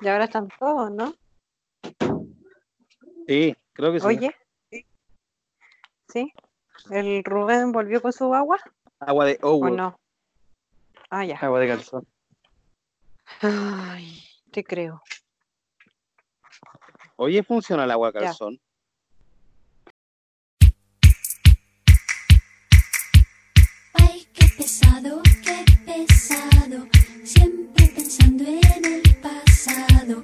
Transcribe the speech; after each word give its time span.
Y 0.00 0.08
ahora 0.08 0.24
están 0.24 0.48
todos, 0.58 0.90
¿no? 0.90 1.14
Sí, 3.26 3.56
creo 3.72 3.92
que 3.92 4.00
sí. 4.00 4.06
Oye. 4.06 4.36
Sí. 4.70 4.86
¿Sí? 6.08 6.32
¿El 6.90 7.24
Rubén 7.24 7.72
volvió 7.72 8.02
con 8.02 8.12
su 8.12 8.34
agua? 8.34 8.58
Agua 9.00 9.24
de 9.24 9.38
¿O 9.42 9.50
Owo. 9.52 9.70
no? 9.70 9.98
Ah, 11.10 11.24
ya. 11.24 11.36
Agua 11.36 11.60
de 11.60 11.68
calzón. 11.68 12.06
Ay, 13.40 14.22
te 14.50 14.64
creo. 14.64 15.02
Oye, 17.16 17.42
funciona 17.42 17.84
el 17.84 17.90
agua 17.90 18.12
Ya. 18.12 18.20
calzón. 18.20 18.60
Ay, 23.94 24.26
qué 24.34 24.46
pesado, 24.56 25.22
qué 25.42 25.64
pesado. 25.86 26.88
Siempre 27.24 27.86
pensando 27.94 28.44
en 28.44 28.84
el 28.84 29.02
pasado. 29.24 30.22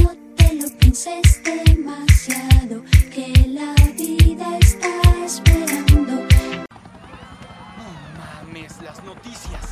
No 0.00 0.10
te 0.36 0.54
lo 0.54 0.68
pienses 0.78 1.42
demasiado. 1.44 2.82
Que 3.14 3.28
la 3.48 3.74
vida 3.94 4.58
está 4.58 4.88
esperando. 5.24 6.14
No 7.76 7.88
mames, 8.18 8.80
las 8.82 9.04
noticias. 9.04 9.64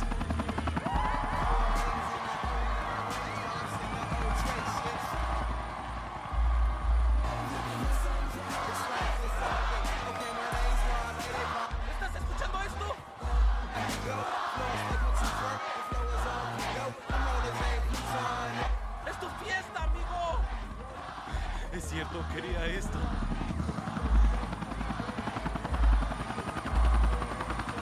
Cierto, 21.97 22.23
quería 22.31 22.63
esto. 22.67 22.99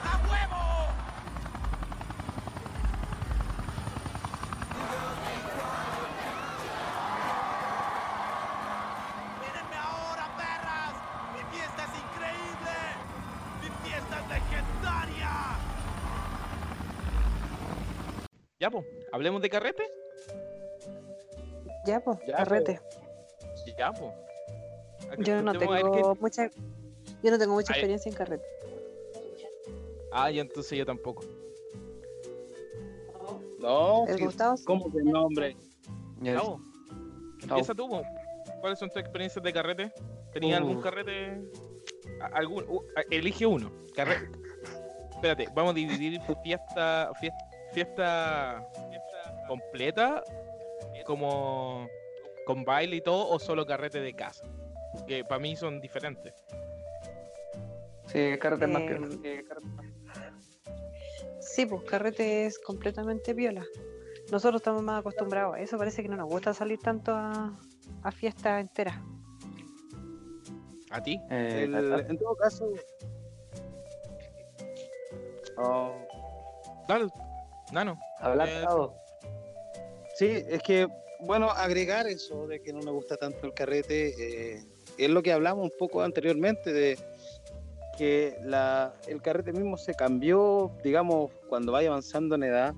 ¡A 0.04 0.14
huevo! 0.30 0.64
¡Mírenme 9.42 9.76
ahora, 9.76 10.26
perras! 10.38 10.96
¡Mi 11.34 11.42
fiesta 11.58 11.84
es 11.84 11.94
increíble! 12.00 12.76
¡Mi 13.62 13.70
fiesta 13.90 14.16
es 14.22 14.26
legendaria! 14.30 15.32
Ya, 18.62 18.72
pues, 18.72 18.86
hablemos 19.12 19.42
de 19.42 19.50
carrete. 19.50 19.84
Ya, 21.86 22.00
pues, 22.00 22.18
Ya, 22.26 22.38
carrete. 22.38 22.80
Ya, 23.78 23.92
pues. 23.92 24.14
Yo 25.20 25.42
no 25.42 25.54
tengo 25.54 26.16
mucha 26.20 26.50
yo 27.22 27.32
no 27.32 27.38
tengo 27.38 27.54
mucha 27.54 27.74
Ay. 27.74 27.80
experiencia 27.80 28.10
en 28.10 28.16
carrete. 28.16 28.46
Ah, 30.12 30.32
ya 30.32 30.42
entonces 30.42 30.78
yo 30.78 30.86
tampoco. 30.86 31.24
No, 33.60 34.06
¿El 34.08 34.18
sí, 34.18 34.26
Gustavo? 34.26 34.56
¿cómo 34.66 34.92
que 34.92 35.04
no, 35.04 35.26
hombre? 35.26 35.58
Po. 36.38 36.60
Empieza 37.42 37.74
tú. 37.74 37.90
¿Cuáles 38.62 38.80
son 38.80 38.90
tus 38.90 38.98
experiencias 38.98 39.44
de 39.44 39.54
carrete? 39.54 39.92
¿Tenías 40.34 40.60
algún 40.60 40.78
Uh. 40.78 40.82
carrete? 40.82 41.42
¿Algún? 42.34 42.64
uh, 42.68 42.82
elige 43.10 43.46
uno. 43.46 43.72
Carrete. 43.96 44.30
Espérate, 45.12 45.48
vamos 45.54 45.72
a 45.72 45.76
dividir 45.76 46.22
fiesta, 46.44 47.12
fiesta, 47.20 47.38
fiesta, 47.74 48.68
fiesta 48.74 49.46
completa 49.48 50.24
como 51.06 51.88
con 52.46 52.64
baile 52.64 52.98
y 52.98 53.02
todo 53.02 53.28
o 53.30 53.40
solo 53.40 53.66
carrete 53.66 54.00
de 54.00 54.14
casa. 54.16 54.46
Que 55.08 55.24
para 55.26 55.40
mí 55.40 55.56
son 55.56 55.82
diferentes. 55.82 56.34
Sí, 58.08 58.38
carrete 58.40 58.66
es 58.66 58.72
más 58.72 58.82
Eh, 58.84 58.88
piola. 58.88 59.08
Sí, 59.12 59.44
carrete 59.48 59.68
más- 59.68 59.86
Sí, 61.42 61.66
pues 61.66 61.84
carrete 61.84 62.46
es 62.46 62.60
completamente 62.60 63.34
viola. 63.34 63.64
Nosotros 64.32 64.60
estamos 64.62 64.82
más 64.82 65.00
acostumbrados 65.00 65.56
a 65.56 65.60
eso, 65.60 65.78
parece 65.78 66.02
que 66.02 66.10
no 66.10 66.16
nos 66.18 66.28
gusta 66.30 66.54
salir 66.54 66.80
tanto 66.80 67.14
a, 67.14 67.58
a 68.04 68.12
fiestas 68.12 68.62
enteras. 68.62 68.98
¿A 70.92 71.02
ti? 71.02 71.20
Eh, 71.30 71.64
El- 71.66 71.76
en 72.10 72.18
todo 72.18 72.36
caso. 72.36 72.70
Oh, 75.58 75.94
Dale, 76.88 77.08
Nano. 77.72 77.98
Hablar 78.20 78.48
eh, 78.50 78.64
todo. 78.68 78.94
sí, 80.16 80.28
es 80.30 80.62
que, 80.64 80.88
bueno, 81.22 81.50
agregar 81.52 82.08
eso 82.08 82.48
de 82.48 82.60
que 82.62 82.74
no 82.74 82.82
me 82.82 82.92
gusta 82.92 83.18
tanto 83.18 83.46
el 83.46 83.54
carrete, 83.54 84.56
eh, 84.58 84.64
es 84.98 85.10
lo 85.10 85.22
que 85.24 85.32
hablamos 85.32 85.64
un 85.66 85.74
poco 85.78 86.02
anteriormente, 86.02 86.72
de 86.74 86.98
que 87.98 88.36
la, 88.44 88.94
el 89.08 89.22
carrete 89.22 89.54
mismo 89.54 89.78
se 89.78 89.94
cambió, 89.94 90.72
digamos, 90.84 91.32
cuando 91.48 91.72
vaya 91.72 91.90
avanzando 91.90 92.36
en 92.36 92.44
edad. 92.44 92.74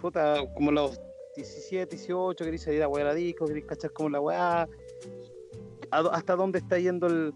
Puta, 0.00 0.42
como 0.54 0.70
los 0.72 1.00
17, 1.36 1.96
18, 1.96 2.44
querés 2.44 2.62
salir 2.62 2.82
a 2.82 2.88
huear 2.88 3.08
a 3.08 3.14
disco, 3.14 3.46
querés 3.46 3.64
cachar 3.64 3.92
como 3.92 4.10
la 4.10 4.20
do- 6.02 6.12
hasta 6.12 6.36
dónde 6.36 6.58
está 6.58 6.78
yendo 6.78 7.06
el, 7.06 7.32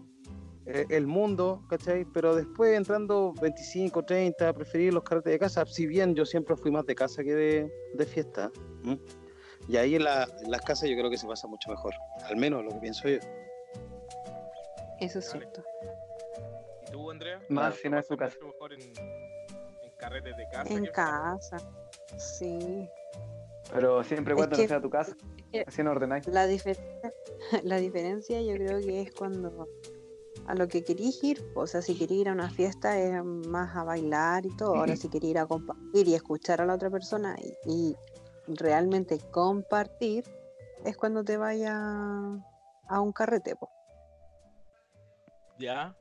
eh, 0.67 0.85
el 0.89 1.07
mundo, 1.07 1.63
¿cachai? 1.69 2.05
Pero 2.05 2.35
después 2.35 2.75
entrando 2.75 3.33
25, 3.41 4.03
30, 4.03 4.53
preferir 4.53 4.93
los 4.93 5.03
carretes 5.03 5.33
de 5.33 5.39
casa, 5.39 5.65
si 5.65 5.87
bien 5.87 6.15
yo 6.15 6.25
siempre 6.25 6.55
fui 6.55 6.71
más 6.71 6.85
de 6.85 6.95
casa 6.95 7.23
que 7.23 7.33
de, 7.33 8.05
fiesta. 8.05 8.51
Y 9.67 9.77
ahí 9.77 9.95
en, 9.95 10.03
la- 10.03 10.27
en 10.43 10.51
las 10.51 10.61
casas 10.61 10.89
yo 10.89 10.95
creo 10.95 11.09
que 11.09 11.17
se 11.17 11.27
pasa 11.27 11.47
mucho 11.47 11.69
mejor, 11.69 11.93
al 12.23 12.35
menos 12.37 12.63
lo 12.63 12.71
que 12.71 12.79
pienso 12.79 13.07
yo. 13.09 13.17
Eso 14.99 15.19
es 15.19 15.29
cierto. 15.29 15.63
¿Y 16.87 16.91
tú, 16.91 17.11
Andrea? 17.11 17.39
Más 17.49 17.75
si 17.75 17.89
no 17.89 17.99
es 17.99 18.05
su 18.07 18.15
¿Pasas 18.15 18.35
casa. 18.35 18.45
mejor 18.45 18.73
en, 18.73 18.81
en 18.81 19.91
carretes 19.97 20.37
de 20.37 20.47
casa. 20.49 20.73
En 20.73 20.85
casa. 20.87 21.57
Sí. 22.17 22.89
Pero 23.73 24.03
siempre 24.03 24.33
y 24.33 24.35
Es 24.35 24.37
cuando 24.37 24.55
que- 24.55 24.61
no 24.63 24.67
sea 24.69 24.81
tu 24.81 24.89
casa. 24.89 25.15
que- 25.51 25.63
Así 25.67 25.83
no 25.83 25.91
ordenáis. 25.91 26.27
La 26.27 26.45
diferencia, 26.47 27.13
la 27.63 27.77
diferencia 27.77 28.41
yo 28.41 28.53
creo 28.53 28.79
que 28.79 29.01
es 29.01 29.11
cuando 29.13 29.67
a 30.47 30.53
lo 30.53 30.67
que 30.67 30.83
querís 30.83 31.23
ir, 31.23 31.43
o 31.55 31.65
sea, 31.65 31.81
si 31.81 31.97
querís 31.97 32.21
ir 32.21 32.29
a 32.29 32.33
una 32.33 32.49
fiesta 32.51 32.99
es 32.99 33.23
más 33.23 33.75
a 33.75 33.83
bailar 33.83 34.45
y 34.45 34.55
todo, 34.55 34.75
ahora 34.75 34.95
si 34.95 35.09
querís 35.09 35.31
ir 35.31 35.39
a 35.39 35.47
compartir 35.47 36.07
y 36.07 36.13
escuchar 36.13 36.61
a 36.61 36.65
la 36.65 36.75
otra 36.75 36.89
persona 36.91 37.35
y, 37.41 37.55
y 37.71 37.95
realmente 38.47 39.19
compartir, 39.31 40.25
es 40.85 40.97
cuando 40.97 41.23
te 41.23 41.37
vayas 41.37 41.73
a 41.75 43.01
un 43.01 43.11
carrete, 43.11 43.55
po. 43.55 43.69
Ya. 45.57 45.95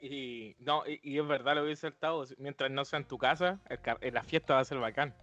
Y 0.00 0.54
no, 0.60 0.86
y, 0.86 1.00
y 1.02 1.18
es 1.18 1.26
verdad 1.26 1.54
lo 1.56 1.62
que 1.62 1.70
dice 1.70 1.86
el 1.88 1.96
Tavo, 1.96 2.24
mientras 2.38 2.70
no 2.70 2.84
sea 2.84 2.98
en 2.98 3.06
tu 3.06 3.18
casa, 3.18 3.58
el 3.68 3.80
car- 3.80 3.98
eh, 4.00 4.10
la 4.12 4.22
fiesta 4.22 4.54
va 4.54 4.60
a 4.60 4.64
ser 4.64 4.78
bacán. 4.78 5.14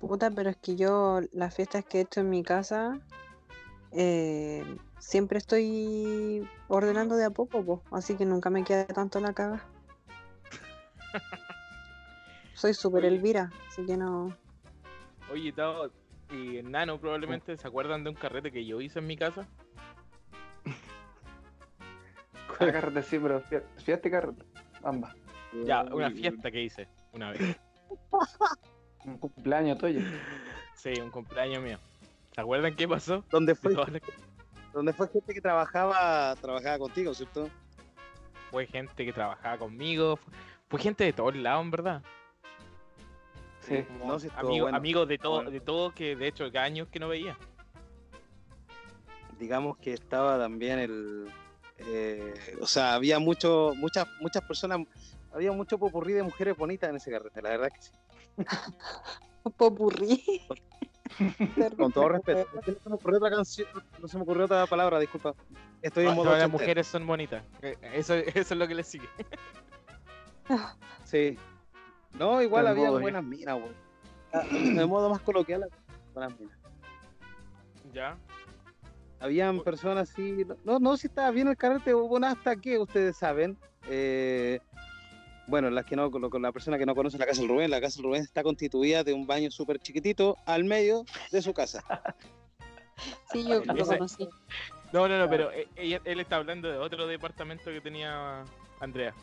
Puta, 0.00 0.30
pero 0.30 0.50
es 0.50 0.56
que 0.56 0.76
yo 0.76 1.20
las 1.32 1.54
fiestas 1.54 1.84
que 1.84 1.98
he 1.98 2.00
hecho 2.02 2.20
en 2.20 2.30
mi 2.30 2.42
casa 2.42 3.00
eh, 3.92 4.64
siempre 4.98 5.38
estoy 5.38 6.48
ordenando 6.68 7.16
de 7.16 7.24
a 7.24 7.30
poco, 7.30 7.64
po, 7.64 7.82
así 7.90 8.16
que 8.16 8.24
nunca 8.24 8.48
me 8.50 8.64
queda 8.64 8.86
tanto 8.86 9.20
la 9.20 9.32
caga. 9.32 9.66
Soy 12.54 12.74
súper. 12.74 13.04
Elvira, 13.04 13.50
así 13.68 13.84
que 13.86 13.96
no. 13.96 14.36
Oye, 15.32 15.52
Tavo 15.52 15.90
y 16.30 16.62
Nano 16.62 16.98
probablemente 16.98 17.56
se 17.56 17.66
acuerdan 17.68 18.04
de 18.04 18.10
un 18.10 18.16
carrete 18.16 18.50
que 18.52 18.64
yo 18.64 18.80
hice 18.80 18.98
en 18.98 19.06
mi 19.06 19.16
casa. 19.16 19.46
Ah, 22.60 22.72
carrete 22.72 23.02
sí, 23.04 23.18
pero 23.20 23.40
fie- 23.44 23.62
fiesta 23.76 24.08
y 24.08 24.10
carrete. 24.10 24.42
Ambas. 24.82 25.14
Ya, 25.64 25.82
una 25.84 26.10
fiesta 26.10 26.50
que 26.50 26.62
hice 26.64 26.88
una 27.12 27.30
vez. 27.30 27.40
Un 29.04 29.16
cumpleaños 29.16 29.78
tuyo. 29.78 30.00
Sí, 30.74 30.92
un 31.00 31.10
cumpleaños 31.10 31.62
mío. 31.62 31.78
¿Se 32.34 32.40
acuerdan 32.40 32.74
qué 32.74 32.86
pasó? 32.88 33.24
Donde 33.30 33.54
fue, 33.54 33.74
donde 34.72 34.92
fue 34.92 35.08
gente 35.08 35.32
que 35.32 35.40
trabajaba, 35.40 36.34
trabajaba 36.36 36.78
contigo, 36.78 37.14
¿cierto? 37.14 37.48
Fue 38.50 38.66
gente 38.66 39.04
que 39.04 39.12
trabajaba 39.12 39.56
conmigo, 39.56 40.16
fue, 40.16 40.32
fue 40.68 40.80
gente 40.80 41.04
de 41.04 41.12
todos 41.12 41.36
lados, 41.36 41.64
en 41.64 41.70
verdad. 41.70 42.02
Sí. 43.68 43.84
No, 44.04 44.18
sí, 44.18 44.26
estuvo 44.28 44.48
Amigo- 44.48 44.64
bueno. 44.64 44.76
amigos 44.78 45.08
de 45.08 45.18
todo, 45.18 45.34
bueno. 45.36 45.50
de 45.50 45.60
todo 45.60 45.94
que 45.94 46.16
de 46.16 46.26
hecho 46.28 46.50
que 46.50 46.58
años 46.58 46.88
que 46.88 46.98
no 46.98 47.08
veía. 47.08 47.36
digamos 49.38 49.76
que 49.78 49.92
estaba 49.94 50.38
también 50.38 50.78
el 50.80 51.28
eh, 51.78 52.34
o 52.60 52.66
sea 52.66 52.94
había 52.94 53.18
mucho 53.20 53.72
muchas 53.76 54.06
muchas 54.20 54.42
personas 54.42 54.80
había 55.32 55.52
mucho 55.52 55.78
popurrí 55.78 56.12
de 56.12 56.24
mujeres 56.24 56.56
bonitas 56.56 56.90
en 56.90 56.96
ese 56.96 57.10
carrete 57.12 57.40
la 57.42 57.50
verdad 57.50 57.68
que 57.72 57.80
sí 57.82 57.92
Popurrí. 59.56 60.42
con 61.78 61.92
todo 61.92 62.08
respeto 62.08 62.48
no 62.54 62.62
se 62.62 62.88
me 62.88 62.94
ocurrió 62.96 63.18
otra 63.18 63.30
canción 63.30 63.68
no 64.00 64.08
se 64.08 64.16
me 64.16 64.22
ocurrió 64.24 64.44
otra 64.46 64.66
palabra 64.66 64.98
disculpa 64.98 65.34
estoy 65.82 66.04
en 66.06 66.10
Ah, 66.10 66.14
modo 66.14 66.24
todas 66.26 66.40
las 66.40 66.50
mujeres 66.50 66.86
son 66.88 67.06
bonitas. 67.06 67.44
Eh, 67.62 67.76
Eso, 67.94 68.14
eso 68.14 68.38
es 68.40 68.50
lo 68.58 68.66
que 68.66 68.74
le 68.74 68.82
sigue. 68.82 69.08
sí 71.04 71.38
no 72.14 72.40
igual 72.42 72.66
había 72.66 72.88
modo, 72.88 73.00
buenas 73.00 73.24
minas 73.24 73.60
güey. 73.60 73.72
Ah, 74.32 74.42
de 74.50 74.86
modo 74.86 75.08
más 75.10 75.20
coloquial 75.20 75.66
buenas 76.14 76.38
minas 76.38 76.56
Ya. 77.92 78.16
Habían 79.20 79.60
personas 79.60 80.10
así, 80.10 80.44
no, 80.64 80.78
no, 80.78 80.96
si 80.96 81.08
estaba 81.08 81.30
bien 81.32 81.48
el 81.48 81.56
carrete, 81.56 81.92
hubo 81.94 82.14
una 82.16 82.30
hasta 82.32 82.54
que 82.56 82.78
ustedes 82.78 83.16
saben. 83.16 83.56
eh, 83.88 84.60
bueno, 85.48 85.70
las 85.70 85.86
que 85.86 85.96
no, 85.96 86.10
con 86.10 86.28
con 86.28 86.42
la 86.42 86.52
persona 86.52 86.76
que 86.76 86.84
no 86.84 86.94
conoce 86.94 87.16
la 87.16 87.24
casa 87.24 87.40
del 87.40 87.48
Rubén, 87.48 87.70
la 87.70 87.80
casa 87.80 87.96
del 87.96 88.04
Rubén 88.04 88.22
está 88.22 88.42
constituida 88.42 89.02
de 89.02 89.14
un 89.14 89.26
baño 89.26 89.50
súper 89.50 89.78
chiquitito 89.78 90.36
al 90.44 90.64
medio 90.64 91.04
de 91.32 91.42
su 91.42 91.52
casa. 91.54 91.82
Sí, 93.32 93.44
yo 93.46 93.62
lo 93.64 93.74
Ese- 93.74 93.96
conocí. 93.96 94.28
No, 94.92 95.06
no, 95.06 95.18
no, 95.18 95.30
pero 95.30 95.52
eh, 95.52 95.68
ella- 95.76 96.00
él 96.04 96.18
está 96.18 96.34
hablando 96.36 96.68
de 96.68 96.78
otro 96.78 97.06
departamento 97.06 97.66
que 97.66 97.80
tenía 97.80 98.42
Andrea. 98.80 99.14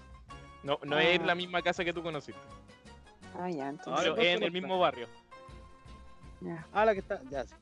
No, 0.63 0.79
no 0.85 0.97
es 0.97 1.19
Ah. 1.19 1.25
la 1.25 1.35
misma 1.35 1.61
casa 1.61 1.83
que 1.83 1.91
tú 1.91 2.01
conociste, 2.01 2.39
Ah, 3.37 3.49
ya, 3.49 3.69
entonces. 3.69 3.93
Ahora 4.07 4.15
pero 4.15 4.37
en 4.37 4.43
el 4.43 4.51
mismo 4.51 4.79
barrio. 4.79 5.07
ya. 6.41 6.65
Ah, 6.71 6.85
la 6.85 6.93
que 6.93 6.99
está, 6.99 7.21
ya, 7.29 7.43
sí. 7.45 7.53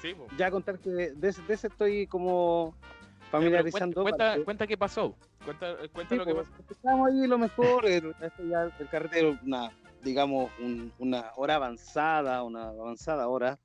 Sí, 0.00 0.14
po. 0.14 0.26
ya 0.36 0.50
contar 0.50 0.78
que 0.80 0.90
de, 0.90 1.28
ese- 1.28 1.42
de 1.42 1.54
ese 1.54 1.68
estoy 1.68 2.06
como 2.08 2.74
Pero 2.80 3.30
familiarizando. 3.30 4.02
Cuenta, 4.02 4.24
cuenta, 4.32 4.44
cuenta 4.44 4.66
qué 4.66 4.76
pasó. 4.76 5.14
Cuenta, 5.44 5.76
cuenta 5.92 6.14
Sí, 6.14 6.18
lo 6.18 6.26
que 6.26 6.34
pues, 6.34 6.48
pasó. 6.48 6.60
Empezamos 6.62 7.08
ahí 7.10 7.26
lo 7.26 7.38
mejor, 7.38 7.86
el, 7.86 8.14
este 8.20 8.48
ya, 8.48 8.62
el 8.78 8.88
carrete 8.88 9.20
era 9.20 9.38
una, 9.44 9.70
digamos, 10.02 10.50
un- 10.60 10.92
una 10.98 11.30
hora 11.36 11.54
avanzada, 11.56 12.42
una 12.42 12.68
avanzada 12.70 13.28
hora, 13.28 13.58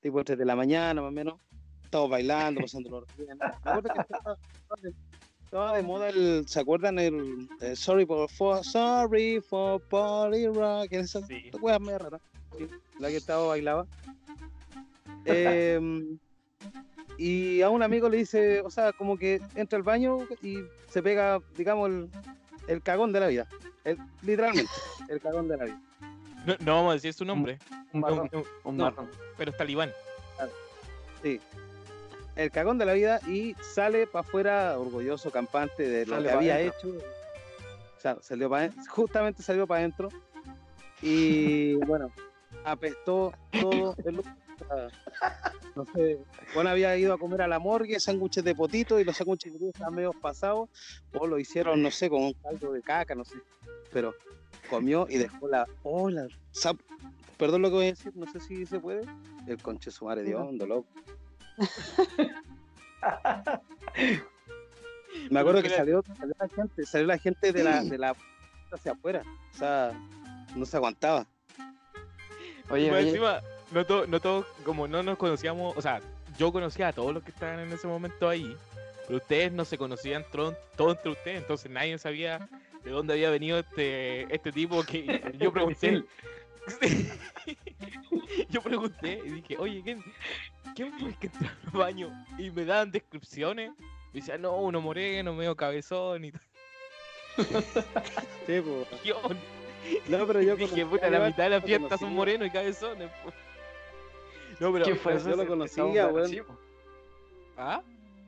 tipo 0.00 0.22
3 0.24 0.38
de 0.38 0.44
la 0.44 0.56
mañana 0.56 1.00
más 1.00 1.08
o 1.08 1.12
menos. 1.12 1.40
Estamos 1.84 2.10
bailando, 2.10 2.60
pasándolo 2.60 3.06
bien. 3.16 3.38
Me 3.64 3.70
acuerdo 3.70 3.88
que 3.94 4.00
estaba, 4.00 4.36
estaba 5.56 5.76
de, 5.76 5.82
moda 5.82 6.08
el, 6.10 6.44
¿se 6.46 6.60
acuerdan 6.60 6.98
el, 6.98 7.48
eh, 7.62 7.74
Sorry 7.74 8.04
for, 8.04 8.28
for 8.30 8.62
Sorry 8.62 9.40
for 9.40 9.80
Party 9.80 10.46
Rock? 10.48 10.88
Esa 10.90 11.26
Sí. 11.26 11.50
wea 11.62 11.78
media 11.78 11.96
rara. 11.98 12.20
Sí, 12.58 12.68
la 12.98 13.08
que 13.08 13.16
estaba 13.16 13.46
bailaba. 13.46 13.86
Em, 15.24 16.18
y 17.18 17.62
a 17.62 17.70
un 17.70 17.82
amigo 17.82 18.08
le 18.08 18.18
dice, 18.18 18.60
o 18.60 18.70
sea, 18.70 18.92
como 18.92 19.16
que 19.16 19.40
entra 19.54 19.76
al 19.78 19.82
baño 19.82 20.18
y 20.42 20.58
se 20.90 21.02
pega, 21.02 21.40
digamos, 21.56 21.88
el, 21.88 22.10
el 22.68 22.82
cagón 22.82 23.12
de 23.12 23.20
la 23.20 23.26
vida. 23.28 23.48
El- 23.84 23.98
literalmente, 24.22 24.70
el 25.08 25.20
cagón 25.20 25.48
de 25.48 25.56
la 25.56 25.64
vida. 25.64 25.80
No, 26.44 26.54
no 26.60 26.74
vamos 26.74 26.90
a 26.90 26.94
decir 26.94 27.12
su 27.14 27.24
nombre, 27.24 27.58
Un 27.94 28.00
marrón, 28.02 28.30
un 28.62 28.76
no. 28.76 28.84
marrón. 28.84 29.08
pero 29.38 29.50
es 29.52 29.56
talibán. 29.56 29.90
Sí. 31.22 31.40
El 32.36 32.50
cagón 32.50 32.76
de 32.76 32.84
la 32.84 32.92
vida 32.92 33.20
y 33.26 33.54
sale 33.62 34.06
para 34.06 34.26
afuera 34.26 34.78
orgulloso, 34.78 35.30
campante 35.30 35.88
de 35.88 36.06
lo 36.06 36.16
Sale 36.16 36.28
que 36.28 36.34
había 36.34 36.60
hecho. 36.60 36.88
O 36.88 38.00
sea, 38.00 38.18
salió 38.20 38.50
para 38.50 38.70
justamente 38.90 39.42
salió 39.42 39.66
para 39.66 39.80
adentro. 39.80 40.10
Y 41.00 41.74
bueno, 41.86 42.12
apestó 42.64 43.32
todo 43.60 43.96
el. 44.04 44.22
No 45.74 45.84
sé, 45.94 46.18
bueno, 46.54 46.70
había 46.70 46.96
ido 46.96 47.12
a 47.12 47.18
comer 47.18 47.42
a 47.42 47.48
la 47.48 47.58
morgue, 47.58 48.00
sándwiches 48.00 48.42
de 48.42 48.54
potito 48.54 48.98
y 48.98 49.04
los 49.04 49.16
sándwiches 49.16 49.52
de 49.52 49.58
potito 49.58 49.72
estaban 49.74 49.94
medio 49.94 50.12
pasados, 50.12 50.70
o 51.12 51.26
lo 51.26 51.38
hicieron, 51.38 51.82
no 51.82 51.90
sé, 51.90 52.08
con 52.08 52.22
un 52.22 52.32
caldo 52.32 52.72
de 52.72 52.80
caca, 52.80 53.14
no 53.14 53.24
sé. 53.24 53.36
Pero 53.92 54.14
comió 54.70 55.06
y 55.08 55.18
dejó 55.18 55.48
la. 55.48 55.66
Oh, 55.82 56.08
la 56.10 56.26
Perdón 57.36 57.62
lo 57.62 57.68
que 57.68 57.74
voy 57.74 57.84
a 57.86 57.88
decir, 57.88 58.12
no 58.16 58.30
sé 58.30 58.40
si 58.40 58.64
se 58.64 58.80
puede. 58.80 59.02
El 59.46 59.60
conche 59.62 59.90
su 59.90 60.06
madre 60.06 60.22
de 60.22 60.34
hondo, 60.34 60.66
loco. 60.66 60.88
Me 65.30 65.40
acuerdo 65.40 65.62
que 65.62 65.68
salió, 65.78 66.02
salió 66.16 66.34
la 66.38 66.48
gente, 66.48 66.86
salió 66.86 67.06
la 67.06 67.18
gente 67.18 67.52
de 67.52 67.64
la, 67.64 67.80
de 67.90 67.98
la 67.98 68.14
puerta 68.14 68.36
hacia 68.72 68.92
afuera. 68.92 69.22
O 69.54 69.58
sea, 69.58 69.92
no 70.54 70.66
se 70.66 70.76
aguantaba. 70.76 71.26
Oye, 72.68 72.90
encima, 73.08 73.40
no, 73.72 73.84
to- 73.86 74.06
no 74.06 74.20
todos, 74.20 74.46
como 74.64 74.86
no 74.88 75.02
nos 75.02 75.16
conocíamos, 75.18 75.76
o 75.76 75.80
sea, 75.80 76.00
yo 76.38 76.52
conocía 76.52 76.88
a 76.88 76.92
todos 76.92 77.14
los 77.14 77.22
que 77.22 77.30
estaban 77.30 77.60
en 77.60 77.72
ese 77.72 77.86
momento 77.86 78.28
ahí, 78.28 78.54
pero 79.06 79.18
ustedes 79.18 79.52
no 79.52 79.64
se 79.64 79.78
conocían 79.78 80.24
todos 80.32 80.56
entre 80.96 81.10
ustedes, 81.10 81.38
entonces 81.42 81.70
nadie 81.70 81.96
sabía 81.98 82.48
de 82.84 82.90
dónde 82.90 83.14
había 83.14 83.30
venido 83.30 83.58
este, 83.58 84.22
este 84.34 84.52
tipo 84.52 84.82
que 84.84 85.06
yo 85.40 85.52
pregunté. 85.52 86.04
yo 88.50 88.62
pregunté 88.62 89.20
y 89.24 89.30
dije, 89.30 89.56
oye, 89.58 89.82
¿quién, 89.82 90.02
¿quién 90.74 90.92
fue 90.98 91.08
el 91.08 91.18
que 91.18 91.26
entró 91.28 91.48
al 91.66 91.78
baño? 91.78 92.26
Y 92.38 92.50
me 92.50 92.64
daban 92.64 92.90
descripciones. 92.90 93.72
Y 94.12 94.20
decían, 94.20 94.42
no, 94.42 94.56
uno 94.56 94.80
moreno, 94.80 95.34
medio 95.34 95.54
cabezón 95.56 96.24
y 96.24 96.32
Sí, 98.46 98.60
po. 98.60 98.86
yo 99.04 99.20
No, 100.08 100.26
pero 100.26 100.40
yo 100.40 100.56
dije, 100.56 100.86
puta, 100.86 101.06
a 101.06 101.10
la 101.10 101.26
mitad 101.26 101.44
de 101.44 101.50
la 101.50 101.60
fiesta 101.60 101.98
son 101.98 101.98
conocía. 101.98 102.16
morenos 102.16 102.48
y 102.48 102.50
cabezones. 102.50 103.10
po". 103.22 103.32
No, 104.58 104.72
pero... 104.72 104.84
¿quién 104.84 104.96
fue 104.96 105.12
yo 105.12 105.18
ese? 105.18 105.36
lo 105.36 105.46
conocía, 105.46 106.08
weón. 106.08 106.46
¿Ah? 107.56 107.82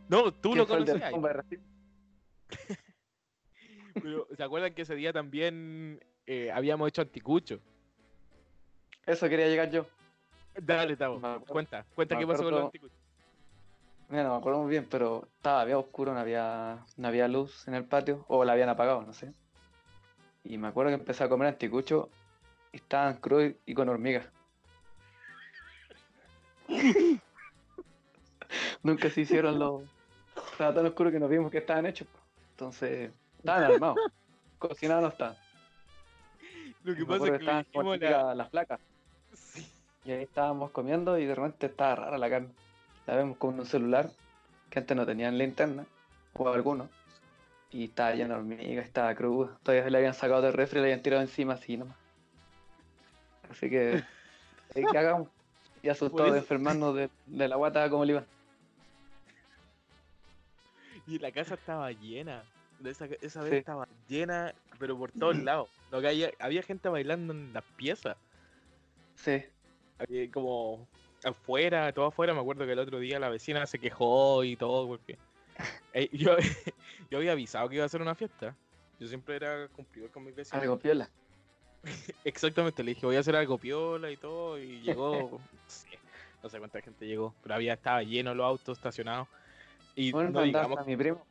No, 0.08 0.32
tú 0.32 0.50
¿Quién 0.50 0.58
lo 0.58 0.67
conocías. 0.67 1.12
Pero, 3.94 4.29
¿se 4.37 4.43
acuerdan 4.43 4.75
que 4.75 4.82
ese 4.82 4.94
día 4.94 5.12
también 5.12 6.00
eh, 6.26 6.50
habíamos 6.52 6.88
hecho 6.88 7.02
anticucho? 7.02 7.61
Eso 9.08 9.26
quería 9.26 9.49
llegar 9.49 9.70
yo. 9.70 9.87
Dale, 10.55 10.94
Tavo, 10.94 11.19
cuenta, 11.46 11.87
cuenta 11.94 12.14
me 12.14 12.20
qué 12.20 12.26
pasó 12.26 12.43
con 12.43 12.52
los 12.52 12.64
anticuchos. 12.64 12.99
Mira, 14.10 14.25
no 14.25 14.32
me 14.32 14.37
acuerdo 14.37 14.60
muy 14.60 14.70
bien, 14.70 14.87
pero 14.90 15.26
estaba, 15.37 15.62
había 15.62 15.78
oscuro, 15.78 16.12
no 16.12 16.20
había, 16.20 16.84
no 16.96 17.08
había 17.08 17.26
luz 17.26 17.66
en 17.69 17.75
el 17.75 17.84
patio, 17.84 18.26
o 18.28 18.44
la 18.44 18.52
habían 18.52 18.69
apagado, 18.69 19.00
no 19.02 19.14
sé. 19.14 19.32
Y 20.44 20.58
me 20.58 20.69
acuerdo 20.69 20.90
que 20.90 20.96
empecé 20.96 21.25
a 21.25 21.28
comer 21.28 21.49
anticucho 21.49 22.10
y 22.70 22.76
estaban 22.76 23.16
crudos 23.16 23.55
y 23.64 23.75
con 23.75 23.88
hormigas. 23.88 24.26
Nunca 28.82 29.08
se 29.08 29.22
hicieron 29.22 29.58
los. 29.58 29.84
Estaba 30.52 30.75
tan 30.75 30.84
oscuro 30.84 31.11
que 31.11 31.19
nos 31.19 31.31
vimos 31.31 31.50
que 31.50 31.58
estaban 31.58 31.87
hechos. 31.87 32.08
Entonces, 32.50 33.11
estaban 33.38 33.64
armados. 33.72 33.96
Cocinados 34.58 35.02
no 35.02 35.08
estaban. 35.08 35.37
Lo 36.82 36.94
que 36.94 37.00
Me 37.00 37.06
pasa 37.06 37.25
es 37.26 37.38
que 37.38 37.46
como 37.72 37.94
dijimos 37.94 37.99
la... 38.00 38.34
las 38.34 38.50
placas. 38.50 38.81
Y 40.08 40.12
ahí 40.12 40.22
estábamos 40.22 40.70
comiendo 40.70 41.19
y 41.19 41.26
de 41.26 41.34
repente 41.34 41.66
estaba 41.66 41.94
rara 41.96 42.16
la 42.16 42.31
carne. 42.31 42.49
La 43.06 43.14
vemos 43.14 43.37
con 43.37 43.60
un 43.60 43.66
celular 43.66 44.08
que 44.70 44.78
antes 44.78 44.96
no 44.96 45.05
tenían 45.05 45.37
linterna, 45.37 45.84
o 46.32 46.49
algunos. 46.49 46.88
Y 47.70 47.84
estaba 47.84 48.12
llena 48.14 48.34
de 48.37 48.40
hormigas, 48.40 48.87
estaba 48.87 49.14
cruda. 49.14 49.58
Todavía 49.62 49.90
le 49.90 49.99
habían 49.99 50.14
sacado 50.14 50.40
del 50.40 50.55
refri 50.55 50.78
y 50.78 50.81
le 50.81 50.87
habían 50.88 51.02
tirado 51.02 51.20
encima 51.20 51.52
así 51.52 51.76
nomás. 51.76 51.94
Así 53.50 53.69
que, 53.69 53.96
¿eh, 54.75 54.84
¿qué 54.90 54.96
hagamos? 54.96 55.28
Y 55.82 55.90
asustados 55.90 56.28
eso- 56.28 56.32
de 56.32 56.38
enfermarnos 56.40 56.94
de, 56.96 57.11
de 57.26 57.49
la 57.49 57.56
guata 57.56 57.90
como 57.90 58.06
le 58.06 58.12
iban. 58.12 58.26
Y 61.06 61.18
la 61.18 61.30
casa 61.32 61.52
estaba 61.54 61.92
llena. 61.92 62.44
Esa, 62.82 63.04
esa 63.21 63.42
vez 63.42 63.50
Sí. 63.50 63.56
estaba 63.56 63.87
llena, 64.09 64.54
pero 64.78 64.97
por 64.97 65.12
todos 65.12 65.37
lados. 65.37 65.68
Lo 65.90 66.00
que 66.00 66.09
había, 66.09 66.30
había 66.38 66.62
gente 66.62 66.88
bailando 66.88 67.35
en 67.35 67.52
las 67.52 67.64
piezas. 67.76 68.16
Sí, 69.16 69.42
como 70.33 70.87
afuera, 71.25 71.93
todo 71.93 72.07
afuera. 72.07 72.35
Me 72.35 72.40
acuerdo 72.40 72.64
que 72.67 72.73
el 72.73 72.78
otro 72.78 72.99
día 72.99 73.19
la 73.19 73.28
vecina 73.28 73.67
se 73.67 73.78
quejó 73.78 74.45
y 74.45 74.57
todo 74.57 74.87
porque 74.87 75.19
eh, 75.93 76.09
yo, 76.12 76.37
yo 77.11 77.19
había 77.19 77.33
avisado 77.33 77.69
que 77.69 77.76
iba 77.76 77.85
a 77.85 77.87
hacer 77.87 78.02
una 78.02 78.14
fiesta. 78.14 78.55
Yo 79.00 79.07
siempre 79.07 79.37
era 79.37 79.69
cumplidor 79.69 80.11
con 80.11 80.25
mis 80.25 80.35
vecinos. 80.35 80.62
algo 80.62 80.78
piola. 80.78 81.09
Exactamente, 82.25 82.83
le 82.83 82.95
dije 82.95 83.07
voy 83.07 83.17
a 83.17 83.21
hacer 83.21 83.37
algo 83.37 83.59
piola 83.59 84.11
y 84.11 84.17
todo. 84.17 84.59
Y 84.59 84.81
llegó, 84.81 85.40
no 86.43 86.49
sé, 86.49 86.59
cuánta 86.59 86.81
gente 86.81 87.07
llegó, 87.07 87.35
pero 87.43 87.55
había 87.55 87.75
estaba 87.75 88.02
lleno 88.02 88.35
los 88.35 88.45
autos 88.47 88.78
estacionados. 88.78 89.28
Y 89.95 90.12
Bueno, 90.12 90.31
no 90.31 90.43
digamos, 90.43 90.78
hasta 90.78 90.88
mi 90.90 90.97
primo. 90.97 91.25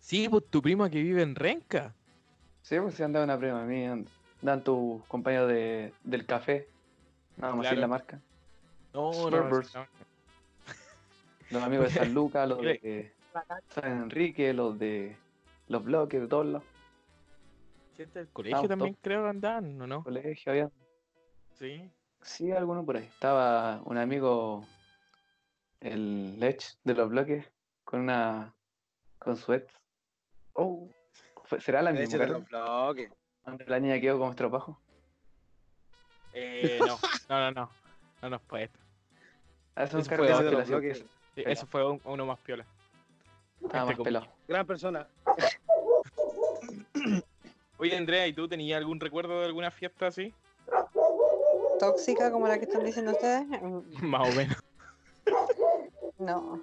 sí, 0.00 0.28
pues 0.28 0.44
tu 0.50 0.60
prima 0.62 0.90
que 0.90 1.00
vive 1.02 1.22
en 1.22 1.34
Renca. 1.34 1.94
Sí, 2.62 2.78
pues 2.80 2.94
sí 2.94 3.02
andaba 3.02 3.24
una 3.24 3.38
prima 3.38 3.64
mía. 3.64 3.92
and- 3.92 4.08
Dan 4.40 4.62
tus 4.62 5.02
compañeros 5.06 5.48
de, 5.48 5.92
del 6.04 6.24
café. 6.24 6.68
No 7.38 7.48
vamos 7.48 7.66
a 7.66 7.70
decir 7.70 7.78
Claro. 7.78 7.80
la 7.80 7.86
marca. 7.88 8.20
No, 8.94 9.30
no, 9.30 9.62
Los 11.50 11.62
amigos 11.62 11.86
de 11.94 12.00
San 12.00 12.14
Lucas, 12.14 12.48
los 12.48 12.60
de 12.60 13.12
San 13.70 14.02
Enrique, 14.02 14.52
los 14.52 14.78
de 14.78 15.16
los 15.68 15.84
bloques, 15.84 16.20
de 16.20 16.28
todos 16.28 16.46
los 16.46 16.62
Gente 17.96 18.18
del 18.20 18.28
colegio 18.28 18.56
Auto. 18.58 18.68
también 18.68 18.96
creo 19.02 19.24
que 19.24 19.28
andaban, 19.30 19.80
¿o 19.82 19.86
no? 19.86 20.04
colegios 20.04 20.46
había. 20.46 20.70
Sí. 21.58 21.90
Sí, 22.22 22.52
alguno 22.52 22.84
por 22.84 22.96
ahí. 22.96 23.04
Estaba 23.04 23.80
un 23.84 23.96
amigo, 23.98 24.64
el 25.80 26.38
Lech 26.38 26.62
de 26.84 26.94
los 26.94 27.08
bloques, 27.08 27.50
con 27.84 28.00
una. 28.00 28.54
con 29.18 29.36
su 29.36 29.52
ex. 29.52 29.72
Oh, 30.52 30.88
¿será 31.60 31.82
la 31.82 31.92
misma? 31.92 32.06
de 32.12 32.18
Carlos? 32.18 32.40
los 32.40 32.48
bloques. 32.48 33.12
Donde 33.44 33.64
la 33.66 33.80
niña 33.80 34.00
quedó 34.00 34.18
como 34.18 34.30
estropajo. 34.30 34.80
Eh, 36.40 36.78
no, 36.80 36.98
no, 37.28 37.50
no, 37.52 37.70
no. 38.22 38.28
No 38.28 38.38
fue 38.40 38.64
esto. 38.64 38.78
Ah, 39.74 39.84
eso 39.84 40.02
fue. 40.02 40.04
Sí, 40.04 40.10
Pelado. 40.16 40.80
eso 41.52 41.66
fue 41.66 41.88
un- 41.88 42.00
uno 42.04 42.26
más 42.26 42.38
piola. 42.40 42.64
Más 43.60 43.90
Este 43.90 44.02
pelado. 44.02 44.26
Gran 44.46 44.66
persona. 44.66 45.06
Oye, 47.78 47.96
Andrea, 47.96 48.26
¿y 48.26 48.32
tú 48.32 48.48
tenías 48.48 48.78
algún 48.78 48.98
recuerdo 48.98 49.40
de 49.40 49.46
alguna 49.46 49.70
fiesta 49.70 50.08
así? 50.08 50.34
tóxica 51.78 52.32
como 52.32 52.48
la 52.48 52.58
que 52.58 52.64
están 52.64 52.84
diciendo 52.84 53.12
ustedes. 53.12 53.46
Más 54.02 54.28
o 54.28 54.32
menos. 54.36 54.56
No. 56.18 56.60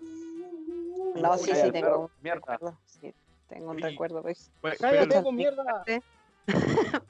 No, 1.15 1.37
sí, 1.37 1.51
sí, 1.55 1.71
tengo 1.71 1.99
un 1.99 2.09
mierda. 2.21 2.41
recuerdo. 2.53 2.77
Sí, 2.85 3.13
tengo 3.47 3.71
un 3.71 3.77
Sí. 3.77 3.83
recuerdo 3.83 4.21
pues, 4.21 4.51
Bueno, 4.61 4.75
¡Cállate, 4.79 5.07
pero- 5.07 5.23
con 5.23 5.35
mierda! 5.35 5.83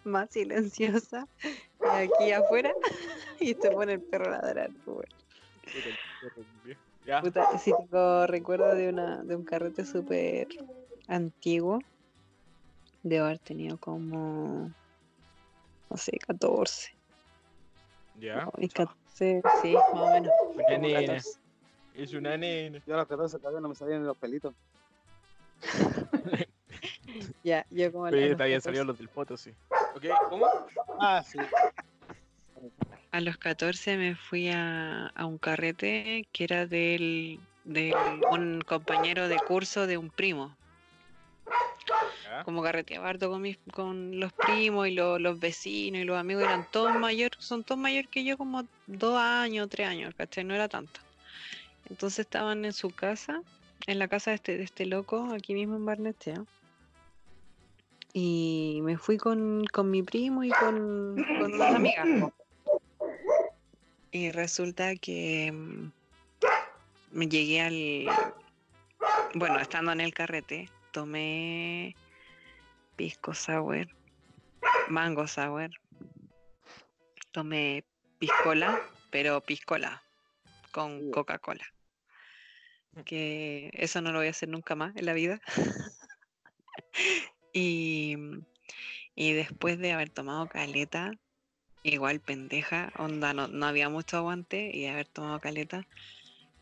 más 0.06 0.30
silenciosa 0.30 1.28
aquí 1.90 2.32
afuera 2.32 2.74
y 3.40 3.56
te 3.56 3.72
pone 3.72 3.94
el 3.94 4.02
perro 4.02 4.28
a 4.28 4.42
ladrar. 4.42 4.72
pues, 4.84 4.98
bueno. 4.98 5.16
Ya. 7.06 7.22
Puta, 7.22 7.58
sí 7.60 7.72
tengo 7.78 8.26
recuerdo 8.26 8.74
de 8.74 8.90
una 8.90 9.24
de 9.24 9.36
un 9.36 9.44
carrete 9.44 9.86
súper 9.86 10.48
antiguo. 11.08 11.80
Debo 13.04 13.26
haber 13.26 13.40
tenido 13.40 13.78
como 13.78 14.72
no 15.90 15.98
sé, 15.98 16.18
14. 16.28 16.94
Ya. 18.20 18.50
Y 18.58 18.68
14, 18.70 19.42
sí, 19.62 19.74
más 19.74 19.84
o 19.94 20.10
menos. 20.12 20.32
Una 20.56 20.78
nena. 20.78 21.00
14. 21.02 21.40
Es 21.94 22.14
una 22.14 22.38
nena. 22.38 22.82
Yo 22.86 22.96
a 22.96 22.98
los 22.98 23.08
14 23.08 23.38
todavía 23.38 23.62
no 23.62 23.70
me 23.70 23.76
salían 23.76 24.02
ni 24.02 24.08
los 24.08 24.18
pelitos. 24.18 24.54
Ya, 27.44 27.66
yo 27.70 27.92
como 27.94 28.06
los 28.06 28.12
te 28.12 28.18
habían 28.18 28.60
14 28.60 28.62
salido 28.62 28.84
los 28.84 28.98
del 28.98 29.08
foto, 29.08 29.38
sí. 29.38 29.54
¿Ok? 29.96 30.04
¿Cómo? 30.30 30.48
Ah, 31.00 31.24
sí. 31.26 31.40
A 33.12 33.22
los 33.22 33.38
14 33.38 33.98
me 33.98 34.16
fui 34.16 34.50
a, 34.50 35.08
a 35.08 35.26
un 35.26 35.38
carrete 35.38 36.28
que 36.34 36.44
era 36.44 36.66
del, 36.66 37.40
de 37.64 37.94
un 38.32 38.62
compañero 38.62 39.28
de 39.30 39.40
curso 39.40 39.88
de 39.88 39.98
un 39.98 40.10
primo. 40.10 40.56
Como 42.44 42.62
carreteaba 42.62 43.10
harto 43.10 43.30
con, 43.30 43.42
mis, 43.42 43.58
con 43.72 44.20
los 44.20 44.32
primos 44.34 44.88
y 44.88 44.92
lo- 44.92 45.18
los 45.18 45.40
vecinos 45.40 46.02
y 46.02 46.04
los 46.04 46.18
amigos, 46.18 46.44
eran 46.44 46.68
todos 46.72 46.94
mayores, 46.94 47.38
son 47.40 47.64
todos 47.64 47.80
mayores 47.80 48.10
que 48.12 48.24
yo, 48.24 48.38
como 48.38 48.64
dos 48.86 49.18
años, 49.18 49.68
tres 49.70 49.88
años, 49.88 50.14
¿cachai? 50.16 50.44
No 50.44 50.54
era 50.54 50.68
tanto. 50.68 51.00
Entonces 51.90 52.20
estaban 52.20 52.66
en 52.66 52.74
su 52.74 52.90
casa, 52.92 53.42
en 53.88 53.98
la 53.98 54.08
casa 54.08 54.32
de 54.32 54.36
este, 54.36 54.58
de 54.58 54.64
este 54.64 54.86
loco, 54.86 55.30
aquí 55.34 55.54
mismo 55.54 55.76
en 55.76 55.86
Barnechea. 55.86 56.44
Y 58.18 58.80
me 58.82 58.98
fui 58.98 59.18
con, 59.18 59.66
con 59.74 59.92
mi 59.92 60.02
primo 60.02 60.42
y 60.42 60.50
con, 60.50 61.22
con 61.38 61.54
unas 61.54 61.76
amigas. 61.76 62.08
Y 64.12 64.32
resulta 64.32 64.96
que 64.96 65.52
mm, 65.52 65.92
me 67.12 67.28
llegué 67.28 67.60
al. 67.60 68.32
Bueno, 69.34 69.60
estando 69.60 69.92
en 69.92 70.00
el 70.00 70.14
carrete, 70.14 70.70
tomé 70.94 71.98
pisco 72.96 73.34
sour, 73.34 73.90
mango 74.88 75.28
sour, 75.28 75.72
tomé 77.34 77.84
piscola, 78.18 78.80
pero 79.10 79.42
piscola 79.42 80.02
con. 80.72 81.12
Coca-Cola. 81.12 81.66
Que 83.04 83.70
eso 83.74 84.00
no 84.00 84.14
lo 84.14 84.20
voy 84.20 84.28
a 84.28 84.32
hacer 84.32 84.48
nunca 84.48 84.76
más 84.76 84.96
en 84.96 85.06
la 85.06 85.12
vida. 85.12 85.42
y, 87.56 88.18
y 89.16 89.32
después 89.32 89.80
de 89.80 89.94
haber 89.94 90.10
tomado 90.10 90.48
caleta, 90.48 91.14
igual 91.84 92.20
pendeja, 92.20 92.92
onda, 92.98 93.34
no, 93.34 93.48
no 93.48 93.66
había 93.66 93.88
mucho 93.88 94.18
aguante 94.18 94.72
y 94.76 94.88
haber 94.88 95.08
tomado 95.08 95.40
caleta, 95.40 95.88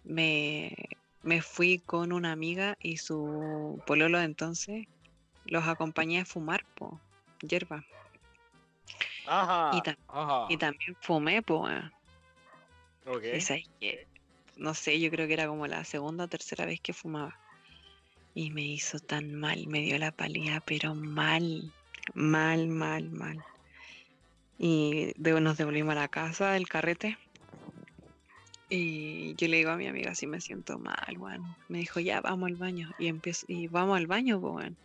me, 0.03 0.75
me 1.23 1.41
fui 1.41 1.79
con 1.79 2.13
una 2.13 2.31
amiga 2.31 2.77
y 2.79 2.97
su 2.97 3.81
pololo 3.87 4.19
de 4.19 4.25
entonces, 4.25 4.85
los 5.45 5.67
acompañé 5.67 6.19
a 6.19 6.25
fumar, 6.25 6.63
po, 6.75 7.01
hierba. 7.41 7.83
Ajá. 9.25 9.75
Y, 9.75 9.81
ta- 9.81 9.97
Ajá. 10.07 10.45
y 10.49 10.57
también 10.57 10.95
fumé, 11.01 11.41
po. 11.41 11.67
Y 13.33 13.41
sabes 13.41 13.65
que, 13.79 14.07
no 14.57 14.75
sé, 14.75 14.99
yo 14.99 15.09
creo 15.09 15.25
que 15.25 15.33
era 15.33 15.47
como 15.47 15.65
la 15.65 15.83
segunda 15.85 16.25
o 16.25 16.27
tercera 16.27 16.65
vez 16.65 16.79
que 16.81 16.93
fumaba. 16.93 17.35
Y 18.35 18.49
me 18.51 18.63
hizo 18.63 18.99
tan 18.99 19.35
mal, 19.35 19.67
me 19.67 19.81
dio 19.81 19.97
la 19.99 20.11
palía, 20.11 20.61
pero 20.65 20.95
mal, 20.95 21.71
mal, 22.15 22.67
mal, 22.67 23.09
mal. 23.11 23.43
Y 24.57 25.11
de- 25.17 25.39
nos 25.41 25.57
devolvimos 25.57 25.91
a 25.93 25.99
la 25.99 26.07
casa 26.07 26.51
del 26.51 26.67
carrete. 26.67 27.17
Y 28.69 29.35
yo 29.35 29.47
le 29.47 29.57
digo 29.57 29.69
a 29.71 29.77
mi 29.77 29.87
amiga, 29.87 30.15
si 30.15 30.25
me 30.25 30.41
siento 30.41 30.79
mal, 30.79 31.17
weón. 31.17 31.43
Me 31.69 31.79
dijo, 31.79 31.99
ya, 31.99 32.21
vamos 32.21 32.47
al 32.47 32.55
baño. 32.55 32.89
Y 32.97 33.07
empiezo, 33.07 33.45
y 33.47 33.67
vamos 33.67 33.97
al 33.97 34.07
baño, 34.07 34.37
weón. 34.39 34.77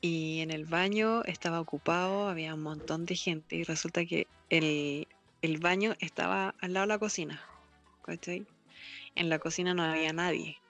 Y 0.00 0.40
en 0.40 0.50
el 0.50 0.64
baño 0.64 1.22
estaba 1.24 1.60
ocupado, 1.60 2.28
había 2.28 2.54
un 2.54 2.62
montón 2.62 3.04
de 3.06 3.14
gente. 3.14 3.56
Y 3.56 3.62
resulta 3.62 4.04
que 4.04 4.26
el, 4.50 5.06
el 5.42 5.58
baño 5.58 5.94
estaba 6.00 6.56
al 6.60 6.72
lado 6.72 6.84
de 6.86 6.88
la 6.94 6.98
cocina. 6.98 7.40
¿Cachai? 8.02 8.44
En 9.14 9.28
la 9.28 9.38
cocina 9.38 9.74
no 9.74 9.84
había 9.84 10.12
nadie. 10.12 10.61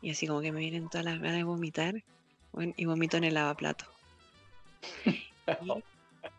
Y 0.00 0.10
así 0.10 0.26
como 0.26 0.40
que 0.40 0.52
me 0.52 0.60
vienen 0.60 0.88
todas 0.88 1.04
las 1.04 1.18
ganas 1.18 1.36
de 1.38 1.44
vomitar. 1.44 1.94
y 2.76 2.84
vomito 2.86 3.16
en 3.18 3.24
el 3.24 3.34
lavaplato. 3.34 3.84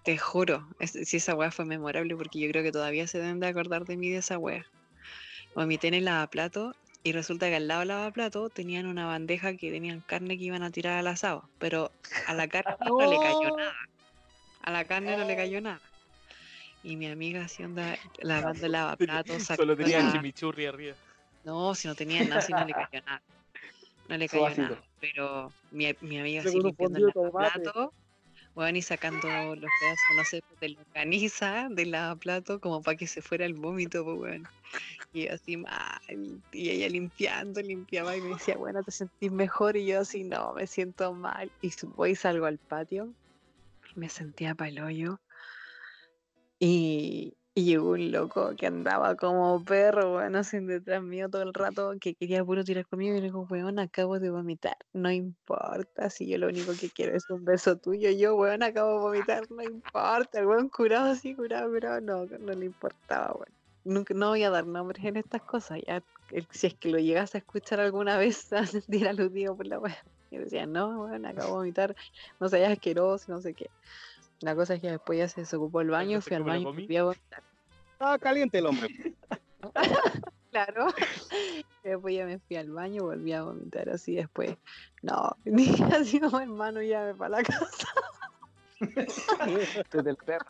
Te 0.03 0.17
juro, 0.17 0.67
es- 0.79 0.91
si 1.07 1.17
esa 1.17 1.35
weá 1.35 1.51
fue 1.51 1.65
memorable 1.65 2.15
porque 2.15 2.39
yo 2.39 2.49
creo 2.49 2.63
que 2.63 2.71
todavía 2.71 3.05
se 3.07 3.19
deben 3.19 3.39
de 3.39 3.47
acordar 3.47 3.85
de 3.85 3.95
mí 3.97 4.09
de 4.09 4.17
esa 4.17 4.37
weá. 4.37 4.65
Vomité 5.55 5.87
en 5.89 5.93
el 5.93 6.05
lavaplato 6.05 6.73
y 7.03 7.11
resulta 7.11 7.47
que 7.49 7.55
al 7.55 7.67
lado 7.67 7.81
del 7.81 7.89
lavaplato 7.89 8.49
tenían 8.49 8.85
una 8.87 9.05
bandeja 9.05 9.55
que 9.55 9.71
tenían 9.71 10.01
carne 10.01 10.37
que 10.37 10.43
iban 10.45 10.63
a 10.63 10.71
tirar 10.71 10.97
al 10.97 11.07
asado, 11.07 11.49
pero 11.59 11.91
a 12.27 12.33
la 12.33 12.47
carne 12.47 12.75
no 12.85 13.05
le 13.05 13.19
cayó 13.19 13.49
nada. 13.57 13.75
A 14.63 14.71
la 14.71 14.85
carne 14.85 15.15
no 15.15 15.23
le 15.25 15.35
cayó 15.35 15.61
nada. 15.61 15.81
Y 16.83 16.95
mi 16.97 17.07
amiga 17.07 17.43
así 17.45 17.63
onda 17.63 17.97
lavando 18.21 18.65
el 18.65 18.71
lavaplato, 18.73 19.39
Solo 19.39 19.75
tenía 19.77 19.97
sacando 19.97 20.05
la- 20.05 20.11
chimichurri 20.11 20.65
arriba. 20.65 20.95
no, 21.43 21.75
si 21.75 21.87
no 21.87 21.95
tenía 21.95 22.23
nada, 22.25 22.41
si 22.41 22.53
no 22.53 22.65
le 22.65 22.73
cayó 22.73 23.01
nada. 23.05 23.21
No 24.09 24.17
le 24.17 24.27
cayó 24.27 24.49
nada. 24.57 24.83
Pero 24.99 25.51
mi, 25.71 25.85
mi 26.01 26.19
amiga 26.19 26.41
así 26.41 26.59
limpiando 26.59 26.97
el 26.97 27.05
lavaplato, 27.05 27.93
weón, 28.55 28.75
y 28.75 28.81
sacando 28.81 29.27
los 29.27 29.69
pedazos, 29.79 30.15
no 30.17 30.25
sé, 30.25 30.43
de 30.59 30.69
longaniza 30.69 31.67
del 31.69 31.91
lavaplato, 31.91 32.59
como 32.59 32.81
para 32.81 32.97
que 32.97 33.05
se 33.05 33.21
fuera 33.21 33.45
el 33.45 33.53
vómito, 33.53 34.03
pues, 34.03 34.17
weón. 34.17 34.47
Y 35.13 35.27
así 35.27 35.57
mal, 35.57 36.01
y 36.51 36.69
ella 36.69 36.89
limpiando, 36.89 37.61
limpiaba 37.61 38.17
y 38.17 38.21
me 38.21 38.29
decía, 38.29 38.57
bueno, 38.57 38.83
te 38.83 38.91
sentís 38.91 39.31
mejor, 39.31 39.77
y 39.77 39.85
yo 39.85 39.99
así, 39.99 40.23
no, 40.23 40.53
me 40.53 40.65
siento 40.65 41.13
mal. 41.13 41.51
Y 41.61 41.71
voy 41.95 42.11
y 42.11 42.15
salgo 42.15 42.47
al 42.47 42.57
patio, 42.57 43.13
y 43.95 43.99
me 43.99 44.09
sentía 44.09 44.55
para 44.55 44.69
el 44.69 44.81
hoyo. 44.81 45.21
Y, 46.59 47.37
y 47.59 47.65
llegó 47.65 47.91
un 47.91 48.11
loco 48.11 48.55
que 48.55 48.67
andaba 48.67 49.15
como 49.15 49.61
perro, 49.65 50.15
weón, 50.15 50.37
así 50.37 50.59
detrás 50.59 51.03
mío 51.03 51.29
todo 51.29 51.41
el 51.41 51.53
rato, 51.53 51.93
que 51.99 52.15
quería 52.15 52.43
puro 52.45 52.63
tirar 52.63 52.87
conmigo. 52.87 53.15
Y 53.15 53.19
le 53.19 53.23
digo, 53.23 53.45
weón, 53.49 53.79
acabo 53.79 54.17
de 54.17 54.29
vomitar. 54.29 54.77
No 54.93 55.11
importa, 55.11 56.09
si 56.09 56.25
yo 56.27 56.37
lo 56.37 56.47
único 56.47 56.71
que 56.79 56.89
quiero 56.89 57.17
es 57.17 57.29
un 57.29 57.43
beso 57.43 57.77
tuyo. 57.77 58.11
Yo, 58.11 58.35
weón, 58.35 58.63
acabo 58.63 58.93
de 58.93 58.99
vomitar, 58.99 59.51
no 59.51 59.61
importa. 59.61 60.39
El 60.39 60.47
weón 60.47 60.69
curado 60.69 61.11
así, 61.11 61.35
curado, 61.35 61.69
curado. 61.69 61.99
No, 61.99 62.25
no 62.25 62.53
le 62.53 62.65
importaba, 62.65 63.33
weón. 63.33 63.51
Nunca, 63.83 64.13
no 64.13 64.29
voy 64.29 64.43
a 64.43 64.49
dar 64.49 64.65
nombres 64.65 65.03
en 65.03 65.17
estas 65.17 65.41
cosas. 65.41 65.79
Ya, 65.85 66.01
si 66.51 66.67
es 66.67 66.75
que 66.75 66.89
lo 66.89 66.99
llegas 66.99 67.35
a 67.35 67.39
escuchar 67.39 67.81
alguna 67.81 68.17
vez, 68.17 68.49
sentir 68.71 69.05
aludido 69.05 69.57
por 69.57 69.67
la 69.67 69.79
weón. 69.79 69.97
Y 70.31 70.37
decía, 70.37 70.65
no, 70.65 71.01
weón, 71.01 71.25
acabo 71.25 71.47
de 71.47 71.55
vomitar, 71.55 71.95
no 72.39 72.47
seas 72.47 72.71
asqueroso, 72.71 73.29
no 73.29 73.41
sé 73.41 73.53
qué. 73.53 73.69
La 74.39 74.55
cosa 74.55 74.75
es 74.75 74.81
que 74.81 74.91
después 74.91 75.19
ya 75.19 75.27
se 75.27 75.41
desocupó 75.41 75.81
el 75.81 75.89
baño, 75.89 76.21
fui 76.21 76.37
al 76.37 76.43
baño 76.43 76.61
y 76.61 76.63
volví 76.63 76.95
a 76.95 77.03
vomitar. 77.03 77.48
Estaba 77.99 78.17
caliente 78.17 78.57
el 78.59 78.65
hombre. 78.65 78.87
Claro. 80.51 80.87
Después 81.83 82.15
ya 82.15 82.25
me 82.25 82.39
fui 82.39 82.55
al 82.55 82.71
baño, 82.71 83.03
volví 83.03 83.33
a 83.33 83.43
vomitar 83.43 83.87
así 83.87 84.15
después. 84.15 84.57
No, 85.03 85.35
dije 85.45 85.83
así 85.83 86.19
como 86.19 86.39
hermano, 86.39 86.81
llame 86.81 87.13
para 87.13 87.37
la 87.37 87.43
casa. 87.43 87.87
Tú 89.91 90.01
del 90.01 90.15
perro. 90.15 90.47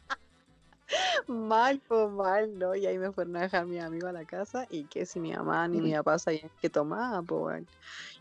Mal, 1.27 1.82
pues 1.86 2.10
mal, 2.12 2.58
¿no? 2.58 2.75
Y 2.75 2.86
ahí 2.86 2.98
me 2.98 3.12
fueron 3.12 3.36
a 3.36 3.41
dejar 3.41 3.65
mis 3.65 3.82
amigos 3.82 4.10
a 4.10 4.13
la 4.13 4.24
casa 4.24 4.65
y 4.70 4.86
que 4.86 5.06
si 5.06 5.20
mi 5.20 5.34
mamá 5.34 5.68
ni 5.68 5.82
mi 5.82 5.91
papá 5.94 6.18
sabían 6.18 6.50
que 6.62 6.70
tomaba, 6.70 7.22
pues 7.22 7.41
bueno. 7.41 7.68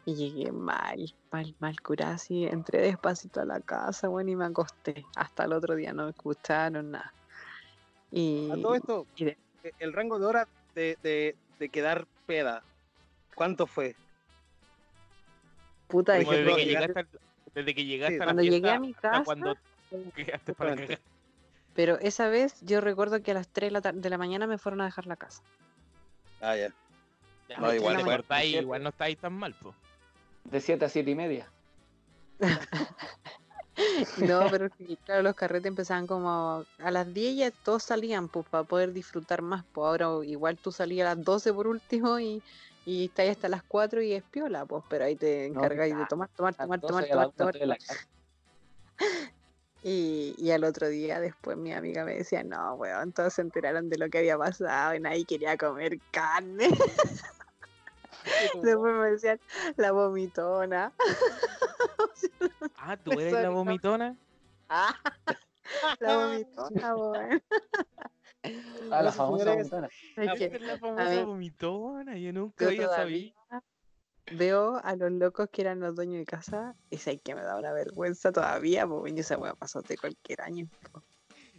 Y 0.05 0.17
llegué 0.17 0.51
mal, 0.51 1.15
mal, 1.31 1.55
mal 1.61 1.81
curada, 1.81 2.15
así. 2.15 2.45
Entré 2.45 2.81
despacito 2.81 3.41
a 3.41 3.45
la 3.45 3.61
casa, 3.61 4.09
bueno, 4.09 4.31
y 4.31 4.37
me 4.37 4.47
acosté. 4.47 5.05
Hasta 5.15 5.45
el 5.45 5.53
otro 5.53 5.77
día 5.77 5.93
no 5.93 6.07
me 6.07 6.11
escucharon 6.11 6.91
nada. 6.91 7.13
Y, 8.11 8.51
A 8.51 8.57
todo 8.57 8.75
esto, 8.75 9.07
y 9.17 9.25
de- 9.27 9.39
eh, 9.65 9.73
el 9.79 9.93
rango 9.93 10.19
de 10.19 10.27
horas 10.27 10.49
de, 10.75 10.97
de, 11.03 11.37
de 11.59 11.69
quedar 11.69 12.07
peda, 12.27 12.63
¿cuánto 13.35 13.67
fue? 13.67 13.95
puta, 15.89 16.13
Por 16.15 16.23
ejemplo, 16.23 16.57
desde 16.57 16.57
que 16.57 16.67
llegaste- 16.67 16.87
llegaste, 16.95 17.01
al- 17.01 17.55
desde 17.55 17.75
que 17.75 17.85
llegaste 17.85 18.17
a 18.17 18.19
la 18.19 18.25
cuando 18.25 18.43
llegué 18.43 18.59
fiesta 18.61 18.75
a 18.77 18.81
mi 18.81 18.91
hasta 18.93 19.01
casa, 19.11 19.25
cuando 19.25 19.57
quedaste 20.15 20.55
para 20.55 20.77
cagar. 20.77 21.01
pero 21.75 21.99
esa 22.01 22.29
vez 22.29 22.61
yo 22.61 22.81
recuerdo 22.81 23.23
que 23.23 23.31
a 23.31 23.35
las 23.35 23.49
3 23.49 23.73
de 23.95 24.11
la, 24.11 24.19
mañana 24.19 24.47
me 24.47 24.59
fueron 24.59 24.81
a 24.83 24.85
dejar 24.85 25.07
la 25.07 25.17
casa. 25.17 25.43
Ah, 26.41 26.57
ya. 26.57 26.73
Ya, 27.49 27.59
No, 27.59 27.73
igual 27.75 28.03
cortáis, 28.05 28.53
fue- 28.53 28.61
igual 28.63 28.83
no 28.83 28.91
estáis 28.91 29.17
tan 29.19 29.33
mal, 29.33 29.55
po. 29.55 29.75
De 30.45 30.61
7 30.61 30.85
a 30.85 30.89
7 30.89 31.11
y 31.11 31.15
media. 31.15 31.49
No, 34.17 34.49
pero 34.51 34.69
claro, 35.05 35.23
los 35.23 35.35
carretes 35.35 35.69
empezaban 35.69 36.07
como 36.07 36.65
a 36.79 36.91
las 36.91 37.13
10 37.13 37.37
ya 37.37 37.51
todos 37.51 37.85
salían, 37.85 38.29
pues, 38.29 38.47
para 38.51 38.65
poder 38.65 38.93
disfrutar 38.93 39.43
más. 39.43 39.65
Pues 39.73 39.87
ahora 39.87 40.27
igual 40.27 40.59
tú 40.59 40.73
salías 40.73 41.07
a 41.07 41.15
las 41.15 41.25
12 41.25 41.53
por 41.53 41.67
último 41.69 42.19
y, 42.19 42.43
y 42.85 43.07
estás 43.07 43.25
ahí 43.25 43.29
hasta 43.31 43.49
las 43.49 43.63
4 43.65 44.03
y 44.03 44.13
es 44.13 44.25
piola, 44.25 44.67
pues, 44.67 44.85
pero 44.89 45.05
ahí 45.05 45.17
te 45.17 45.47
No, 45.49 45.61
encargáis 45.63 45.93
de 45.97 45.97
claro, 45.97 46.09
tomar, 46.09 46.29
tomar, 46.35 46.55
tomar, 46.55 46.81
tomar, 46.81 47.05
12 47.05 47.09
y 47.09 47.13
a 47.13 47.17
las 47.17 47.35
tomar, 47.35 47.57
1 47.57 47.61
tomar. 47.65 47.79
Y, 49.81 50.35
y 50.37 50.51
al 50.51 50.65
otro 50.65 50.89
día 50.89 51.21
después 51.21 51.57
mi 51.57 51.73
amiga 51.73 52.05
me 52.05 52.17
decía, 52.17 52.43
no, 52.43 52.75
weón, 52.75 53.13
todos 53.13 53.35
se 53.35 53.43
enteraron 53.43 53.89
de 53.89 53.97
lo 53.97 54.09
que 54.11 54.19
había 54.19 54.37
pasado 54.37 54.95
y 54.97 55.01
nadie 55.01 55.25
quería 55.25 55.57
comer 55.57 56.01
carne. 56.11 56.69
Después 58.63 58.95
me 58.95 59.11
decían, 59.11 59.41
la 59.77 59.93
vomitona. 59.93 60.93
Ah, 62.77 62.97
tú 62.97 63.13
eres 63.13 63.33
la 63.33 63.51
vomitona. 63.51 64.17
Ah, 64.69 64.95
la 66.01 66.17
vomitona, 66.17 66.97
weón. 66.97 67.43
Ah, 68.91 69.03
la 69.03 69.13
famosa 69.13 69.55
ventana. 69.55 69.89
Es 70.17 70.61
la 70.63 70.79
famosa 70.79 71.25
vomitona. 71.25 72.17
Yo 72.17 72.33
nunca 72.33 72.65
yo 72.65 72.69
había 72.69 72.89
sabido. 72.89 73.35
veo 74.33 74.81
a 74.83 74.97
los 74.97 75.11
locos 75.13 75.49
que 75.51 75.63
eran 75.63 75.81
los 75.81 75.95
dueños 75.95 76.19
de 76.19 76.25
casa 76.25 76.75
y 76.91 76.99
sé 76.99 77.19
que 77.19 77.35
me 77.35 77.43
da 77.43 77.59
una 77.59 77.73
vergüenza 77.73 78.33
todavía, 78.33 78.87
porque 78.87 79.13
yo 79.13 79.21
esa 79.21 79.39
weá 79.39 79.55
pasó 79.55 79.83
de 79.83 79.97
cualquier 79.97 80.41
año. 80.43 80.69
po. 80.93 81.03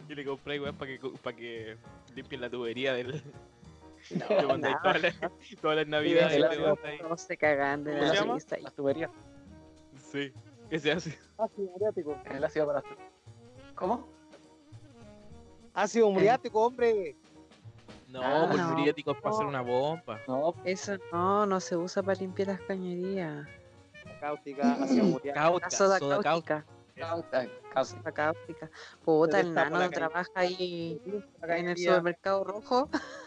Yo 0.08 0.14
le 0.14 0.24
compré, 0.24 0.58
weón, 0.58 0.76
para 0.76 0.90
que, 0.90 0.98
para 1.22 1.36
que 1.36 1.76
limpien 2.14 2.40
la 2.40 2.50
tubería 2.50 2.94
del. 2.94 3.22
No, 4.10 4.26
mandé 4.48 4.70
nada, 4.70 4.80
todas 4.82 5.02
las, 5.02 5.14
todas 5.60 5.76
las 5.76 5.84
el 5.84 5.90
navidades. 5.90 6.42
ácido, 6.44 6.74
mandé 6.74 6.88
ahí. 6.88 6.98
todos 6.98 7.20
se 7.20 7.36
cagan 7.36 7.84
de 7.84 7.92
¿Cómo 7.92 8.02
la 8.04 8.08
se 8.10 8.16
llama? 8.16 8.34
risa. 8.34 8.58
y- 8.58 8.62
Las 8.62 8.74
tuberías. 8.74 9.10
Sí. 10.10 10.32
¿Qué 10.68 10.78
se 10.78 10.92
hace? 10.92 11.18
Ácido 11.38 11.70
muriático. 11.72 12.18
El 12.30 12.44
ácido 12.44 12.66
para. 12.66 12.82
¿Cómo? 13.74 14.08
Ácido 15.74 16.10
muriático, 16.10 16.64
hombre. 16.66 17.16
No, 18.08 18.20
Ah, 18.22 18.48
por 18.50 18.58
no. 18.58 18.68
muriático 18.70 19.12
es 19.12 19.20
para 19.20 19.34
hacer 19.34 19.46
una 19.46 19.60
bomba. 19.62 20.20
No, 20.26 20.54
Eso 20.64 20.96
no, 21.12 21.46
no 21.46 21.60
se 21.60 21.76
usa 21.76 22.02
para 22.02 22.18
limpiar 22.18 22.48
las 22.48 22.60
cañerías. 22.62 23.46
Cáustica, 24.20 24.72
ácido 24.74 25.04
muriático. 25.04 25.34
Cáutica, 25.34 25.66
La 25.66 25.70
soda, 25.70 25.98
soda 25.98 26.22
cáustica. 28.12 28.70
Puta, 29.04 29.40
el 29.40 29.54
nano 29.54 29.78
la 29.78 29.88
trabaja 29.90 30.28
ahí 30.34 31.00
La 31.40 31.56
en 31.56 31.68
el 31.68 31.78
supermercado 31.78 32.44
rojo. 32.44 32.88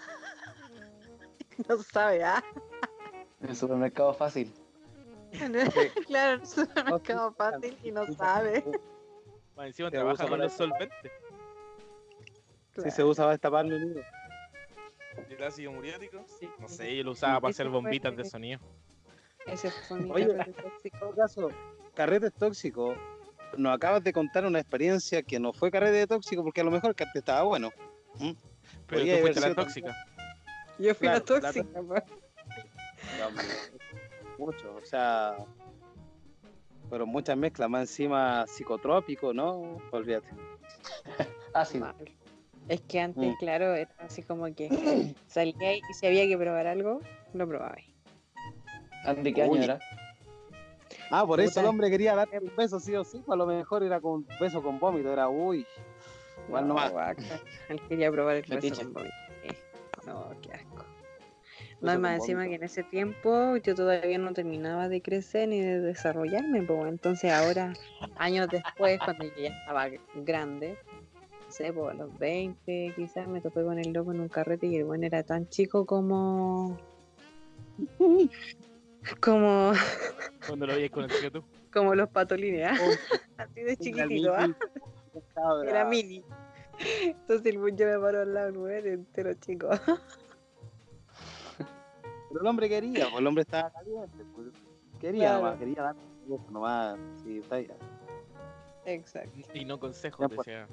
no 1.67 1.77
sabe, 1.83 2.23
¿ah? 2.23 2.43
En 3.41 3.49
el 3.49 3.55
supermercado 3.55 4.13
fácil. 4.13 4.53
claro, 6.07 6.35
en 6.35 6.41
el 6.41 6.47
supermercado 6.47 7.33
fácil 7.33 7.77
y 7.83 7.91
no 7.91 8.05
sabe. 8.13 8.63
Más 9.55 9.67
encima 9.67 9.89
Se 9.89 9.97
trabaja 9.97 10.27
con 10.27 10.39
los 10.39 10.53
solventes. 10.53 11.11
Sí, 12.75 12.89
se 12.89 13.03
usa 13.03 13.25
para 13.25 13.31
destapar 13.33 13.65
el 13.65 13.87
nido. 13.87 14.01
¿El 15.29 15.43
ácido 15.43 15.71
muriático? 15.71 16.25
Sí. 16.39 16.49
No 16.57 16.67
sé, 16.67 16.95
yo 16.95 17.03
lo 17.03 17.11
usaba 17.11 17.39
para 17.39 17.51
hacer 17.51 17.69
bombitas 17.69 18.15
de 18.15 18.25
sonido. 18.25 18.59
Ese 19.45 19.71
mi 19.91 20.09
Oye, 20.09 20.35
carrete 20.35 20.61
tóxico. 20.61 21.15
caso, 21.15 21.49
carretes 21.93 22.33
tóxicos, 22.33 22.97
nos 23.57 23.75
acabas 23.75 24.03
de 24.03 24.11
contar 24.11 24.45
una 24.45 24.59
experiencia 24.59 25.21
que 25.21 25.39
no 25.39 25.53
fue 25.53 25.69
carrete 25.69 26.07
tóxico 26.07 26.43
porque 26.43 26.61
a 26.61 26.63
lo 26.63 26.71
mejor 26.71 26.91
el 26.91 26.95
carrete 26.95 27.19
estaba 27.19 27.43
bueno. 27.43 27.69
Pero 28.17 28.37
Podría 28.87 29.17
tú 29.17 29.21
fuiste 29.21 29.41
la 29.41 29.53
tóxica. 29.53 29.95
Yo 30.83 30.93
fui 30.95 31.07
la 31.07 31.21
Claro, 31.21 31.41
la 31.41 31.53
tóxica. 31.53 31.81
No, 31.81 33.27
hombre, 33.27 33.45
Mucho, 34.37 34.75
o 34.75 34.85
sea, 34.85 35.37
fueron 36.89 37.09
muchas 37.09 37.37
mezclas, 37.37 37.69
más 37.69 37.81
encima 37.89 38.45
psicotrópico, 38.47 39.33
¿no? 39.33 39.77
Olvídate. 39.91 40.27
Ácido. 41.53 41.85
Mal. 41.85 41.95
Es 42.67 42.81
que 42.81 42.99
antes, 42.99 43.33
Mm. 43.33 43.37
claro, 43.39 43.73
era 43.75 43.91
así 43.99 44.23
como 44.23 44.45
que 44.55 45.13
salía 45.27 45.75
y 45.75 45.81
si 45.93 46.07
había 46.07 46.27
que 46.27 46.37
probar 46.37 46.67
algo, 46.67 46.99
lo 47.33 47.47
probaba. 47.47 47.75
Andy, 49.05 49.33
¿qué 49.33 49.43
año 49.43 49.51
Uy. 49.53 49.63
era? 49.63 49.79
Ah, 51.11 51.25
por 51.27 51.39
eso 51.41 51.59
el 51.59 51.65
hombre 51.67 51.89
quería 51.89 52.15
darte 52.15 52.39
un 52.39 52.51
beso 52.55 52.79
sí 52.79 52.95
o 52.95 53.03
sí, 53.03 53.19
pues 53.25 53.33
a 53.33 53.37
lo 53.37 53.45
mejor 53.45 53.83
era 53.83 53.99
con 54.01 54.11
un 54.13 54.27
beso 54.39 54.61
con 54.63 54.79
vómito, 54.79 55.11
era 55.11 55.27
uy. 55.29 55.65
Igual 56.47 56.67
nomás. 56.67 56.91
guaca. 56.91 57.21
Él 57.69 57.81
quería 57.87 58.11
probar 58.11 58.37
el 58.37 58.43
beso 58.61 58.75
con 58.83 58.93
vómito. 58.93 59.13
Sí. 59.43 59.49
No, 60.07 60.29
qué 60.41 60.53
asco. 60.53 60.72
No, 61.83 61.93
y 61.93 61.97
más 61.97 62.11
con 62.11 62.21
encima 62.21 62.47
que 62.47 62.55
en 62.55 62.63
ese 62.63 62.81
tiempo 62.83 63.57
yo 63.57 63.75
todavía 63.75 64.17
no 64.17 64.31
terminaba 64.31 64.87
de 64.87 65.01
crecer 65.01 65.49
ni 65.49 65.59
de 65.59 65.81
desarrollarme, 65.81 66.63
pues 66.63 66.87
entonces 66.87 67.29
ahora, 67.29 67.73
años 68.15 68.47
después, 68.49 68.99
cuando 69.03 69.25
yo 69.25 69.33
ya 69.35 69.49
estaba 69.49 69.89
grande, 70.15 70.77
no 71.45 71.51
sé, 71.51 71.73
pues 71.73 71.91
a 71.91 71.93
los 71.95 72.17
20 72.17 72.93
quizás 72.95 73.27
me 73.27 73.41
topé 73.41 73.63
con 73.63 73.79
el 73.79 73.91
loco 73.91 74.13
en 74.13 74.21
un 74.21 74.29
carrete 74.29 74.67
y 74.67 74.77
el 74.77 74.85
bueno 74.85 75.05
era 75.05 75.23
tan 75.23 75.49
chico 75.49 75.85
como... 75.85 76.79
como, 79.19 79.73
Cuando 80.47 80.67
lo 80.67 80.73
habías 80.73 80.89
conocido 80.89 81.31
tú. 81.31 81.43
como 81.73 81.95
los 81.95 82.07
patolines, 82.07 82.65
¿ah? 82.65 82.77
así 83.37 83.61
de 83.61 83.75
chiquitito, 83.75 84.33
¿ah? 84.33 84.47
era 85.67 85.83
mini. 85.83 86.23
Entonces 87.03 87.45
el 87.45 87.59
buño 87.59 87.85
me 87.85 87.99
paró 87.99 88.21
al 88.21 88.33
lado, 88.33 88.69
el 88.69 88.87
entero 88.87 89.33
chico. 89.33 89.69
Pero 92.33 92.41
el 92.41 92.47
hombre 92.47 92.67
quería, 92.67 93.05
pues 93.09 93.19
el 93.19 93.27
hombre 93.27 93.41
estaba 93.43 93.69
caliente. 93.69 94.25
pues, 94.35 94.47
quería 94.99 95.21
Claro. 95.29 95.37
nomás, 95.43 95.59
quería 95.59 95.81
dar 95.83 95.95
nomás. 96.49 96.99
Sí, 97.23 97.37
está 97.37 97.55
ahí. 97.55 97.67
Exacto. 98.85 99.39
Y 99.53 99.65
no 99.65 99.79
consejos, 99.79 100.19
Ya, 100.19 100.35
pues. 100.35 100.45
decía. 100.47 100.67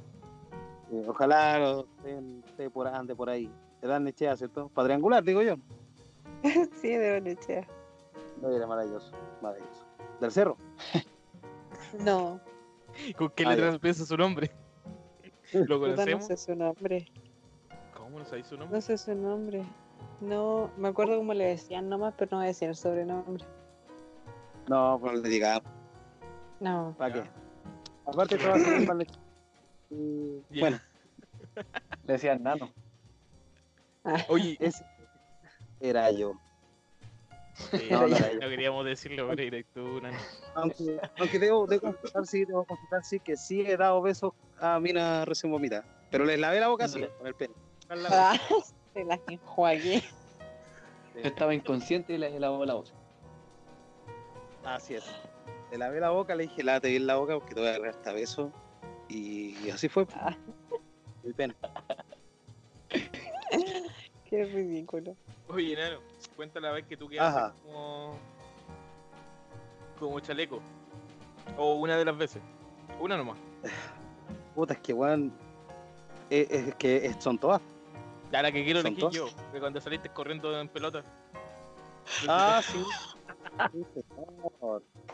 Eh, 0.91 1.05
ojalá 1.07 1.59
lo 1.59 1.81
estén 1.99 2.43
esté 2.47 2.69
por 2.71 2.89
ande 2.89 3.15
por 3.15 3.29
ahí. 3.31 3.49
Te 3.81 3.87
dan 3.87 4.05
nechea, 4.05 4.37
¿cierto? 4.37 4.69
Para 4.71 4.87
triangular, 4.89 5.23
digo 5.23 5.43
yo. 5.43 5.55
Sí, 6.81 6.89
de 6.89 7.21
Bonechea. 7.21 7.67
No 8.41 8.51
era 8.51 8.67
maravilloso, 8.67 9.13
maravilloso. 9.43 9.85
Del 10.21 10.33
cerro. 10.33 10.57
¿Con 11.93 12.05
No, 12.05 12.41
qué 13.35 13.45
Ah, 13.45 13.51
letra 13.51 13.69
ya. 13.69 13.75
empieza 13.75 14.05
su 14.07 14.17
nombre? 14.17 14.51
¿Lo 15.53 15.61
puta, 15.61 15.75
no 15.75 15.81
conocemos? 15.81 16.27
sé 16.27 16.37
su 16.37 16.55
nombre. 16.57 17.07
¿Cómo 17.97 18.19
no 18.19 18.25
sabéis 18.25 18.47
su 18.47 18.57
nombre? 18.57 18.77
No 18.77 18.81
sé 18.81 18.97
su 18.99 19.15
nombre. 19.15 19.63
No, 20.21 20.71
me 20.77 20.89
acuerdo 20.89 21.17
cómo 21.17 21.33
le 21.35 21.47
decían 21.47 21.89
nomás, 21.89 22.15
pero 22.17 22.31
no 22.33 22.37
voy 22.39 22.45
a 22.45 22.49
decir 22.49 22.69
el 22.69 22.77
sobrenombre. 22.77 23.45
No, 24.69 24.99
pues 25.01 25.15
no 25.15 25.21
le 25.21 25.29
digamos. 25.29 25.71
No. 26.61 26.95
¿Para 26.99 27.15
qué? 27.15 27.31
Aparte, 28.07 28.37
te 28.37 28.47
va 28.47 28.53
a 28.53 28.57
hacer 28.57 28.87
mal 28.87 28.99
leche. 28.99 29.19
Y. 29.91 30.61
Bueno, 30.61 30.79
Le 32.07 32.13
decían 32.13 32.43
nano. 32.43 32.71
Oye, 34.29 34.57
ese 34.61 34.85
era 35.81 36.11
yo. 36.11 36.35
no, 37.91 38.07
no, 38.07 38.17
no 38.17 38.49
queríamos 38.49 38.85
decirlo, 38.85 39.29
tú, 39.75 40.01
nano. 40.01 40.19
Aunque, 40.55 41.01
aunque 41.19 41.39
debo, 41.39 41.67
debo 41.67 41.93
confesar, 41.93 42.27
sí, 42.27 42.45
debo 42.45 42.65
confesar, 42.65 43.05
sí, 43.05 43.21
que 43.21 43.37
sí 43.37 43.63
he 43.63 43.77
dado 43.77 44.01
besos 44.01 44.33
a 44.61 44.81
mina 44.81 45.25
recién 45.25 45.53
vomitada. 45.53 45.85
Pero 46.11 46.25
les 46.25 46.39
lavé 46.39 46.61
la 46.61 46.69
boca 46.69 46.87
así, 46.87 47.05
con 47.19 47.27
el 47.27 47.35
pelo. 47.35 47.55
Ah, 47.91 48.39
se 48.95 49.05
las 49.05 49.21
enjuagué. 49.29 50.03
Yo 51.15 51.23
estaba 51.23 51.55
inconsciente 51.55 52.15
y 52.15 52.19
le 52.19 52.39
lavó 52.39 52.65
la 52.65 52.75
voz. 52.75 52.93
Así 54.65 54.95
es. 54.95 55.05
Le 55.71 55.79
lavé 55.79 56.01
la 56.01 56.11
boca, 56.11 56.35
le 56.35 56.45
dije, 56.45 56.63
lávate 56.63 56.89
bien 56.91 57.07
la 57.07 57.17
boca 57.17 57.35
porque 57.35 57.55
te 57.55 57.61
voy 57.61 57.69
a 57.69 57.73
agarrar 57.75 57.91
hasta 57.91 58.13
beso. 58.13 58.53
Y 59.09 59.71
así 59.71 59.89
fue. 59.89 60.07
Ah. 60.15 60.37
El 61.25 61.35
pena. 61.35 61.55
Qué 64.29 64.45
ridículo. 64.45 65.17
Oye, 65.49 65.75
nano, 65.77 65.99
cuenta 66.37 66.61
la 66.61 66.71
vez 66.73 66.87
que 66.87 66.97
tú 66.97 67.09
quedaste 67.09 67.59
como. 67.65 68.15
como 69.99 70.21
chaleco. 70.21 70.61
O 71.59 71.75
una 71.75 71.97
de 71.97 72.05
las 72.05 72.17
veces. 72.17 72.41
Una 73.01 73.17
nomás. 73.17 73.39
Puta, 74.55 74.75
es 74.75 74.81
que 74.81 74.93
weón. 74.93 75.33
Es, 76.31 76.49
es 76.51 76.75
que 76.77 77.07
es- 77.07 77.17
son 77.23 77.39
todas. 77.39 77.61
Ya 78.33 78.43
la 78.43 78.53
que 78.53 78.65
quiero 78.65 78.81
elegir 78.81 79.09
yo. 79.11 79.27
De 79.53 79.61
cuando 79.61 79.81
saliste 79.81 80.09
corriendo 80.09 80.59
en 80.61 80.69
pelota. 80.69 81.03
Ah, 82.29 82.61
sí. 82.63 82.83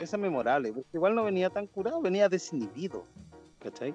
Esa 0.00 0.16
es 0.16 0.20
memorable. 0.22 0.72
Porque 0.72 0.88
igual 0.94 1.14
no 1.14 1.24
venía 1.24 1.48
tan 1.50 1.66
curado, 1.66 2.00
venía 2.00 2.28
desinhibido. 2.28 3.04
¿Cachai? 3.60 3.94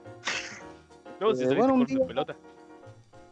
No, 1.20 1.36
si 1.36 1.44
Eh, 1.44 1.48
bueno, 1.56 1.74
un 1.76 1.82
corriendo 1.82 1.92
en 1.92 1.98
día- 1.98 2.08
pelota. 2.08 2.36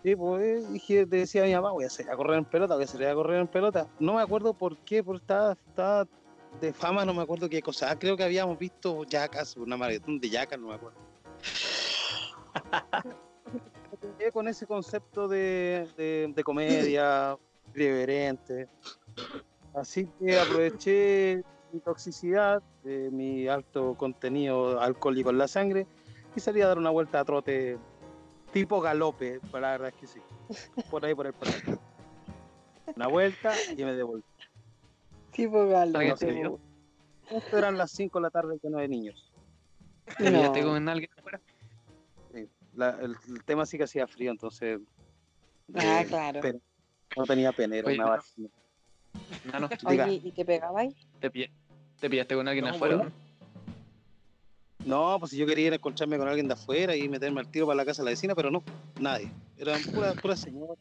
Sí, 0.03 0.15
pues 0.15 0.71
dije, 0.71 1.05
decía 1.05 1.43
a 1.43 1.45
mi 1.45 1.53
mamá, 1.53 1.71
voy 1.71 1.83
a 1.83 1.89
salir 1.89 2.09
a 2.11 2.15
correr 2.15 2.37
en 2.37 2.45
pelota, 2.45 2.75
voy 2.75 2.85
a 2.85 2.87
salir 2.87 3.07
a 3.07 3.13
correr 3.15 3.39
en 3.41 3.47
pelota. 3.47 3.87
No 3.99 4.13
me 4.13 4.21
acuerdo 4.21 4.53
por 4.53 4.77
qué, 4.77 5.03
porque 5.03 5.21
estaba, 5.23 5.51
estaba 5.53 6.07
de 6.61 6.71
fama, 6.71 7.03
no 7.03 7.13
me 7.13 7.21
acuerdo 7.21 7.49
qué 7.49 7.61
cosa. 7.61 7.91
Ah, 7.91 7.99
creo 7.99 8.15
que 8.15 8.23
habíamos 8.23 8.57
visto 8.57 9.03
Yacas, 9.03 9.57
una 9.57 9.75
maratón 9.75 10.19
de 10.19 10.29
Yacas, 10.29 10.57
no 10.57 10.67
me 10.67 10.75
acuerdo. 10.75 10.97
Con 14.33 14.47
ese 14.47 14.67
concepto 14.67 15.27
de, 15.27 15.87
de, 15.97 16.31
de 16.35 16.43
comedia, 16.43 17.37
irreverente. 17.73 18.67
Así 19.73 20.05
que 20.19 20.37
aproveché 20.37 21.43
mi 21.71 21.79
toxicidad, 21.79 22.61
de 22.83 23.09
mi 23.11 23.47
alto 23.47 23.95
contenido 23.95 24.79
alcohólico 24.79 25.29
en 25.29 25.37
la 25.37 25.47
sangre 25.47 25.87
y 26.35 26.39
salí 26.39 26.61
a 26.61 26.67
dar 26.67 26.77
una 26.77 26.89
vuelta 26.89 27.19
a 27.19 27.25
trote 27.25 27.77
tipo 28.51 28.81
galope, 28.81 29.39
pero 29.51 29.59
la 29.61 29.71
verdad 29.71 29.89
es 29.89 29.95
que 29.95 30.07
sí. 30.07 30.19
Por 30.89 31.05
ahí, 31.05 31.15
por 31.15 31.27
el 31.27 31.33
parque. 31.33 31.77
Una 32.95 33.07
vuelta 33.07 33.53
y 33.75 33.83
me 33.83 33.93
devolví. 33.93 34.23
Tipo 35.31 35.67
galo. 35.67 35.97
¿Alguien 35.97 36.09
No 36.13 36.17
sé, 36.17 36.25
se 36.27 36.31
dio? 36.33 36.43
yo- 36.43 37.37
Esto 37.37 37.57
eran 37.57 37.77
las 37.77 37.91
5 37.91 38.19
de 38.19 38.23
la 38.23 38.29
tarde 38.31 38.59
que 38.59 38.69
no 38.69 38.79
de 38.79 38.87
niños. 38.87 39.31
¿Te 40.17 40.29
No. 40.31 40.37
pillaste 40.39 40.63
con 40.63 40.89
alguien 40.89 41.09
afuera? 41.17 41.39
La- 42.79 42.97
el, 43.01 43.13
el 43.27 43.43
tema 43.43 43.65
sí 43.65 43.77
que 43.77 43.83
hacía 43.83 44.07
frío, 44.07 44.31
entonces 44.31 44.79
Ah, 45.75 46.01
eh, 46.01 46.05
claro. 46.07 46.39
pero 46.41 46.59
no 47.17 47.25
tenía 47.25 47.51
pena, 47.51 47.75
era 47.75 47.87
Oye, 47.89 47.97
una 47.99 48.09
vacina. 48.11 48.47
Nano, 49.43 49.67
diga. 49.89 50.05
Oye, 50.05 50.21
¿y 50.23 50.31
te 50.31 50.45
pegabais? 50.45 50.95
¿te, 51.19 51.29
pilla- 51.29 51.49
te 51.99 52.09
pillaste 52.09 52.35
con 52.35 52.47
alguien 52.47 52.63
No, 52.65 52.71
afuera? 52.71 52.95
bueno. 52.95 53.11
No, 54.85 55.17
pues 55.19 55.31
si 55.31 55.37
yo 55.37 55.45
quería 55.45 55.67
ir 55.67 55.73
a 55.73 55.75
encontrarme 55.75 56.17
con 56.17 56.29
alguien 56.29 56.47
de 56.47 56.53
afuera 56.53 56.95
y 56.95 57.09
meterme 57.09 57.41
al 57.41 57.49
tiro 57.49 57.65
para 57.67 57.75
la 57.75 57.83
casa 57.85 58.01
de 58.01 58.05
la 58.05 58.11
vecina, 58.11 58.33
pero 58.33 58.49
no, 58.49 58.63
nadie. 58.97 59.29
Eran 59.57 59.83
pura, 59.83 60.13
pura 60.23 60.37
señora. 60.37 60.73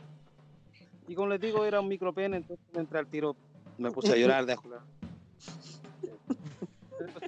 Y 1.08 1.16
como 1.16 1.26
les 1.30 1.40
digo, 1.40 1.64
era 1.64 1.80
un 1.80 1.88
micropene, 1.88 2.36
entonces 2.36 2.64
me 2.72 2.82
entré 2.82 3.00
al 3.00 3.08
tiro, 3.08 3.34
me 3.76 3.90
puse 3.90 4.12
a 4.12 4.16
llorar 4.16 4.46
de 4.46 4.52
ajular. 4.52 4.82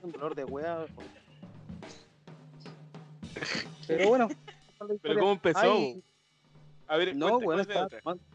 un 0.04 0.12
dolor 0.12 0.37
de 0.37 0.44
hueá. 0.44 0.87
Pero 3.88 4.09
bueno. 4.09 4.28
Pero. 5.02 5.20
¿cómo 5.20 5.32
empezó? 5.32 5.60
Ay, 5.60 6.02
A 6.86 6.96
ver, 6.96 7.14
no, 7.16 7.26
cuente- 7.38 7.44
bueno, 7.44 7.64
cuente 7.66 7.72
estaba 7.72 7.86
otra. 7.86 8.26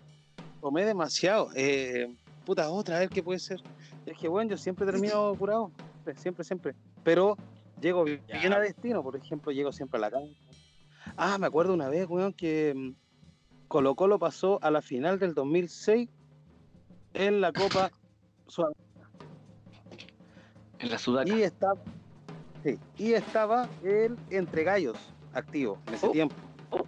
tomé 0.61 0.85
demasiado. 0.85 1.49
Eh, 1.55 2.15
puta, 2.45 2.69
otra, 2.69 2.97
a 2.97 2.99
ver 2.99 3.09
qué 3.09 3.23
puede 3.23 3.39
ser. 3.39 3.61
Es 4.05 4.17
que 4.17 4.27
bueno, 4.27 4.51
yo 4.51 4.57
siempre 4.57 4.85
termino 4.85 5.33
curado. 5.39 5.71
Siempre, 6.03 6.21
Siempre, 6.21 6.43
siempre. 6.45 6.75
Pero 7.03 7.37
llego 7.81 8.03
bien 8.03 8.21
Ya. 8.27 8.55
a 8.55 8.59
destino, 8.59 9.01
por 9.03 9.15
ejemplo, 9.15 9.51
llego 9.51 9.71
siempre 9.71 9.97
a 9.97 10.01
la 10.01 10.11
casa. 10.11 10.27
Ah, 11.17 11.37
me 11.37 11.47
acuerdo 11.47 11.73
una 11.73 11.89
vez, 11.89 12.07
weón, 12.07 12.33
que 12.33 12.73
mm, 12.75 13.67
Colo 13.67 13.95
Colo 13.95 14.19
pasó 14.19 14.59
a 14.61 14.69
la 14.71 14.81
final 14.81 15.17
del 15.19 15.33
2006 15.33 16.09
en 17.13 17.41
la 17.41 17.51
Copa 17.53 17.91
Sudamericana. 18.47 19.09
En 20.79 20.89
la 20.91 20.97
sudaca. 20.99 21.35
y 21.35 21.41
estaba, 21.41 21.81
sí, 22.63 22.77
y 22.97 23.13
estaba 23.13 23.67
el 23.83 24.17
Entre 24.29 24.63
Gallos 24.63 24.97
activo 25.35 25.77
en 25.87 25.93
ese 25.93 26.07
Oh. 26.07 26.11
tiempo. 26.11 26.35
Uh, 26.71 26.81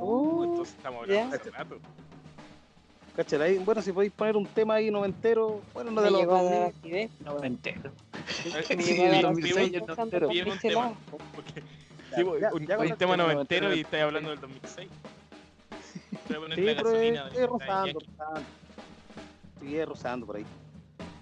Uh, 0.00 0.44
entonces 0.44 0.74
estamos 0.76 1.02
hablando 1.02 1.36
hace 1.36 1.50
rato. 1.50 1.78
Ahí, 3.42 3.58
Bueno, 3.58 3.82
si 3.82 3.90
podéis 3.92 4.12
poner 4.12 4.36
un 4.36 4.46
tema 4.46 4.74
ahí 4.74 4.90
noventero, 4.92 5.60
bueno, 5.74 5.90
no 5.90 6.00
de 6.02 6.10
los 6.12 6.20
llegó 6.20 6.36
a 6.36 6.42
dar 6.44 6.72
2000, 6.72 6.78
acidez. 6.78 7.10
No, 7.24 7.42
entero. 7.42 7.90
Me 8.14 8.82
sí, 8.82 8.94
llegó 8.94 9.02
a 9.04 9.08
dar 9.08 9.14
sí, 9.16 9.16
el 9.16 9.22
2006 9.22 9.56
acidez 9.56 9.72
y 9.72 9.74
el 9.74 9.82
pensando 9.82 10.20
noventero. 10.20 10.28
un 10.46 10.52
este 10.52 10.68
tema. 12.96 13.16
noventero 13.16 13.74
y 13.74 13.80
estáis 13.80 14.02
hablando 14.04 14.30
del 14.30 14.40
2006. 14.40 14.88
Voy 16.28 16.36
a 16.36 16.40
poner 16.40 16.58
Sí, 16.58 16.64
la 16.64 16.72
gasolina 16.74 17.24
de- 17.24 17.30
es 17.30 17.36
de 17.36 17.46
rozando, 17.46 17.98
es 19.62 19.86
rozando 19.88 20.26
por 20.26 20.36
ahí. 20.36 20.44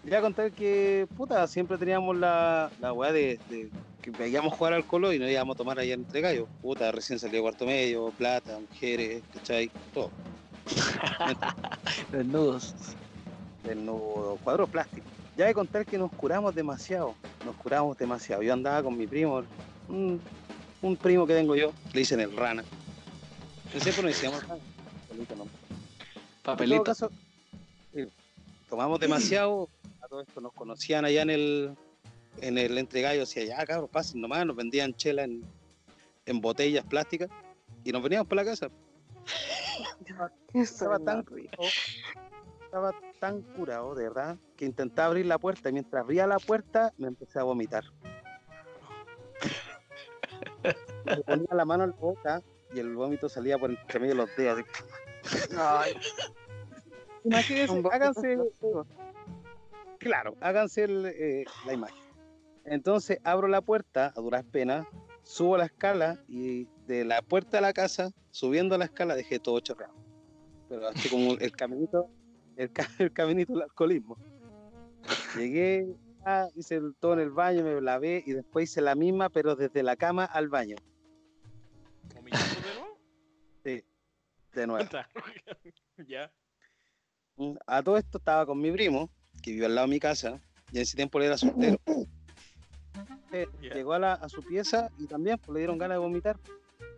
Ya 0.04 0.20
contar 0.20 0.52
que, 0.52 1.08
puta, 1.16 1.46
siempre 1.46 1.78
teníamos 1.78 2.14
la, 2.16 2.70
la 2.80 2.92
weá 2.92 3.10
de, 3.10 3.40
de 3.48 3.70
que 4.12 4.18
veíamos 4.18 4.54
jugar 4.54 4.72
al 4.72 4.86
colo 4.86 5.12
y 5.12 5.18
nos 5.18 5.28
íbamos 5.28 5.54
a 5.54 5.58
tomar 5.58 5.78
allá 5.78 5.94
entre 5.94 6.20
gallos. 6.20 6.48
Puta, 6.62 6.92
recién 6.92 7.18
salió 7.18 7.42
cuarto 7.42 7.66
medio, 7.66 8.10
plata, 8.10 8.58
mujeres, 8.58 9.22
¿cachai? 9.34 9.70
Todo. 9.92 10.10
Desnudos. 12.12 12.74
Desnudo, 13.64 14.38
cuadros 14.44 14.70
plásticos. 14.70 15.10
Ya 15.36 15.46
de 15.46 15.54
contar 15.54 15.84
que 15.84 15.98
nos 15.98 16.12
curamos 16.12 16.54
demasiado, 16.54 17.14
nos 17.44 17.56
curamos 17.56 17.98
demasiado. 17.98 18.42
Yo 18.42 18.52
andaba 18.52 18.82
con 18.82 18.96
mi 18.96 19.06
primo, 19.06 19.42
un, 19.88 20.20
un 20.82 20.96
primo 20.96 21.26
que 21.26 21.34
tengo 21.34 21.56
yo, 21.56 21.72
le 21.92 22.00
dicen 22.00 22.20
el 22.20 22.34
rana. 22.34 22.64
No 23.74 23.80
sé, 23.80 23.90
pero 23.90 24.02
nos 24.02 24.12
decíamos 24.12 24.42
rana. 24.46 24.62
Solito 25.08 25.34
nomás. 25.34 25.54
En 25.54 26.42
todo 26.42 26.54
Papelito. 26.54 26.84
caso, 26.84 27.10
tomamos 28.70 29.00
demasiado, 29.00 29.68
a 30.00 30.06
todo 30.06 30.20
esto 30.20 30.40
nos 30.40 30.52
conocían 30.52 31.04
allá 31.04 31.22
en 31.22 31.30
el 31.30 31.76
en 32.40 32.58
el 32.58 32.78
entregallo, 32.78 33.20
decía, 33.20 33.44
ya 33.44 33.64
cabros, 33.64 33.90
pasen 33.90 34.20
nomás, 34.20 34.46
nos 34.46 34.56
vendían 34.56 34.94
chela 34.94 35.24
en, 35.24 35.42
en 36.26 36.40
botellas 36.40 36.84
plásticas 36.84 37.30
y 37.84 37.92
nos 37.92 38.02
veníamos 38.02 38.28
para 38.28 38.42
la 38.42 38.50
casa. 38.50 38.70
Estaba 40.54 40.98
tan, 40.98 41.22
curado, 41.22 41.68
estaba 42.64 42.94
tan 43.20 43.42
curado, 43.42 43.94
de 43.94 44.04
verdad, 44.04 44.36
que 44.56 44.64
intentaba 44.64 45.08
abrir 45.08 45.26
la 45.26 45.38
puerta 45.38 45.68
y 45.68 45.72
mientras 45.72 46.02
abría 46.02 46.26
la 46.26 46.38
puerta 46.38 46.92
me 46.96 47.08
empecé 47.08 47.38
a 47.38 47.42
vomitar. 47.42 47.84
Me 51.04 51.16
ponía 51.18 51.48
la 51.52 51.64
mano 51.64 51.84
en 51.84 51.90
la 51.90 51.96
boca 51.96 52.42
y 52.74 52.78
el 52.78 52.94
vómito 52.94 53.28
salía 53.28 53.58
por 53.58 53.70
entre 53.70 54.00
medio 54.00 54.14
de 54.14 54.18
los 54.18 54.36
dedos. 54.36 54.64
Imagínense, 57.24 57.82
háganse, 57.92 58.38
claro, 59.98 60.36
háganse 60.40 60.84
el, 60.84 61.06
eh, 61.06 61.44
la 61.66 61.72
imagen. 61.72 62.05
Entonces 62.66 63.18
abro 63.24 63.48
la 63.48 63.60
puerta 63.62 64.12
a 64.14 64.20
duras 64.20 64.44
penas, 64.44 64.86
subo 65.22 65.56
la 65.56 65.66
escala 65.66 66.18
y 66.28 66.66
de 66.86 67.04
la 67.04 67.22
puerta 67.22 67.58
a 67.58 67.60
la 67.60 67.72
casa, 67.72 68.10
subiendo 68.30 68.76
la 68.76 68.86
escala, 68.86 69.14
dejé 69.14 69.38
todo 69.38 69.58
chorreado. 69.60 69.94
Pero 70.68 70.88
así 70.88 71.08
como 71.08 71.32
el 71.34 71.52
caminito, 71.56 72.10
el, 72.56 72.70
el 72.98 73.12
caminito 73.12 73.52
del 73.52 73.62
alcoholismo. 73.62 74.18
Llegué, 75.36 75.86
ah, 76.24 76.48
hice 76.56 76.76
el- 76.76 76.94
todo 76.98 77.14
en 77.14 77.20
el 77.20 77.30
baño, 77.30 77.62
me 77.62 77.80
lavé 77.80 78.22
y 78.26 78.32
después 78.32 78.70
hice 78.70 78.80
la 78.80 78.94
misma, 78.94 79.28
pero 79.28 79.54
desde 79.54 79.82
la 79.82 79.96
cama 79.96 80.24
al 80.24 80.48
baño. 80.48 80.76
¿Vomitando 82.14 82.54
de 82.54 82.60
nuevo? 82.62 82.86
Sí, 83.64 83.84
de 84.54 84.66
nuevo. 84.66 84.88
Ya. 86.08 86.32
A 87.66 87.82
todo 87.82 87.96
esto 87.98 88.18
estaba 88.18 88.46
con 88.46 88.60
mi 88.60 88.70
primo, 88.72 89.10
que 89.42 89.52
vive 89.52 89.66
al 89.66 89.74
lado 89.74 89.86
de 89.86 89.94
mi 89.94 90.00
casa, 90.00 90.40
y 90.72 90.76
en 90.76 90.82
ese 90.82 90.96
tiempo 90.96 91.18
él 91.18 91.24
era 91.26 91.36
soltero. 91.36 91.78
Eh. 93.42 93.48
Llegó 93.74 93.92
a, 93.94 93.98
la- 93.98 94.14
a 94.14 94.28
su 94.28 94.42
pieza 94.42 94.90
y 94.98 95.06
también 95.06 95.38
pues, 95.38 95.50
le 95.54 95.60
dieron 95.60 95.78
ganas 95.78 95.96
de 95.96 96.00
vomitar. 96.00 96.36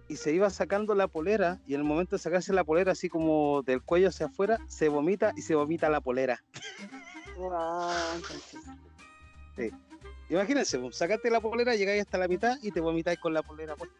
Y 0.08 0.16
se 0.16 0.32
iba 0.32 0.48
sacando 0.48 0.94
la 0.94 1.06
polera, 1.06 1.58
y 1.66 1.74
en 1.74 1.80
el 1.80 1.86
momento 1.86 2.16
de 2.16 2.22
sacarse 2.22 2.52
la 2.54 2.64
polera, 2.64 2.92
así 2.92 3.08
como 3.10 3.62
del 3.62 3.82
cuello 3.82 4.08
hacia 4.08 4.26
afuera, 4.26 4.58
se 4.66 4.88
vomita 4.88 5.32
y 5.36 5.42
se 5.42 5.54
vomita 5.54 5.90
la 5.90 6.00
polera. 6.00 6.42
Imagínense, 10.30 10.78
pues, 10.78 10.96
sacate 10.96 11.30
la 11.30 11.40
polera, 11.40 11.74
llegáis 11.74 12.02
hasta 12.02 12.18
la 12.18 12.28
mitad 12.28 12.56
y 12.62 12.70
te 12.70 12.80
vomitáis 12.80 13.18
con 13.18 13.32
la 13.34 13.42
polera 13.42 13.76
puesta. 13.76 13.96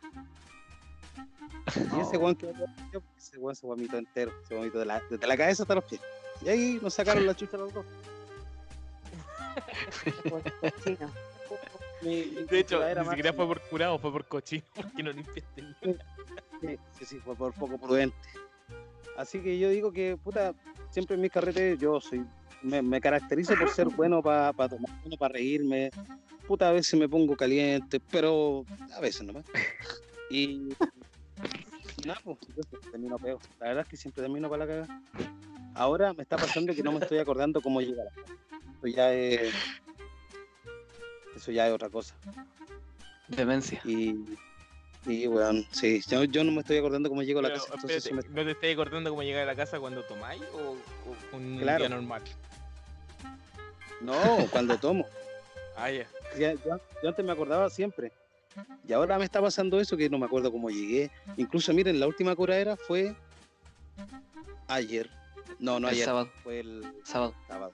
Y 1.96 2.00
ese 2.00 2.16
weón 2.16 2.34
que 2.36 2.50
ese 2.50 3.38
se 3.54 3.66
vomitó 3.66 3.96
entero, 3.98 4.32
se 4.46 4.54
vomitó 4.54 4.78
de 4.78 4.86
la- 4.86 5.02
desde 5.10 5.26
la 5.26 5.36
cabeza 5.36 5.62
hasta 5.64 5.74
los 5.74 5.84
pies. 5.84 6.00
Y 6.42 6.48
ahí 6.48 6.78
nos 6.82 6.94
sacaron 6.94 7.26
la 7.26 7.34
chucha 7.34 7.56
los 7.56 7.72
dos. 7.72 7.84
cochino. 12.00 12.10
Mi- 12.10 12.40
mi 12.40 12.46
De 12.46 12.58
hecho, 12.58 12.80
ni 12.94 13.04
siquiera 13.08 13.32
fue 13.32 13.46
por 13.46 13.60
curado, 13.68 13.98
fue 13.98 14.12
por 14.12 14.26
cochino, 14.26 14.62
porque 14.74 15.02
no 15.02 15.12
limpiaste 15.12 15.64
Sí, 16.60 16.78
sí, 16.98 17.04
sí, 17.04 17.18
fue 17.20 17.36
por 17.36 17.52
poco 17.54 17.78
prudente. 17.78 18.16
Así 19.16 19.40
que 19.40 19.58
yo 19.58 19.68
digo 19.70 19.92
que, 19.92 20.16
puta, 20.16 20.54
siempre 20.90 21.14
en 21.16 21.22
mis 21.22 21.30
carretes 21.30 21.78
yo 21.78 22.00
soy, 22.00 22.24
me, 22.62 22.82
me 22.82 23.00
caracterizo 23.00 23.56
por 23.56 23.68
ser 23.68 23.88
bueno 23.88 24.22
para 24.22 24.52
tomar, 24.52 24.90
bueno 25.02 25.16
para 25.18 25.34
reírme. 25.34 25.90
Puta, 26.46 26.68
a 26.68 26.72
veces 26.72 26.98
me 26.98 27.08
pongo 27.08 27.36
caliente, 27.36 28.00
pero 28.00 28.64
a 28.94 29.00
veces 29.00 29.22
nomás. 29.26 29.44
Y 30.30 30.68
nada, 32.04 32.20
pues, 32.22 32.36
termino 32.90 33.16
peor. 33.18 33.38
La 33.60 33.68
verdad 33.68 33.82
es 33.84 33.88
que 33.88 33.96
siempre 33.96 34.22
termino 34.22 34.50
para 34.50 34.66
la 34.66 34.70
cagada. 34.70 35.02
Ahora 35.74 36.12
me 36.12 36.22
está 36.22 36.36
pasando 36.36 36.74
que 36.74 36.82
no 36.82 36.92
me 36.92 36.98
estoy 36.98 37.16
acordando 37.18 37.62
cómo 37.62 37.80
llegar. 37.80 38.08
Eso 38.76 38.86
ya 38.88 39.10
es. 39.14 39.54
Eso 41.38 41.52
ya 41.52 41.68
es 41.68 41.72
otra 41.72 41.88
cosa. 41.88 42.14
Demencia. 43.28 43.80
Y. 43.84 44.14
Y, 45.06 45.26
weón, 45.28 45.64
sí, 45.70 46.02
yo, 46.08 46.24
yo 46.24 46.42
no 46.42 46.50
me 46.50 46.60
estoy 46.60 46.78
acordando 46.78 47.08
cómo 47.08 47.22
llego 47.22 47.38
a 47.38 47.42
la 47.42 47.48
Pero, 47.50 47.60
casa. 47.60 47.74
Entonces 47.76 48.02
se 48.02 48.08
espérate, 48.10 48.28
me- 48.30 48.34
¿No 48.40 48.44
te 48.44 48.50
estás 48.50 48.72
acordando 48.72 49.10
cómo 49.10 49.22
llegar 49.22 49.42
a 49.44 49.46
la 49.46 49.54
casa 49.54 49.78
cuando 49.78 50.02
tomáis 50.02 50.42
o, 50.52 50.76
o 51.32 51.36
un 51.36 51.58
Claro. 51.58 51.78
día 51.78 51.88
normal? 51.88 52.22
No, 54.00 54.14
cuando 54.50 54.76
tomo. 54.78 55.06
Ah, 55.80 55.92
ya. 55.92 56.08
Ya- 56.36 56.54
yo, 56.54 56.80
yo 57.00 57.08
antes 57.08 57.24
me 57.24 57.30
acordaba 57.30 57.70
siempre. 57.70 58.10
Y 58.88 58.92
ahora 58.92 59.16
me 59.16 59.24
está 59.24 59.40
pasando 59.40 59.78
eso 59.78 59.96
que 59.96 60.10
no 60.10 60.18
me 60.18 60.26
acuerdo 60.26 60.50
cómo 60.50 60.68
llegué. 60.70 61.08
Incluso, 61.36 61.72
miren, 61.72 62.00
la 62.00 62.08
última 62.08 62.34
curadera 62.34 62.76
fue 62.76 63.14
ayer. 64.66 65.08
No, 65.58 65.80
no 65.80 65.88
El 65.88 65.94
ayer. 65.94 66.04
sábado. 66.06 66.30
Fue 66.42 66.60
el 66.60 66.82
Sábado. 67.04 67.34
sábado. 67.48 67.72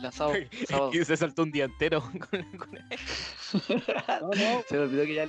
La 0.00 0.12
sábado. 0.12 0.36
sábado. 0.68 0.90
Y 0.92 1.04
se 1.04 1.16
saltó 1.16 1.42
un 1.42 1.50
día 1.52 1.64
entero 1.64 2.00
con, 2.30 2.42
con 2.58 2.70
No, 4.20 4.28
no, 4.28 4.62
Se 4.68 4.76
me 4.76 4.82
olvidó 4.82 5.04
que 5.04 5.14
ya. 5.14 5.28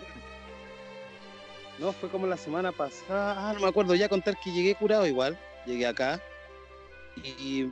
no, 1.80 1.92
fue 1.94 2.10
como 2.10 2.28
la 2.28 2.38
semana 2.38 2.72
pasada. 2.72 3.50
Ah, 3.50 3.54
no 3.54 3.60
me 3.62 3.68
acuerdo 3.68 3.96
ya 3.96 4.10
contar 4.10 4.38
que 4.40 4.52
llegué 4.52 4.76
curado 4.76 5.06
igual. 5.08 5.38
Llegué 5.66 5.86
acá. 5.88 6.22
Y 7.24 7.68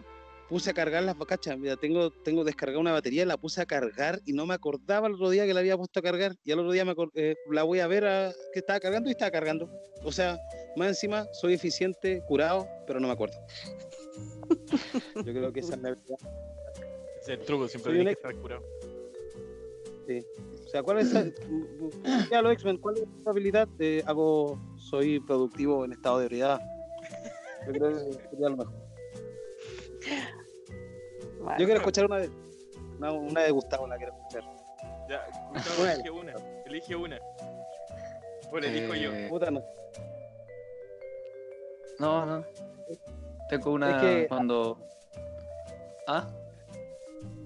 puse 0.49 0.69
a 0.69 0.73
cargar 0.73 1.03
las 1.03 1.15
cachas. 1.15 1.57
Mira, 1.57 1.75
tengo, 1.75 2.11
tengo 2.11 2.43
descargada 2.43 2.79
una 2.79 2.91
batería, 2.91 3.25
la 3.25 3.37
puse 3.37 3.61
a 3.61 3.65
cargar 3.65 4.21
y 4.25 4.33
no 4.33 4.45
me 4.45 4.53
acordaba 4.53 5.07
el 5.07 5.15
otro 5.15 5.29
día 5.29 5.45
que 5.45 5.53
la 5.53 5.59
había 5.59 5.77
puesto 5.77 5.99
a 5.99 6.03
cargar. 6.03 6.35
Y 6.43 6.51
al 6.51 6.59
otro 6.59 6.71
día 6.71 6.85
me 6.85 6.93
eh, 7.15 7.35
la 7.51 7.63
voy 7.63 7.79
a 7.79 7.87
ver 7.87 8.05
a, 8.05 8.31
que 8.53 8.59
estaba 8.59 8.79
cargando 8.79 9.09
y 9.09 9.11
estaba 9.11 9.31
cargando. 9.31 9.69
O 10.03 10.11
sea, 10.11 10.37
más 10.75 10.89
encima 10.89 11.25
soy 11.33 11.53
eficiente, 11.53 12.21
curado, 12.27 12.67
pero 12.85 12.99
no 12.99 13.07
me 13.07 13.13
acuerdo. 13.13 13.37
Yo 15.15 15.23
creo 15.23 15.51
que 15.53 15.59
esa 15.61 15.75
es 15.75 15.81
la 15.81 15.89
verdad. 15.89 16.17
Es 17.21 17.29
el 17.29 17.39
truco, 17.39 17.67
siempre 17.67 17.91
Soy 17.91 17.99
un 17.99 18.05
tienes 18.05 18.17
que 18.17 18.27
estar 18.27 18.41
curado. 18.41 18.63
O 20.65 20.67
sea, 20.67 20.83
¿cuál 20.83 20.99
es 20.99 21.07
esa- 21.07 21.25
ya 22.29 22.41
los 22.41 22.53
X-Men, 22.53 22.77
¿cuál 22.77 22.97
es 22.97 23.03
tu 23.23 23.29
habilidad? 23.29 23.67
Eh, 23.79 24.03
hago, 24.05 24.59
soy 24.77 25.19
productivo 25.19 25.83
en 25.85 25.93
estado 25.93 26.19
de 26.19 26.25
ebriedad. 26.25 26.59
Yo 27.65 27.71
creo 27.73 27.89
que 27.89 28.13
sería 28.29 28.49
lo 28.49 28.57
mejor. 28.57 28.73
Bueno, 31.39 31.59
Yo 31.59 31.65
quiero 31.65 31.79
escuchar 31.79 32.05
una 32.05 32.17
de, 32.19 32.29
una, 32.99 33.11
una 33.11 33.41
de 33.43 33.51
Gustavo, 33.51 33.87
la 33.87 33.97
quiero 33.97 34.13
escuchar. 34.13 34.43
Ya, 35.09 35.25
Gustavo, 35.53 35.75
Bueno. 35.79 35.93
elige 35.93 36.09
una. 36.11 36.33
Elige 36.65 36.95
una. 36.95 37.19
Bueno, 38.51 38.67
elijo 38.67 38.93
yo. 38.95 39.11
Puta, 39.29 39.49
no. 39.51 39.63
No, 41.99 42.25
no. 42.25 42.45
Tengo 43.49 43.71
una 43.71 43.89
Es 43.97 44.01
que- 44.01 44.27
cuando. 44.27 44.77
¿Ah? 46.07 46.27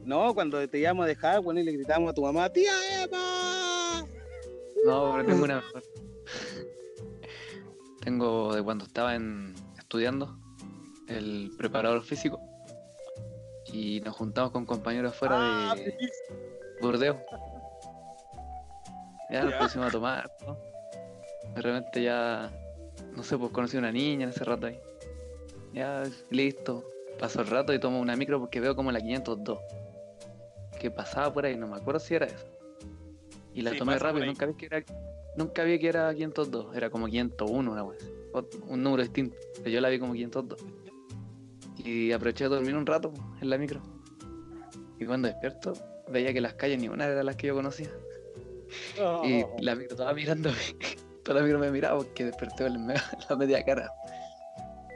No, 0.06 0.34
cuando 0.34 0.68
te 0.68 0.80
llamo 0.80 1.04
a 1.04 1.08
dejar, 1.08 1.42
bueno, 1.42 1.60
y 1.60 1.64
le 1.64 1.72
gritamos 1.74 2.10
a 2.10 2.14
tu 2.14 2.22
mamá, 2.24 2.50
¡Tía 2.50 2.72
Emma! 3.04 4.06
No, 4.86 5.12
pero 5.14 5.26
tengo 5.26 5.44
una 5.44 5.56
mejor. 5.58 5.84
Tengo 8.02 8.56
de 8.56 8.64
cuando 8.64 8.86
estaba 8.86 9.14
en, 9.16 9.54
estudiando 9.78 10.36
el 11.08 11.52
preparador 11.58 12.02
físico 12.04 12.40
y 13.72 14.00
nos 14.02 14.16
juntamos 14.16 14.52
con 14.52 14.66
compañeros 14.66 15.16
fuera 15.16 15.72
Ah, 15.72 15.76
de 15.76 15.96
Burdeos. 16.82 17.18
Ya 19.30 19.44
nos 19.44 19.54
pusimos 19.56 19.88
a 19.90 19.92
tomar, 19.92 20.32
¿no? 20.48 20.58
De 21.54 21.62
repente 21.62 22.02
ya, 22.04 22.50
no 23.16 23.22
sé, 23.22 23.38
pues 23.38 23.52
conocí 23.52 23.76
a 23.76 23.80
una 23.80 23.92
niña 23.92 24.24
en 24.24 24.30
ese 24.30 24.44
rato 24.44 24.68
ahí. 24.68 24.80
Ya, 25.80 26.04
listo. 26.30 26.84
Pasó 27.20 27.40
el 27.42 27.48
rato 27.48 27.74
y 27.74 27.80
tomo 27.80 28.00
una 28.02 28.16
micro 28.18 28.38
porque 28.40 28.60
veo 28.60 28.76
como 28.76 28.92
la 28.92 29.00
502. 29.00 29.60
Que 30.80 30.92
pasaba 30.92 31.34
por 31.34 31.46
ahí, 31.46 31.56
no 31.56 31.68
me 31.68 31.78
acuerdo 31.78 32.00
si 32.02 32.16
era 32.16 32.26
esa. 32.26 32.46
Y 33.54 33.62
la 33.62 33.72
Sí, 33.72 33.78
tomé 33.78 33.98
rápido, 33.98 34.26
nunca 34.26 34.46
vi 34.46 34.54
que 34.56 34.66
era, 34.66 34.84
nunca 35.38 35.64
vi 35.64 35.80
que 35.80 35.88
era 35.88 36.14
502, 36.14 36.76
era 36.76 36.90
como 36.90 37.08
501 37.08 37.72
una 37.72 37.84
vez. 37.84 38.12
Un 38.68 38.84
número 38.84 39.04
distinto, 39.04 39.38
pero 39.58 39.70
yo 39.70 39.82
la 39.82 39.90
vi 39.90 40.00
como 40.00 40.14
502. 40.14 40.60
Y 41.78 42.12
aproveché 42.12 42.44
de 42.46 42.50
dormir 42.50 42.76
un 42.76 42.86
rato 42.86 43.14
en 43.42 43.50
la 43.50 43.58
micro. 43.58 43.82
Y 45.00 45.06
cuando 45.06 45.30
despierto, 45.30 45.74
veía 46.10 46.34
que 46.34 46.42
las 46.42 46.56
calles 46.56 46.80
ni 46.80 46.90
una 46.90 47.06
era 47.06 47.24
las 47.24 47.38
que 47.38 47.48
yo 47.48 47.56
conocía. 47.56 47.90
Y 49.24 49.44
Oh. 49.44 49.56
la 49.62 49.76
micro 49.76 49.92
estaba 49.96 50.14
mirándome. 50.14 50.58
Toda 51.24 51.40
la 51.40 51.46
micro 51.46 51.60
me 51.60 51.72
miraba 51.72 51.98
porque 51.98 52.26
desperté 52.26 52.66
con 52.66 52.88
la 52.88 53.36
media 53.38 53.64
cara. 53.64 53.90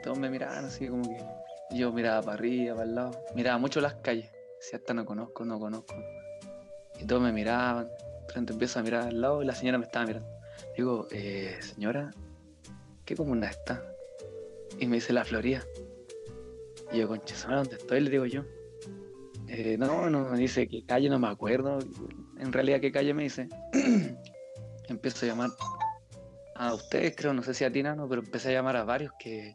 Todos 0.04 0.18
me 0.18 0.28
miraban 0.28 0.66
así 0.66 0.86
como 0.86 1.02
que. 1.02 1.16
Yo 1.70 1.90
miraba 1.90 2.20
para 2.20 2.34
arriba, 2.34 2.74
para 2.76 2.86
el 2.86 2.94
lado. 2.94 3.24
Miraba 3.34 3.56
mucho 3.56 3.80
las 3.80 3.94
calles. 3.94 4.30
Si 4.60 4.76
hasta 4.76 4.92
no 4.92 5.06
conozco, 5.06 5.46
no 5.46 5.58
conozco. 5.58 5.94
Y 7.00 7.06
todos 7.06 7.22
me 7.22 7.32
miraban. 7.32 7.88
Repente 8.28 8.52
empiezo 8.52 8.78
a 8.78 8.82
mirar 8.82 9.08
al 9.08 9.20
lado 9.20 9.42
y 9.42 9.46
la 9.46 9.54
señora 9.54 9.78
me 9.78 9.84
estaba 9.84 10.04
mirando. 10.04 10.28
Digo, 10.76 11.08
eh, 11.10 11.56
señora, 11.60 12.10
¿qué 13.06 13.16
comuna 13.16 13.48
está? 13.48 13.82
Y 14.78 14.86
me 14.86 14.96
dice 14.96 15.14
la 15.14 15.24
Florida. 15.24 15.62
Y 16.92 16.98
yo, 16.98 17.08
concha, 17.08 17.34
¿sabes 17.34 17.56
dónde 17.56 17.76
estoy? 17.76 18.00
Le 18.00 18.10
digo 18.10 18.26
yo. 18.26 18.44
"Eh, 19.48 19.76
no, 19.78 20.10
no, 20.10 20.28
me 20.28 20.38
dice 20.38 20.68
qué 20.68 20.84
calle, 20.84 21.08
no 21.08 21.18
me 21.18 21.28
acuerdo. 21.28 21.78
En 22.38 22.52
realidad, 22.52 22.80
¿qué 22.80 22.92
calle 22.92 23.14
me 23.14 23.22
dice? 23.22 23.48
empiezo 24.88 25.24
a 25.24 25.28
llamar 25.30 25.50
a 26.56 26.74
ustedes, 26.74 27.14
creo, 27.16 27.32
no 27.32 27.42
sé 27.42 27.54
si 27.54 27.64
a 27.64 27.72
ti, 27.72 27.82
Nano, 27.82 28.06
pero 28.06 28.22
empecé 28.22 28.50
a 28.50 28.52
llamar 28.52 28.76
a 28.76 28.84
varios 28.84 29.12
que 29.18 29.54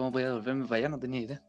cómo 0.00 0.12
podía 0.12 0.32
volverme 0.32 0.64
para 0.66 0.76
allá, 0.78 0.88
no 0.88 0.98
tenía 0.98 1.20
idea. 1.20 1.42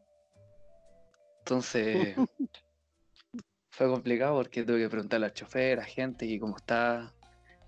Entonces, 1.38 2.14
fue 3.70 3.88
complicado 3.88 4.36
porque 4.36 4.62
tuve 4.62 4.78
que 4.80 4.90
preguntarle 4.90 5.26
al 5.26 5.32
chofer, 5.32 5.80
a 5.80 5.84
gente, 5.84 6.26
y 6.26 6.38
como 6.38 6.56
está 6.56 7.14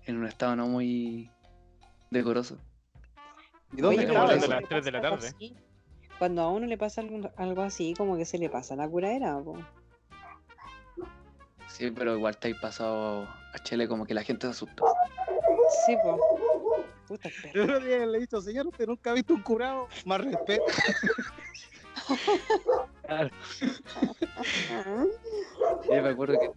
en 0.05 0.17
un 0.17 0.27
estado 0.27 0.55
no 0.55 0.67
muy 0.67 1.31
decoroso. 2.11 2.59
¿Y 3.73 3.81
dónde 3.81 3.97
Oye, 3.97 4.07
estaba 4.07 4.33
eso? 4.35 4.47
las 4.47 4.63
tres 4.69 4.85
de 4.85 4.91
la 4.91 5.01
tarde. 5.01 5.27
así, 5.27 5.57
Cuando 6.19 6.43
a 6.43 6.51
uno 6.51 6.67
le 6.67 6.77
pasa 6.77 7.01
algo, 7.01 7.31
algo 7.35 7.61
así, 7.63 7.95
como 7.97 8.15
que 8.15 8.25
se 8.25 8.37
le 8.37 8.49
pasa 8.49 8.75
la 8.75 8.87
curadera. 8.87 9.41
po. 9.43 9.57
Sí, 11.67 11.89
pero 11.89 12.15
igual 12.15 12.37
te 12.37 12.51
has 12.51 12.59
pasado 12.59 13.23
a 13.23 13.59
Chile 13.63 13.87
como 13.87 14.05
que 14.05 14.13
la 14.13 14.23
gente 14.23 14.45
se 14.45 14.51
asustó. 14.51 14.85
Sí, 15.85 15.97
pues. 16.03 16.15
Puta 17.07 17.29
el 17.53 17.61
otro 17.61 17.79
día 17.79 18.05
le 18.05 18.17
he 18.17 18.21
dicho, 18.21 18.41
señor, 18.41 18.67
usted 18.67 18.87
nunca 18.87 19.11
ha 19.11 19.13
visto 19.13 19.33
un 19.33 19.41
curado, 19.41 19.87
más 20.05 20.21
respeto. 20.21 20.63
Ah, 23.07 23.27
Yo 25.89 26.01
me 26.03 26.09
acuerdo 26.09 26.37
que 26.39 26.51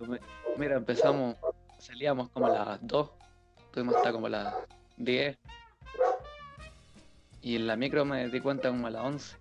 mira, 0.57 0.77
empezamos, 0.77 1.37
salíamos 1.79 2.31
como 2.31 2.47
a 2.47 2.51
las 2.51 2.79
2, 2.87 3.11
estuvimos 3.67 3.97
hasta 3.97 4.13
como 4.13 4.27
a 4.27 4.31
las 4.31 4.55
10. 4.97 5.37
Y 7.43 7.57
en 7.57 7.67
la 7.67 7.77
micro 7.77 8.05
me 8.05 8.29
di 8.29 8.41
cuenta 8.41 8.69
como 8.71 8.87
a 8.87 8.91
las 8.91 9.05
11. 9.05 9.37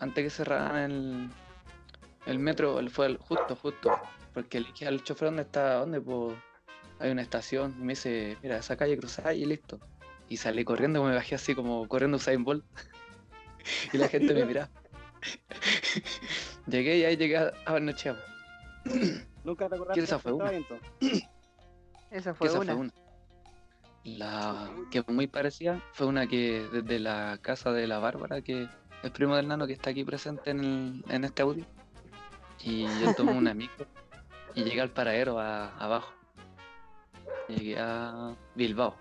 Antes 0.00 0.24
que 0.24 0.30
cerraran 0.30 0.90
el, 0.90 1.28
el 2.26 2.38
metro, 2.38 2.78
él 2.78 2.90
fue 2.90 3.06
el- 3.06 3.18
justo, 3.18 3.56
justo. 3.56 3.90
Porque 4.34 4.60
le 4.60 4.68
dije 4.68 4.86
al 4.86 5.02
chofer 5.02 5.28
dónde 5.28 5.42
está, 5.42 5.74
dónde 5.76 6.00
pues 6.00 6.36
hay 7.00 7.10
una 7.10 7.22
estación. 7.22 7.74
Y 7.78 7.82
me 7.82 7.92
dice, 7.92 8.36
mira, 8.42 8.58
esa 8.58 8.76
calle 8.76 8.96
cruzada 8.98 9.34
y 9.34 9.44
listo. 9.44 9.78
Y 10.28 10.36
salí 10.36 10.64
corriendo, 10.64 11.02
me 11.04 11.14
bajé 11.14 11.34
así 11.34 11.54
como 11.54 11.86
corriendo 11.88 12.16
Usain 12.16 12.44
Bolt. 12.44 12.64
y 13.92 13.98
la 13.98 14.08
gente 14.08 14.34
me 14.34 14.44
miraba. 14.44 14.68
llegué 16.66 16.98
y 16.98 17.04
ahí 17.04 17.16
llegué 17.16 17.36
a, 17.38 17.52
Barnechea. 17.66 18.16
Nunca 19.44 19.68
te 19.68 19.74
acordaste. 19.74 19.94
¿Quién 19.94 20.04
esa 20.04 20.18
fue 20.18 20.32
una? 20.32 20.52
Esa 22.10 22.34
fue 22.34 22.48
esa 22.48 22.60
una. 22.60 22.72
fue 22.72 22.80
una. 22.82 22.92
La 24.04 24.70
que 24.90 25.02
muy 25.08 25.26
parecida 25.26 25.82
fue 25.92 26.06
una 26.06 26.26
que 26.26 26.66
desde 26.72 26.98
la 26.98 27.38
casa 27.42 27.72
de 27.72 27.86
la 27.86 27.98
Bárbara, 27.98 28.40
que 28.40 28.68
es 29.02 29.10
primo 29.10 29.36
del 29.36 29.48
nano 29.48 29.66
que 29.66 29.72
está 29.74 29.90
aquí 29.90 30.04
presente 30.04 30.50
en, 30.50 30.60
el- 30.60 31.04
en 31.08 31.24
este 31.24 31.42
audio. 31.42 31.66
Y 32.62 32.84
yo 33.00 33.14
tomé 33.14 33.32
una 33.32 33.54
micro 33.54 33.86
y 34.54 34.64
llegué 34.64 34.80
al 34.80 34.90
paradero 34.90 35.38
a- 35.38 35.76
abajo. 35.76 36.12
Llegué 37.48 37.78
a 37.78 38.34
Bilbao. 38.54 38.96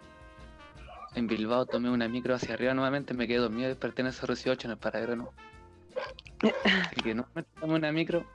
En 1.16 1.28
Bilbao 1.28 1.66
tomé 1.66 1.90
una 1.90 2.08
micro 2.08 2.36
hacia 2.36 2.54
arriba 2.54 2.74
nuevamente, 2.74 3.14
me 3.14 3.28
quedé 3.28 3.38
dormido 3.38 3.66
y 3.66 3.70
desperté 3.70 4.02
en 4.02 4.08
ese 4.08 4.26
18 4.26 4.68
en 4.68 4.72
el 4.72 4.78
paradero 4.78 5.16
no. 5.16 5.34
Así 6.42 7.02
que 7.02 7.16
nuevamente 7.16 7.50
tomé 7.60 7.76
una 7.76 7.92
micro 7.92 8.26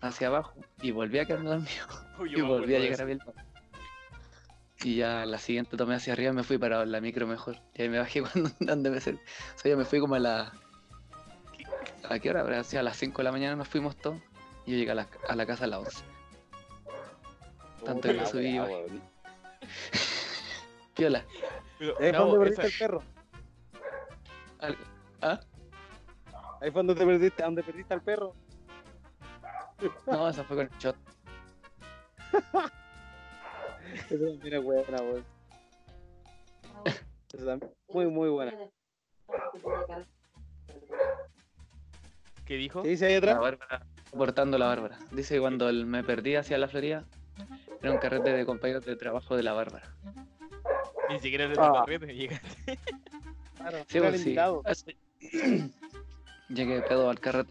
hacia 0.00 0.28
abajo 0.28 0.54
y 0.82 0.90
volví 0.90 1.18
a 1.18 1.24
quedarme 1.24 1.50
dormido. 1.50 1.86
Uy, 2.18 2.34
Y 2.36 2.40
volví 2.42 2.74
a 2.74 2.78
llegar 2.78 3.02
a 3.02 3.04
Bilbao. 3.04 3.34
Y 4.82 4.96
ya 4.96 5.24
la 5.24 5.38
siguiente 5.38 5.76
tomé 5.76 5.94
hacia 5.94 6.12
arriba 6.12 6.32
y 6.32 6.34
me 6.34 6.42
fui 6.42 6.58
para 6.58 6.84
la 6.84 7.00
micro 7.00 7.26
mejor. 7.26 7.56
Y 7.74 7.82
ahí 7.82 7.88
me 7.88 7.98
bajé 7.98 8.22
cuando 8.32 8.50
donde 8.60 8.90
me 8.90 8.98
O 8.98 9.00
sea, 9.00 9.16
yo 9.64 9.76
me 9.76 9.84
fui 9.84 10.00
como 10.00 10.14
a 10.14 10.18
la. 10.18 10.52
¿A 12.08 12.18
qué 12.18 12.30
hora? 12.30 12.62
Sido 12.62 12.80
a 12.80 12.82
las 12.82 12.96
5 12.96 13.18
de 13.18 13.24
la 13.24 13.32
mañana 13.32 13.56
nos 13.56 13.68
fuimos 13.68 13.96
todos. 13.96 14.18
Y 14.66 14.72
yo 14.72 14.78
llegué 14.78 14.90
a 14.90 14.94
la, 14.94 15.08
a 15.28 15.34
la 15.34 15.46
casa 15.46 15.64
a 15.64 15.68
las 15.68 15.80
11. 15.80 16.04
Tanto 17.84 18.08
que 18.08 18.26
subí 18.26 18.48
y 18.48 18.52
weá, 18.58 18.62
bajé. 18.62 18.74
weón. 18.74 19.15
Piola. 20.96 21.24
Pero, 21.78 21.94
Ahí 22.00 22.10
fue 22.10 22.18
donde 22.18 22.38
perdiste 22.38 22.66
esa- 22.66 22.72
el 22.72 22.78
perro. 22.78 23.02
Al- 24.60 24.78
¿Ah? 25.20 25.40
Ahí 26.60 26.70
fue 26.70 26.78
donde 26.80 26.94
te 26.94 27.04
perdiste, 27.06 27.42
donde 27.42 27.62
perdiste 27.62 27.94
al 27.94 28.02
perro. 28.02 28.34
No, 30.06 30.28
esa 30.28 30.42
fue 30.44 30.56
con 30.56 30.66
el 30.66 30.78
shot. 30.78 30.96
Esa 33.94 34.08
también 34.18 34.54
es 34.54 34.62
buena, 34.64 34.98
weón. 35.00 35.24
Esa 37.32 37.44
también- 37.44 37.72
Muy, 37.88 38.06
muy 38.06 38.28
buena. 38.30 38.52
¿Qué 42.44 42.54
dijo? 42.56 42.82
¿Qué 42.82 42.88
dice 42.90 43.06
ahí 43.06 43.12
La 43.14 43.18
atrás? 43.18 43.38
Bárbara. 43.40 43.86
Portando 44.16 44.58
la 44.58 44.66
Bárbara. 44.66 44.98
Dice 45.12 45.34
que 45.34 45.40
cuando 45.40 45.70
me 45.72 46.02
perdí 46.04 46.36
hacia 46.36 46.58
la 46.58 46.68
Florida, 46.68 47.04
era 47.82 47.92
un 47.92 47.98
carrete 47.98 48.32
de 48.32 48.46
compañeros 48.46 48.84
de 48.84 48.96
trabajo 48.96 49.36
de 49.36 49.42
la 49.42 49.52
Bárbara. 49.52 49.94
Ni 51.10 51.20
siquiera 51.20 51.48
de 51.48 51.54
Ah. 51.58 51.66
tu 51.68 51.72
carrete 51.74 52.14
llegaste. 52.14 52.78
Claro, 53.56 53.78
Sí, 53.88 53.98
pues 53.98 54.12
sí. 54.12 54.18
invitado. 54.28 54.62
Llegué 56.50 56.82
pedo 56.82 57.08
al 57.10 57.18
carrete. 57.18 57.50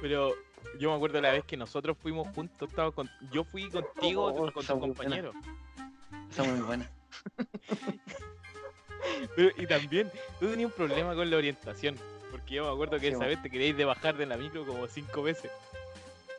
Pero 0.00 0.34
yo 0.80 0.90
me 0.90 0.96
acuerdo 0.96 1.20
la 1.20 1.30
vez 1.30 1.44
que 1.44 1.56
nosotros 1.56 1.96
fuimos 2.02 2.26
juntos, 2.34 2.68
estaba 2.68 2.90
con... 2.90 3.08
yo 3.30 3.44
fui 3.44 3.70
contigo, 3.70 4.26
Oh, 4.26 4.52
con 4.52 4.66
tu 4.66 4.80
compañero. 4.80 5.32
Está 6.28 6.42
muy 6.42 6.60
buena. 6.62 6.90
Pero- 9.36 9.50
y 9.56 9.66
también, 9.66 10.10
tú 10.40 10.48
tenías 10.50 10.70
un 10.70 10.76
problema 10.76 11.14
con 11.14 11.30
la 11.30 11.36
orientación. 11.36 11.96
Porque 12.30 12.54
yo 12.56 12.64
me 12.66 12.72
acuerdo 12.72 12.94
que 12.96 13.00
Sí, 13.02 13.06
esa 13.08 13.16
bueno. 13.18 13.30
vez 13.30 13.42
te 13.42 13.50
queréis 13.50 13.76
de 13.76 13.84
bajar 13.84 14.16
de 14.16 14.26
la 14.26 14.36
micro 14.36 14.66
como 14.66 14.86
cinco 14.88 15.22
veces. 15.22 15.50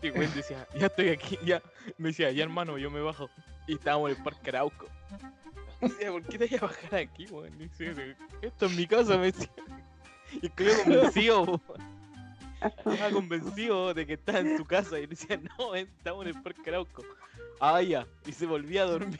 Y 0.01 0.07
el 0.07 0.13
weón 0.19 0.33
decía, 0.33 0.67
ya 0.77 0.87
estoy 0.87 1.09
aquí, 1.09 1.39
ya. 1.45 1.61
Me 1.97 2.09
decía, 2.09 2.29
ya 2.31 2.43
hermano, 2.43 2.77
yo 2.77 2.91
me 2.91 2.99
bajo. 3.01 3.29
Y 3.67 3.75
estábamos 3.75 4.11
en 4.11 4.17
el 4.17 4.23
Parque 4.23 4.49
Arauco. 4.49 4.87
Decía, 5.83 6.11
¿por 6.11 6.23
qué 6.23 6.37
te 6.37 6.47
voy 6.47 6.57
a 6.57 6.61
bajar 6.61 6.95
aquí, 6.95 7.25
weón? 7.27 7.71
Esto 8.41 8.65
es 8.65 8.75
mi 8.75 8.87
casa, 8.87 9.17
me 9.17 9.31
decía. 9.31 9.49
Y 10.41 10.47
es 10.47 10.79
convencido. 10.83 11.61
Estaba 12.61 13.11
convencido 13.11 13.93
de 13.93 14.05
que 14.05 14.13
estaba 14.13 14.39
en 14.39 14.57
su 14.57 14.65
casa. 14.65 14.97
Y 14.97 15.01
le 15.01 15.07
decía, 15.07 15.39
no, 15.57 15.75
estamos 15.75 16.25
en 16.25 16.35
el 16.35 16.41
Parque 16.41 16.69
Arauco. 16.69 17.03
Ah, 17.59 17.81
ya. 17.81 18.07
Y 18.25 18.31
se 18.31 18.45
volvía 18.45 18.83
a 18.83 18.85
dormir. 18.85 19.19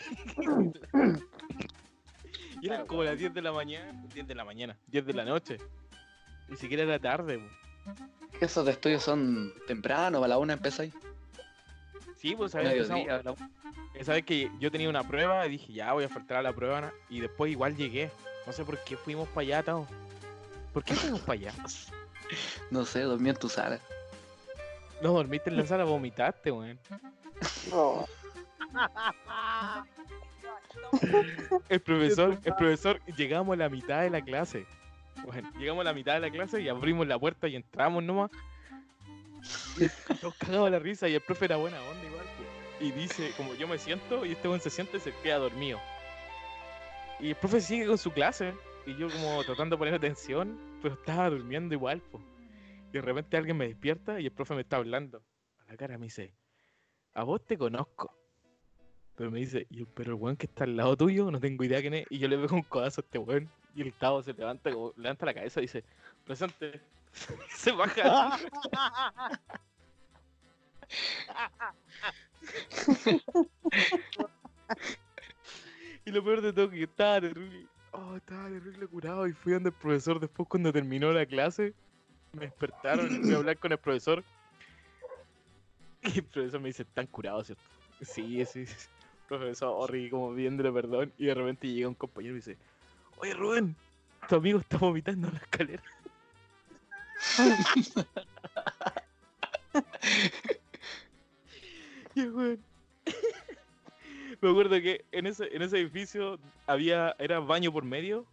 Y 2.61 2.67
eran 2.67 2.87
como 2.87 3.03
las 3.03 3.17
10 3.17 3.33
de 3.33 3.41
la 3.41 3.51
mañana. 3.51 3.91
10 4.13 4.27
de 4.27 4.35
la 4.35 4.45
mañana, 4.45 4.77
10 4.87 5.05
de 5.05 5.13
la 5.13 5.25
noche. 5.25 5.57
Ni 6.47 6.55
siquiera 6.55 6.83
era 6.83 6.99
tarde. 6.99 7.45
Que 8.39 8.45
esos 8.45 8.67
estudios 8.67 9.03
son 9.03 9.53
temprano, 9.67 10.23
a 10.23 10.27
la 10.27 10.37
una 10.37 10.53
empezáis. 10.53 10.93
Sí, 12.23 12.35
pues 12.37 12.53
¿sabes? 12.53 12.89
Esa 13.95 14.13
vez 14.13 14.23
que 14.23 14.49
yo 14.57 14.71
tenía 14.71 14.87
una 14.87 15.05
prueba 15.05 15.45
y 15.45 15.49
dije, 15.49 15.73
ya 15.73 15.91
voy 15.91 16.05
a 16.05 16.09
faltar 16.09 16.37
a 16.37 16.41
la 16.41 16.53
prueba. 16.53 16.79
¿no? 16.79 16.89
Y 17.09 17.19
después 17.19 17.51
igual 17.51 17.75
llegué. 17.75 18.09
No 18.47 18.53
sé 18.53 18.63
por 18.63 18.81
qué 18.85 18.95
fuimos 18.95 19.27
para 19.27 19.41
allá, 19.41 19.63
Tao. 19.63 19.85
¿Por 20.71 20.85
qué 20.85 20.95
fuimos 20.95 21.19
para 21.19 21.33
allá? 21.33 21.53
No 22.71 22.85
sé, 22.85 23.01
dormí 23.01 23.29
en 23.29 23.35
tu 23.35 23.49
sala. 23.49 23.79
No 25.01 25.11
dormiste 25.11 25.49
en 25.49 25.57
la 25.57 25.67
sala, 25.67 25.83
vomitaste, 25.83 26.51
weón. 26.51 26.79
El 31.69 31.81
profesor, 31.81 32.39
el 32.43 32.55
profesor, 32.55 32.99
llegamos 33.17 33.53
a 33.53 33.57
la 33.57 33.69
mitad 33.69 34.01
de 34.01 34.09
la 34.09 34.21
clase. 34.21 34.65
Bueno, 35.25 35.51
llegamos 35.59 35.81
a 35.81 35.83
la 35.83 35.93
mitad 35.93 36.13
de 36.13 36.21
la 36.21 36.31
clase 36.31 36.61
y 36.61 36.69
abrimos 36.69 37.05
la 37.05 37.19
puerta 37.19 37.47
y 37.47 37.55
entramos 37.55 38.03
nomás. 38.03 38.31
Todos 40.21 40.35
cagados 40.35 40.71
la 40.71 40.79
risa 40.79 41.07
y 41.09 41.15
el 41.15 41.21
profe 41.21 41.45
era 41.45 41.57
buena 41.57 41.81
onda 41.83 42.05
igual. 42.05 42.25
Y 42.79 42.91
dice, 42.91 43.31
como 43.37 43.53
yo 43.55 43.67
me 43.67 43.77
siento, 43.77 44.25
y 44.25 44.31
este 44.33 44.47
weón 44.47 44.59
se 44.59 44.69
siente 44.69 44.99
se 44.99 45.13
queda 45.23 45.37
dormido. 45.37 45.79
Y 47.19 47.29
el 47.29 47.35
profe 47.35 47.61
sigue 47.61 47.87
con 47.87 47.97
su 47.97 48.11
clase. 48.11 48.53
Y 48.85 48.95
yo 48.97 49.09
como 49.09 49.41
tratando 49.45 49.75
de 49.75 49.79
poner 49.79 49.93
atención, 49.93 50.59
pero 50.81 50.95
estaba 50.95 51.29
durmiendo 51.29 51.73
igual, 51.73 52.01
po. 52.01 52.19
Y 52.89 52.93
de 52.93 53.01
repente 53.01 53.37
alguien 53.37 53.55
me 53.55 53.67
despierta 53.67 54.19
y 54.19 54.25
el 54.25 54.31
profe 54.31 54.53
me 54.55 54.61
está 54.61 54.75
hablando. 54.77 55.23
A 55.65 55.71
la 55.71 55.77
cara 55.77 55.97
me 55.97 56.07
dice, 56.07 56.33
a 57.13 57.23
vos 57.23 57.41
te 57.45 57.57
conozco. 57.57 58.13
Pero 59.15 59.31
me 59.31 59.39
dice, 59.39 59.67
"Y- 59.69 59.85
pero 59.85 60.13
el 60.15 60.19
weón 60.21 60.35
que 60.35 60.47
está 60.47 60.63
al 60.65 60.75
lado 60.75 60.97
tuyo, 60.97 61.31
no 61.31 61.39
tengo 61.39 61.63
idea 61.63 61.79
quién 61.79 61.93
es. 61.93 62.05
Y 62.09 62.17
yo 62.19 62.27
le 62.27 62.37
pego 62.37 62.55
un 62.55 62.63
codazo 62.63 62.99
a 63.01 63.03
este 63.03 63.19
weón. 63.19 63.49
Y 63.75 63.83
el 63.83 63.93
Tavo 63.93 64.21
se 64.21 64.33
levanta, 64.33 64.69
levanta 64.97 65.25
la 65.25 65.33
cabeza 65.33 65.59
y 65.61 65.63
dice, 65.63 65.83
presente. 66.25 66.81
se 67.55 67.71
baja. 67.71 68.37
y 76.05 76.11
lo 76.11 76.23
peor 76.23 76.41
de 76.41 76.53
todo 76.53 76.69
que 76.69 76.83
estaba 76.83 77.21
terrible. 77.21 77.67
Oh, 77.91 78.15
estaba 78.15 78.49
terrible 78.49 78.87
curado. 78.87 79.27
Y 79.27 79.33
fui 79.33 79.53
donde 79.53 79.69
el 79.69 79.75
profesor 79.75 80.19
después 80.19 80.47
cuando 80.49 80.73
terminó 80.73 81.11
la 81.11 81.25
clase. 81.25 81.73
Me 82.33 82.45
despertaron 82.45 83.15
y 83.15 83.19
fui 83.23 83.33
a 83.33 83.37
hablar 83.37 83.57
con 83.57 83.71
el 83.71 83.77
profesor. 83.77 84.23
Y 86.01 86.17
el 86.17 86.23
profesor 86.25 86.59
me 86.59 86.67
dice, 86.67 86.83
están 86.83 87.07
curados, 87.07 87.45
¿cierto? 87.47 87.63
Sí, 88.01 88.43
sí, 88.45 88.65
sí. 88.65 88.89
Profesor, 89.27 89.73
horrible, 89.73 90.09
como 90.09 90.35
pidiéndole 90.35 90.71
perdón. 90.71 91.13
Y 91.17 91.27
de 91.27 91.33
repente 91.33 91.67
llega 91.67 91.87
un 91.87 91.95
compañero 91.95 92.33
y 92.33 92.37
dice, 92.37 92.57
oye 93.17 93.33
Rubén, 93.33 93.75
tu 94.27 94.35
amigo 94.35 94.59
está 94.59 94.77
vomitando 94.77 95.27
en 95.27 95.33
la 95.35 95.39
escalera. 95.39 95.83
Me 104.41 104.49
acuerdo 104.49 104.81
que 104.81 105.05
en 105.11 105.27
ese, 105.27 105.55
en 105.55 105.61
ese 105.61 105.77
edificio 105.79 106.39
había, 106.67 107.15
era 107.17 107.39
baño 107.39 107.71
por 107.71 107.85
medio, 107.85 108.25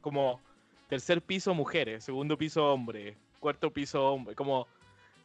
como 0.00 0.40
tercer 0.88 1.22
piso 1.22 1.54
mujeres, 1.54 2.02
segundo 2.04 2.36
piso 2.36 2.72
hombres, 2.72 3.16
cuarto 3.40 3.70
piso 3.70 4.04
hombre, 4.04 4.34
como 4.34 4.66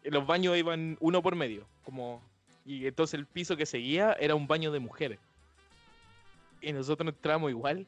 los 0.03 0.25
baños 0.25 0.55
iban 0.57 0.97
uno 0.99 1.21
por 1.21 1.35
medio, 1.35 1.65
como 1.83 2.21
y 2.65 2.85
entonces 2.85 3.15
el 3.15 3.25
piso 3.25 3.57
que 3.57 3.65
seguía 3.65 4.13
era 4.19 4.35
un 4.35 4.47
baño 4.47 4.71
de 4.71 4.79
mujeres. 4.79 5.19
Y 6.61 6.71
nosotros 6.73 7.09
entramos 7.09 7.49
igual 7.49 7.87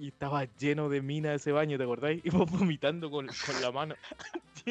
y 0.00 0.08
estaba 0.08 0.44
lleno 0.58 0.88
de 0.88 1.02
mina 1.02 1.34
ese 1.34 1.52
baño, 1.52 1.76
¿te 1.76 1.84
acordáis? 1.84 2.22
Y 2.24 2.30
vos 2.30 2.50
vomitando 2.50 3.10
con, 3.10 3.26
con 3.26 3.60
la 3.60 3.70
mano 3.70 3.94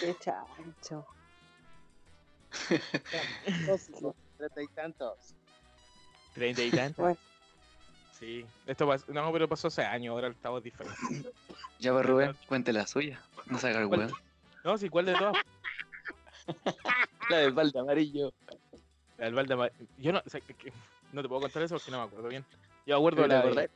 qué 0.00 0.16
chancho. 0.20 1.06
Treinta 4.36 4.62
y 4.62 4.66
tantos. 4.68 5.34
Treinta 6.34 6.62
y 6.62 6.70
tantos. 6.70 6.96
Bueno. 6.98 7.18
Sí, 8.18 8.44
esto 8.66 8.86
pasó, 8.86 9.04
no, 9.12 9.32
pero 9.32 9.48
pasó 9.48 9.68
hace 9.68 9.82
años, 9.82 10.12
ahora 10.12 10.28
estamos 10.28 10.62
diferentes. 10.62 11.26
Ya 11.78 11.92
va 11.92 12.02
Rubén, 12.02 12.36
cuente 12.46 12.72
la 12.72 12.86
suya. 12.86 13.20
No 13.46 13.58
se 13.58 13.68
haga 13.68 13.80
el 13.80 13.86
weón. 13.86 14.12
No, 14.64 14.76
sí, 14.76 14.88
¿cuál 14.88 15.06
de 15.06 15.14
todas? 15.14 15.36
La 17.30 17.36
del 17.38 17.52
balde 17.52 17.78
amarillo. 17.78 18.32
El 19.18 19.34
balde 19.34 19.54
ama- 19.54 19.70
Yo 19.98 20.12
no, 20.12 20.20
o 20.24 20.28
sea, 20.30 20.40
que- 20.40 20.54
que- 20.54 20.72
no 21.12 21.22
te 21.22 21.28
puedo 21.28 21.42
contar 21.42 21.62
eso 21.62 21.76
porque 21.76 21.90
no 21.92 21.98
me 21.98 22.04
acuerdo 22.04 22.28
bien. 22.28 22.44
Yo 22.88 22.94
me 22.94 23.00
acuerdo 23.00 23.16
¿Te 23.16 23.22
de 23.22 23.28
la 23.28 23.42
de-? 23.42 23.70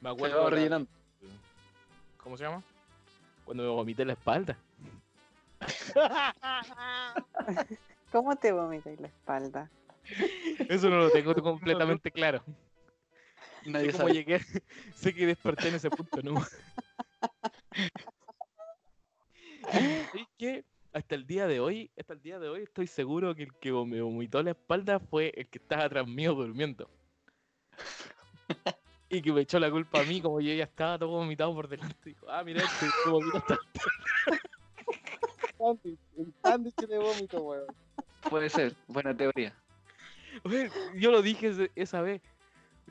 Me 0.00 0.08
Se 0.10 0.14
acuerdo 0.14 0.42
la- 0.42 0.50
rellenando. 0.56 0.90
¿Cómo 2.16 2.36
se 2.36 2.42
llama? 2.42 2.60
Cuando 3.44 3.62
me 3.62 3.68
vomité 3.68 4.04
la 4.04 4.14
espalda. 4.14 4.58
¿Cómo 8.10 8.34
te 8.34 8.50
vomitas 8.50 8.98
la 8.98 9.06
espalda? 9.06 9.70
Eso 10.68 10.90
no 10.90 10.98
lo 10.98 11.10
tengo 11.10 11.32
completamente 11.36 12.10
claro. 12.10 12.42
Nadie 13.64 13.86
Sé 13.86 13.92
cómo 13.92 14.08
sabe. 14.08 14.14
llegué. 14.14 14.40
Sé 14.96 15.14
que 15.14 15.26
desperté 15.26 15.68
en 15.68 15.76
ese 15.76 15.90
punto, 15.90 16.20
¿no? 16.22 16.34
¿Sabes 19.70 20.26
qué? 20.38 20.64
Hasta 20.92 21.14
el 21.14 21.24
día 21.24 21.46
de 21.46 21.60
hoy, 21.60 21.88
hasta 21.96 22.14
el 22.14 22.20
día 22.22 22.40
de 22.40 22.48
hoy 22.48 22.62
estoy 22.64 22.88
seguro 22.88 23.32
que 23.36 23.44
el 23.44 23.52
que 23.60 23.70
me 23.70 24.00
vomitó 24.00 24.42
la 24.42 24.50
espalda 24.50 24.98
fue 24.98 25.32
el 25.36 25.46
que 25.46 25.58
estaba 25.58 25.84
atrás 25.84 26.04
mío 26.08 26.34
durmiendo. 26.34 26.90
Y 29.12 29.20
que 29.22 29.32
me 29.32 29.40
echó 29.40 29.58
la 29.58 29.68
culpa 29.72 30.00
a 30.00 30.04
mí, 30.04 30.20
como 30.22 30.40
yo 30.40 30.54
ya 30.54 30.62
estaba 30.62 30.96
todo 30.96 31.08
vomitado 31.08 31.52
por 31.52 31.66
delante. 31.66 31.96
Dijo, 32.04 32.30
ah, 32.30 32.44
mira, 32.44 32.62
este 32.62 32.86
vomitó 33.10 33.38
hasta 33.38 33.58
Sándwich, 35.58 35.98
Un 36.14 36.32
sándwich 36.42 36.76
de 36.76 36.96
vómito, 36.98 37.42
weón. 37.42 37.64
Puede 38.30 38.48
ser, 38.48 38.76
buena 38.86 39.12
teoría. 39.16 39.52
Oye, 40.44 40.70
Yo 40.94 41.10
lo 41.10 41.22
dije 41.22 41.48
ese- 41.48 41.72
esa 41.74 42.00
vez. 42.02 42.22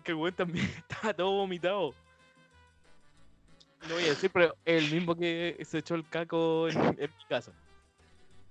Que 0.03 0.11
el 0.11 0.17
weón 0.17 0.35
también 0.35 0.65
estaba 0.89 1.13
todo 1.13 1.31
vomitado. 1.31 1.93
No 3.87 3.93
voy 3.95 4.03
a 4.03 4.07
decir, 4.09 4.29
pero 4.29 4.53
es 4.65 4.83
el 4.83 4.91
mismo 4.93 5.15
que 5.15 5.57
se 5.63 5.77
echó 5.77 5.95
el 5.95 6.05
caco 6.09 6.67
en, 6.67 6.77
en 6.99 7.11
mi 7.17 7.25
casa. 7.29 7.53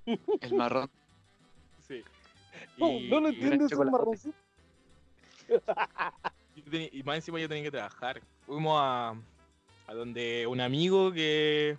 El 0.07 0.55
marrón. 0.55 0.91
Sí. 1.87 2.03
No, 2.79 2.93
Y- 2.93 3.11
no 3.11 3.21
lo 3.21 3.29
entiendes, 3.29 3.61
un 3.61 3.69
chocolate. 3.69 3.93
marroncito. 3.93 4.37
Y 6.77 7.03
más 7.03 7.17
encima 7.17 7.39
yo 7.39 7.49
tenía 7.49 7.65
que 7.65 7.71
trabajar. 7.71 8.21
Fuimos 8.47 8.79
a, 8.81 9.15
a 9.87 9.95
donde 9.95 10.47
un 10.47 10.61
amigo 10.61 11.13
que 11.13 11.77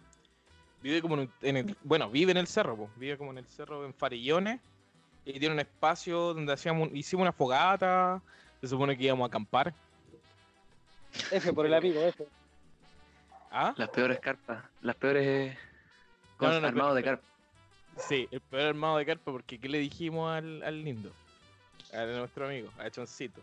vive 0.82 1.02
como 1.02 1.28
en, 1.42 1.58
el, 1.58 1.78
bueno, 1.84 2.10
vive 2.10 2.32
en 2.32 2.38
el 2.38 2.48
cerro, 2.48 2.76
po, 2.76 2.90
vive 2.96 3.18
como 3.18 3.32
en 3.32 3.40
el 3.40 3.48
cerro 3.48 3.86
en 3.86 3.94
Farillones 3.94 4.60
y 5.26 5.40
tiene 5.40 5.54
un 5.54 5.60
espacio 5.60 6.34
donde 6.34 6.54
hacíamos, 6.54 6.90
hicimos 6.94 7.24
una 7.24 7.34
fogata, 7.34 8.22
se 8.62 8.68
supone 8.68 8.98
que 8.98 9.06
íbamos 9.06 9.26
a 9.26 9.28
acampar. 9.28 9.74
F 11.32 11.54
por 11.54 11.66
el 11.66 11.74
amigo, 11.74 12.02
F. 12.02 12.26
¿Ah? 13.52 13.74
Las 13.78 13.90
peores 13.90 14.20
carpas. 14.20 14.64
Las 14.82 14.96
peores. 14.96 15.58
No, 16.40 16.50
no, 16.50 16.62
no, 16.62 16.68
armados 16.68 16.96
de 16.96 17.04
carpa. 17.04 17.28
Sí, 17.98 18.28
el 18.32 18.42
peor 18.42 18.68
armado 18.68 18.98
de 18.98 19.06
carpa, 19.06 19.32
porque 19.32 19.60
¿qué 19.60 19.68
le 19.68 19.80
dijimos 19.80 20.32
al, 20.32 20.64
al 20.64 20.84
lindo? 20.84 21.12
A 21.94 22.06
nuestro 22.06 22.46
amigo, 22.46 22.70
a 22.78 22.90
Choncito. 22.90 23.42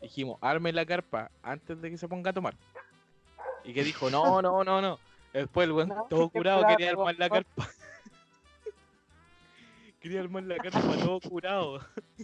Dijimos, 0.00 0.38
arme 0.40 0.72
la 0.72 0.86
carpa 0.86 1.30
antes 1.42 1.80
de 1.80 1.90
que 1.90 1.98
se 1.98 2.08
ponga 2.08 2.30
a 2.30 2.32
tomar. 2.32 2.54
Y 3.64 3.74
que 3.74 3.84
dijo, 3.84 4.10
no, 4.10 4.40
no, 4.40 4.64
no, 4.64 4.80
no. 4.80 4.98
Después 5.32 5.66
el 5.66 5.72
weón 5.72 5.88
No, 5.88 6.06
todo 6.08 6.28
curado 6.28 6.66
quería 6.66 6.90
armar 6.90 7.16
la 7.18 7.28
carpa. 7.28 7.68
quería 10.00 10.20
armar 10.20 10.42
la 10.44 10.56
carpa 10.56 10.80
todo 10.80 11.20
curado. 11.20 11.78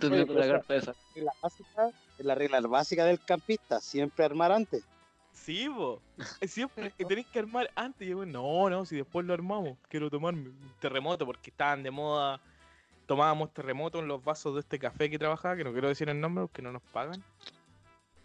Tú 0.00 0.10
tienes 0.10 0.28
la 0.28 0.46
carpa 0.46 0.74
esa. 0.76 0.94
La 1.14 1.32
básica, 1.42 1.90
es 2.18 2.24
la 2.24 2.34
regla 2.34 2.60
básica 2.60 3.04
del 3.04 3.20
campista, 3.20 3.80
siempre 3.80 4.24
armar 4.24 4.52
antes. 4.52 4.84
Sí, 5.32 5.68
po. 5.68 6.00
Siempre 6.42 6.90
tenéis 6.90 7.26
que 7.28 7.38
armar 7.38 7.70
antes. 7.74 8.06
Y 8.06 8.10
yo, 8.10 8.24
no, 8.26 8.68
no, 8.70 8.84
si 8.84 8.96
después 8.96 9.24
lo 9.26 9.34
armamos. 9.34 9.76
Quiero 9.88 10.10
tomarme 10.10 10.48
un 10.48 10.72
terremoto 10.80 11.26
porque 11.26 11.50
estaban 11.50 11.82
de 11.82 11.90
moda. 11.90 12.40
Tomábamos 13.06 13.52
terremoto 13.52 14.00
en 14.00 14.08
los 14.08 14.22
vasos 14.22 14.54
de 14.54 14.60
este 14.60 14.78
café 14.78 15.08
que 15.08 15.18
trabajaba, 15.18 15.56
que 15.56 15.64
no 15.64 15.72
quiero 15.72 15.88
decir 15.88 16.08
el 16.08 16.20
nombre 16.20 16.42
porque 16.42 16.62
no 16.62 16.72
nos 16.72 16.82
pagan. 16.82 17.22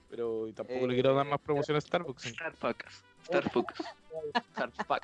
Pero 0.09 0.51
tampoco 0.53 0.87
le 0.87 0.93
quiero 0.95 1.13
dar 1.13 1.25
más 1.25 1.39
promoción 1.39 1.77
a 1.77 1.81
Starbucks. 1.81 2.23
Starbucks. 2.23 3.03
Starfuck. 3.23 3.71
Starfuck. 4.51 5.03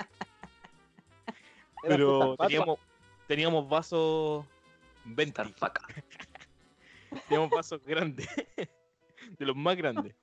Era 1.84 1.96
Pero 1.96 2.36
teníamos, 2.36 2.78
teníamos 3.26 3.68
vasos 3.68 4.44
20. 5.04 5.44
Starfuck. 5.44 5.80
Teníamos 7.28 7.50
vasos 7.50 7.82
grandes. 7.84 8.28
De 9.38 9.46
los 9.46 9.56
más 9.56 9.76
grandes. 9.76 10.14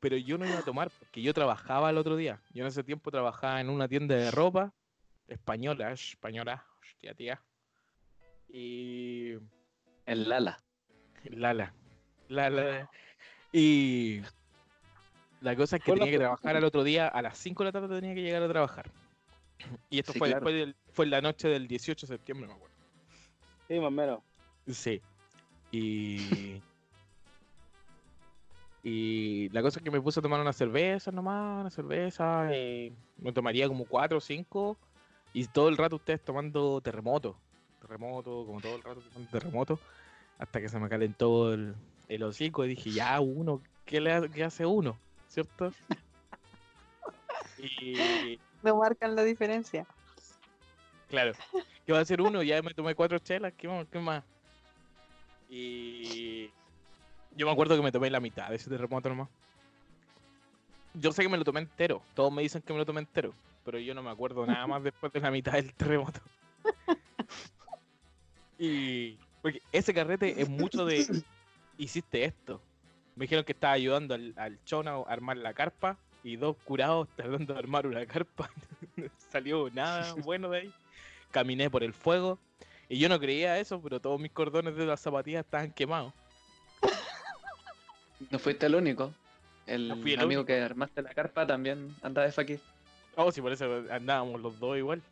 Pero 0.00 0.16
yo 0.16 0.38
no 0.38 0.46
iba 0.46 0.58
a 0.58 0.64
tomar 0.64 0.90
porque 0.98 1.20
yo 1.20 1.34
trabajaba 1.34 1.90
el 1.90 1.98
otro 1.98 2.16
día. 2.16 2.40
Yo 2.54 2.62
en 2.62 2.68
ese 2.68 2.84
tiempo 2.84 3.10
trabajaba 3.10 3.60
en 3.60 3.68
una 3.68 3.88
tienda 3.88 4.14
de 4.14 4.30
ropa 4.30 4.72
española, 5.28 5.92
española, 5.92 6.64
hostia 6.80 7.14
tía. 7.14 7.42
Y 8.48 9.32
El 10.06 10.28
Lala. 10.28 10.58
Lala. 11.24 11.74
Lala. 12.28 12.90
Y 13.52 14.20
la 15.40 15.56
cosa 15.56 15.76
es 15.76 15.82
que 15.82 15.92
tenía 15.92 16.10
que 16.10 16.18
trabajar 16.18 16.56
al 16.56 16.64
otro 16.64 16.84
día, 16.84 17.08
a 17.08 17.22
las 17.22 17.38
5 17.38 17.64
de 17.64 17.68
la 17.68 17.72
tarde 17.72 18.00
tenía 18.00 18.14
que 18.14 18.22
llegar 18.22 18.42
a 18.42 18.48
trabajar. 18.48 18.90
Y 19.90 19.98
esto 19.98 20.12
Sí, 20.12 20.18
fue 20.18 20.28
claro. 20.28 20.40
después 20.44 20.54
del, 20.54 20.76
fue 20.92 21.04
en 21.06 21.10
la 21.12 21.20
noche 21.20 21.48
del 21.48 21.66
18 21.66 22.06
de 22.06 22.14
septiembre, 22.14 22.46
me 22.46 22.54
acuerdo. 22.54 22.74
Sí, 23.68 23.74
más 23.78 23.88
o 23.88 23.90
menos. 23.90 24.20
Sí. 24.68 25.00
Y. 25.72 26.60
Y 28.82 29.48
la 29.50 29.62
cosa 29.62 29.80
es 29.80 29.84
que 29.84 29.90
me 29.90 30.00
puse 30.00 30.20
a 30.20 30.22
tomar 30.22 30.40
una 30.40 30.52
cerveza 30.52 31.10
nomás, 31.10 31.60
una 31.62 31.70
cerveza. 31.70 32.54
Y 32.54 32.92
me 33.18 33.32
tomaría 33.32 33.66
como 33.66 33.84
cuatro 33.84 34.18
o 34.18 34.20
cinco. 34.20 34.76
Y 35.32 35.44
todo 35.46 35.68
el 35.68 35.76
rato 35.76 35.96
ustedes 35.96 36.22
tomando 36.22 36.80
terremoto. 36.80 37.36
Terremoto, 37.80 38.44
como 38.46 38.60
todo 38.60 38.76
el 38.76 38.82
rato 38.82 39.02
terremoto. 39.30 39.78
Hasta 40.38 40.60
que 40.60 40.68
se 40.68 40.78
me 40.78 40.88
calentó 40.88 41.52
el, 41.52 41.74
el 42.08 42.22
hocico 42.22 42.64
y 42.64 42.68
dije, 42.68 42.90
ya 42.90 43.18
uno, 43.20 43.62
¿qué, 43.84 44.00
le 44.00 44.12
ha- 44.12 44.28
qué 44.28 44.44
hace 44.44 44.66
uno? 44.66 44.96
¿Cierto? 45.28 45.72
Y 47.58 48.38
No 48.62 48.76
marcan 48.76 49.16
la 49.16 49.22
diferencia. 49.24 49.86
Claro. 51.08 51.32
¿Qué 51.86 51.92
va 51.92 52.00
a 52.00 52.02
hacer 52.02 52.20
uno? 52.20 52.42
Ya 52.42 52.60
me 52.60 52.74
tomé 52.74 52.94
cuatro 52.94 53.18
chelas, 53.18 53.52
¿qué 53.56 53.66
más? 53.66 53.86
¿Qué 53.90 53.98
más? 53.98 54.22
Y 55.48 56.50
yo 57.34 57.46
me 57.46 57.52
acuerdo 57.52 57.76
que 57.76 57.82
me 57.82 57.92
tomé 57.92 58.10
la 58.10 58.20
mitad 58.20 58.50
de 58.50 58.56
ese 58.56 58.68
terremoto 58.68 59.08
nomás. 59.08 59.28
Yo 60.94 61.12
sé 61.12 61.22
que 61.22 61.28
me 61.28 61.38
lo 61.38 61.44
tomé 61.44 61.60
entero. 61.60 62.02
Todos 62.14 62.32
me 62.32 62.42
dicen 62.42 62.60
que 62.62 62.72
me 62.72 62.78
lo 62.78 62.84
tomé 62.86 63.00
entero. 63.00 63.32
Pero 63.64 63.78
yo 63.78 63.94
no 63.94 64.02
me 64.02 64.10
acuerdo 64.10 64.44
nada 64.46 64.66
más 64.66 64.82
después 64.82 65.12
de 65.12 65.20
la 65.20 65.30
mitad 65.30 65.52
del 65.52 65.72
terremoto. 65.74 66.20
Y 68.58 69.18
porque 69.42 69.60
ese 69.72 69.92
carrete 69.94 70.40
es 70.40 70.48
mucho 70.48 70.84
de 70.84 71.06
hiciste 71.78 72.24
esto. 72.24 72.60
Me 73.14 73.24
dijeron 73.24 73.44
que 73.44 73.52
estaba 73.52 73.72
ayudando 73.74 74.14
al, 74.14 74.34
al 74.36 74.62
chona 74.64 74.92
a 74.92 75.02
armar 75.08 75.36
la 75.36 75.54
carpa 75.54 75.98
y 76.22 76.36
dos 76.36 76.56
curados 76.64 77.08
tratando 77.16 77.52
de 77.54 77.58
armar 77.58 77.86
una 77.86 78.04
carpa. 78.06 78.50
no 78.96 79.06
salió 79.30 79.70
nada 79.70 80.14
bueno 80.14 80.50
de 80.50 80.58
ahí. 80.58 80.74
Caminé 81.30 81.70
por 81.70 81.82
el 81.82 81.92
fuego 81.92 82.38
y 82.88 82.98
yo 82.98 83.08
no 83.08 83.18
creía 83.18 83.58
eso, 83.58 83.80
pero 83.82 84.00
todos 84.00 84.20
mis 84.20 84.32
cordones 84.32 84.76
de 84.76 84.86
las 84.86 85.00
zapatillas 85.00 85.44
estaban 85.44 85.72
quemados. 85.72 86.12
No 88.30 88.38
fuiste 88.38 88.66
el 88.66 88.74
único. 88.74 89.12
El 89.66 89.88
No 89.88 89.96
fui 89.96 90.12
el 90.12 90.20
amigo 90.20 90.42
único. 90.42 90.46
que 90.46 90.60
armaste 90.60 91.02
la 91.02 91.12
carpa 91.12 91.46
también 91.46 91.94
anda 92.02 92.22
de 92.22 92.32
fakir. 92.32 92.60
Oh, 93.16 93.32
sí, 93.32 93.40
por 93.40 93.52
eso 93.52 93.84
andábamos 93.90 94.40
los 94.40 94.58
dos 94.58 94.76
igual. 94.76 95.02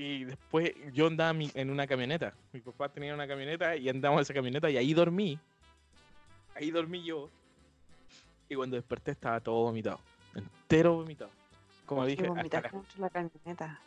Y 0.00 0.24
después 0.26 0.72
yo 0.92 1.08
andaba 1.08 1.32
mi- 1.32 1.50
en 1.54 1.70
una 1.70 1.84
camioneta. 1.88 2.32
Mi 2.52 2.60
papá 2.60 2.88
tenía 2.88 3.12
una 3.12 3.26
camioneta 3.26 3.74
y 3.74 3.88
andamos 3.88 4.18
en 4.18 4.22
esa 4.22 4.32
camioneta 4.34 4.70
y 4.70 4.76
ahí 4.76 4.94
dormí. 4.94 5.40
Ahí 6.54 6.70
dormí 6.70 7.02
yo. 7.04 7.28
Y 8.48 8.54
cuando 8.54 8.76
desperté 8.76 9.10
estaba 9.10 9.40
todo 9.40 9.64
vomitado. 9.64 9.98
Entero 10.36 10.94
vomitado. 10.94 11.30
Como 11.84 12.06
dije, 12.06 12.22
hasta 12.22 12.32
vomitaste 12.34 12.68
la- 12.68 12.72
dentro 12.78 12.94
de 12.94 13.00
la 13.00 13.10
camioneta. 13.10 13.80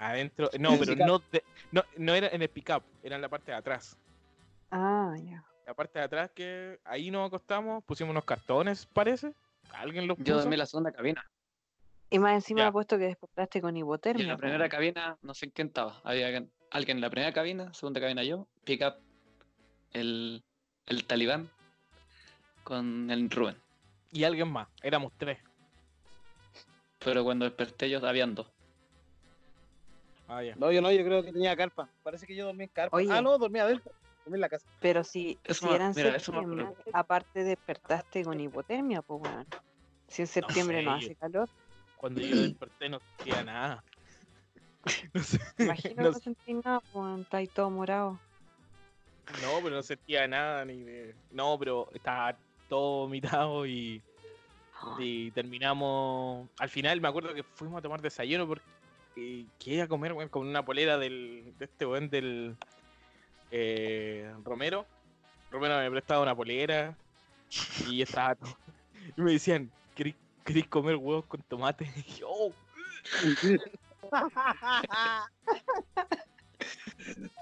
adentro. 0.00 0.50
No, 0.58 0.70
pero 0.72 0.92
Pickup. 0.94 1.06
no, 1.06 1.18
de- 1.30 1.44
no, 1.70 1.84
no 1.96 2.14
era 2.14 2.26
en 2.26 2.42
el 2.42 2.48
pickup, 2.48 2.82
era 3.04 3.14
en 3.14 3.22
la 3.22 3.28
parte 3.28 3.52
de 3.52 3.56
atrás. 3.58 3.96
Ah, 4.72 5.14
ya. 5.22 5.44
La 5.64 5.74
parte 5.74 6.00
de 6.00 6.04
atrás 6.04 6.30
que 6.34 6.80
ahí 6.84 7.12
nos 7.12 7.28
acostamos, 7.28 7.84
pusimos 7.84 8.10
unos 8.10 8.24
cartones, 8.24 8.86
parece. 8.86 9.32
Alguien 9.72 10.08
los 10.08 10.16
puso. 10.18 10.26
Yo 10.28 10.38
dormí 10.38 10.56
la 10.56 10.66
segunda 10.66 10.90
cabina. 10.90 11.24
Y 12.12 12.18
más 12.18 12.34
encima 12.34 12.70
puesto 12.70 12.98
que 12.98 13.04
despertaste 13.04 13.60
con 13.60 13.76
Y 13.76 13.80
hipotermia. 13.80 14.22
en 14.22 14.28
la 14.28 14.36
primera 14.36 14.68
cabina, 14.68 15.16
no 15.22 15.34
sé 15.34 15.46
en 15.46 15.50
quién 15.52 15.68
estaba. 15.68 16.00
Había 16.04 16.26
alguien 16.26 16.50
alguien 16.70 16.96
en 16.98 17.00
la 17.02 17.10
primera 17.10 17.32
cabina, 17.32 17.72
segunda 17.74 18.00
cabina 18.00 18.22
yo, 18.24 18.46
pick 18.64 18.82
up 18.82 18.94
el, 19.92 20.42
el 20.86 21.04
talibán 21.04 21.50
con 22.64 23.10
el 23.10 23.28
Rubén. 23.30 23.56
Y 24.10 24.24
alguien 24.24 24.48
más, 24.48 24.68
éramos 24.82 25.12
tres. 25.18 25.38
Pero 27.04 27.24
cuando 27.24 27.44
desperté 27.44 27.90
yo 27.90 28.04
habían 28.06 28.34
dos. 28.34 28.46
Ah. 30.28 30.40
No, 30.56 30.72
yo 30.72 30.80
no, 30.80 30.90
yo 30.92 31.04
creo 31.04 31.22
que 31.22 31.32
tenía 31.32 31.54
carpa. 31.56 31.90
Parece 32.02 32.26
que 32.26 32.34
yo 32.34 32.46
dormí 32.46 32.64
en 32.64 32.70
carpa. 32.70 32.96
Oye. 32.96 33.08
Ah, 33.10 33.20
no, 33.20 33.36
dormí 33.38 33.58
adentro. 33.58 33.92
Dormí 34.24 34.36
en 34.36 34.40
la 34.40 34.48
casa. 34.48 34.66
Pero 34.80 35.04
si, 35.04 35.38
si 35.46 35.66
me- 35.66 35.74
era 35.74 35.86
en 35.86 35.92
mira, 35.94 36.16
eso 36.16 36.32
me 36.32 36.38
septiembre, 36.38 36.64
acuerdo. 36.66 36.90
aparte 36.94 37.44
despertaste 37.44 38.24
con 38.24 38.40
hipotermia, 38.40 39.02
pues 39.02 39.20
weón. 39.22 39.46
Si 40.08 40.22
en 40.22 40.28
septiembre 40.28 40.82
no, 40.82 40.98
sé, 41.00 41.06
hace 41.06 41.16
calor, 41.16 41.48
Cuando 42.02 42.20
yo 42.20 42.34
desperté 42.42 42.88
no 42.88 42.98
sentía 43.16 43.44
nada. 43.44 43.84
No 45.14 45.22
sé. 45.22 45.38
imagino 45.60 45.94
que 45.94 46.02
no 46.02 46.10
no 46.10 46.18
sentís 46.18 46.56
nada, 46.64 46.80
pues 46.92 47.20
está 47.20 47.36
ahí 47.36 47.46
todo 47.46 47.70
morado. 47.70 48.18
No, 49.40 49.60
pero 49.62 49.76
no 49.76 49.82
sentía 49.84 50.26
nada 50.26 50.64
ni 50.64 50.82
de. 50.82 51.14
No, 51.30 51.56
pero 51.56 51.88
estaba 51.94 52.36
todo 52.68 53.02
vomitado 53.02 53.64
y, 53.64 54.02
y 54.98 55.30
terminamos. 55.30 56.48
Al 56.58 56.68
final 56.68 57.00
me 57.00 57.06
acuerdo 57.06 57.32
que 57.32 57.44
fuimos 57.44 57.78
a 57.78 57.82
tomar 57.82 58.02
desayuno 58.02 58.48
porque 58.48 58.64
eh, 59.14 59.46
que 59.60 59.74
iba 59.74 59.84
a 59.84 59.88
comer 59.88 60.12
weón, 60.14 60.28
con 60.28 60.48
una 60.48 60.64
polera 60.64 60.98
del, 60.98 61.54
de 61.60 61.64
este 61.64 61.86
weón 61.86 62.10
del 62.10 62.56
eh, 63.52 64.34
Romero. 64.42 64.84
Romero 65.52 65.78
me 65.78 65.90
prestaba 65.92 66.22
una 66.22 66.34
polera 66.34 66.96
y 67.88 68.02
estaba 68.02 68.34
todo- 68.34 68.56
y 69.16 69.20
me 69.20 69.32
decían, 69.32 69.70
¿querés, 70.44 70.64
querés 70.64 70.68
comer 70.68 70.96
huevos 70.96 71.26
con 71.26 71.42
tomate? 71.42 71.86
Y 71.96 72.02
yo, 72.20 72.28
"Oh". 74.02 75.26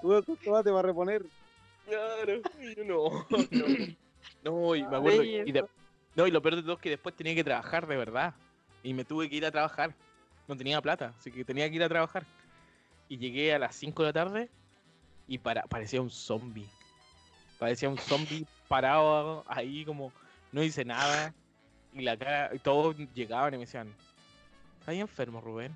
Huevo 0.01 0.23
con 0.23 0.37
tomate 0.37 0.71
para 0.71 0.81
reponer. 0.87 1.23
Claro, 1.85 2.41
no, 2.85 3.25
no, 3.51 3.65
no, 4.43 4.75
y 4.75 4.83
me 4.83 4.97
acuerdo, 4.97 5.21
Ay, 5.21 5.41
y 5.45 5.51
de- 5.51 5.65
no, 6.15 6.27
y 6.27 6.31
lo 6.31 6.41
peor 6.41 6.55
de 6.55 6.61
todo 6.61 6.73
es 6.73 6.79
que 6.79 6.89
después 6.91 7.15
tenía 7.15 7.33
que 7.35 7.43
trabajar 7.43 7.87
de 7.87 7.97
verdad, 7.97 8.35
y 8.83 8.93
me 8.93 9.03
tuve 9.03 9.29
que 9.29 9.35
ir 9.35 9.45
a 9.45 9.51
trabajar, 9.51 9.95
no 10.47 10.55
tenía 10.55 10.81
plata, 10.81 11.13
así 11.17 11.31
que 11.31 11.43
tenía 11.43 11.69
que 11.69 11.75
ir 11.75 11.83
a 11.83 11.89
trabajar, 11.89 12.27
y 13.07 13.17
llegué 13.17 13.53
a 13.53 13.59
las 13.59 13.75
5 13.75 14.03
de 14.03 14.09
la 14.09 14.13
tarde, 14.13 14.49
y 15.27 15.39
para, 15.39 15.63
parecía 15.63 16.01
un 16.01 16.09
zombie, 16.09 16.69
parecía 17.57 17.89
un 17.89 17.97
zombie 17.97 18.45
parado 18.67 19.43
ahí 19.47 19.85
como, 19.85 20.13
no 20.51 20.63
hice 20.63 20.85
nada, 20.85 21.33
y 21.93 22.01
la 22.01 22.17
cara, 22.17 22.49
y 22.53 22.59
todos 22.59 22.95
llegaban 23.13 23.53
y 23.53 23.57
me 23.57 23.65
decían, 23.65 23.93
¿estás 24.79 24.95
enfermo 24.95 25.41
Rubén? 25.41 25.75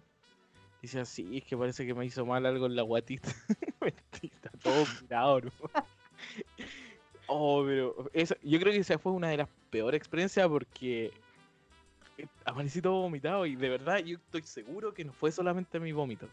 Y 0.81 0.87
decía, 0.87 1.05
sí, 1.05 1.37
es 1.37 1.43
que 1.45 1.57
parece 1.57 1.85
que 1.85 1.93
me 1.93 2.05
hizo 2.05 2.25
mal 2.25 2.45
algo 2.45 2.65
en 2.67 2.75
la 2.75 2.83
guatita. 2.83 3.29
Mentira, 3.81 4.51
todo 4.61 4.85
mirado, 5.01 5.41
¿no? 5.41 5.51
Oh, 7.27 7.63
pero 7.65 8.07
esa- 8.13 8.37
yo 8.43 8.59
creo 8.59 8.71
que 8.71 8.77
esa 8.79 8.99
fue 8.99 9.11
una 9.11 9.29
de 9.29 9.37
las 9.37 9.49
peores 9.71 9.97
experiencias 9.97 10.47
porque 10.47 11.11
eh, 12.19 12.27
amanecí 12.45 12.83
todo 12.83 13.01
vomitado 13.01 13.47
y 13.47 13.55
de 13.55 13.67
verdad 13.67 13.97
yo 13.97 14.17
estoy 14.17 14.43
seguro 14.43 14.93
que 14.93 15.03
no 15.03 15.11
fue 15.11 15.31
solamente 15.31 15.79
mi 15.79 15.91
vómito. 15.91 16.29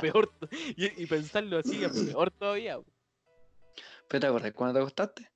peor, 0.00 0.28
y, 0.76 1.00
y 1.02 1.06
pensarlo 1.06 1.58
así 1.58 1.82
es 1.84 1.92
peor 1.92 2.30
todavía. 2.32 2.80
¿Pero 4.08 4.20
te 4.20 4.26
acuerdas 4.26 4.52
cuando 4.52 4.74
te 4.74 4.80
acostaste? 4.80 5.28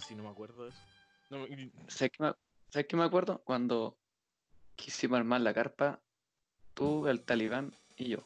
Si 0.00 0.14
no 0.14 0.22
me 0.24 0.30
acuerdo 0.30 0.64
de 0.64 0.70
eso. 0.70 0.78
No, 1.30 1.46
y- 1.46 1.72
¿Sabes 1.88 2.12
qué 2.16 2.22
me, 2.24 2.32
¿sabes 2.70 2.86
qué 2.88 2.96
me 2.96 3.04
acuerdo? 3.04 3.40
Cuando 3.44 3.96
quisimos 4.76 5.18
armar 5.18 5.40
la 5.42 5.54
carpa, 5.54 6.00
tú, 6.74 7.06
el 7.08 7.22
talibán 7.22 7.72
y 7.96 8.08
yo. 8.08 8.18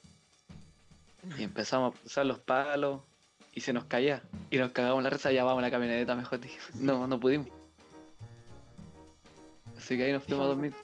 Y 1.39 1.43
empezamos 1.43 1.95
a 1.95 2.05
usar 2.07 2.27
los 2.27 2.39
palos 2.41 3.03
y 3.53 3.61
se 3.61 3.72
nos 3.72 3.85
caía. 3.85 4.22
Y 4.51 4.59
nos 4.59 4.72
cagamos 4.72 5.03
la 5.03 5.11
risa, 5.11 5.33
ya 5.33 5.45
vamos 5.45 5.61
a 5.61 5.66
la 5.66 5.70
camioneta 5.70 6.14
mejor. 6.14 6.41
dije. 6.41 6.59
No, 6.75 7.07
no 7.07 7.18
pudimos. 7.18 7.49
Así 9.77 9.97
que 9.97 10.05
ahí 10.05 10.12
nos 10.12 10.25
fuimos 10.25 10.45
a 10.45 10.49
dormir. 10.49 10.75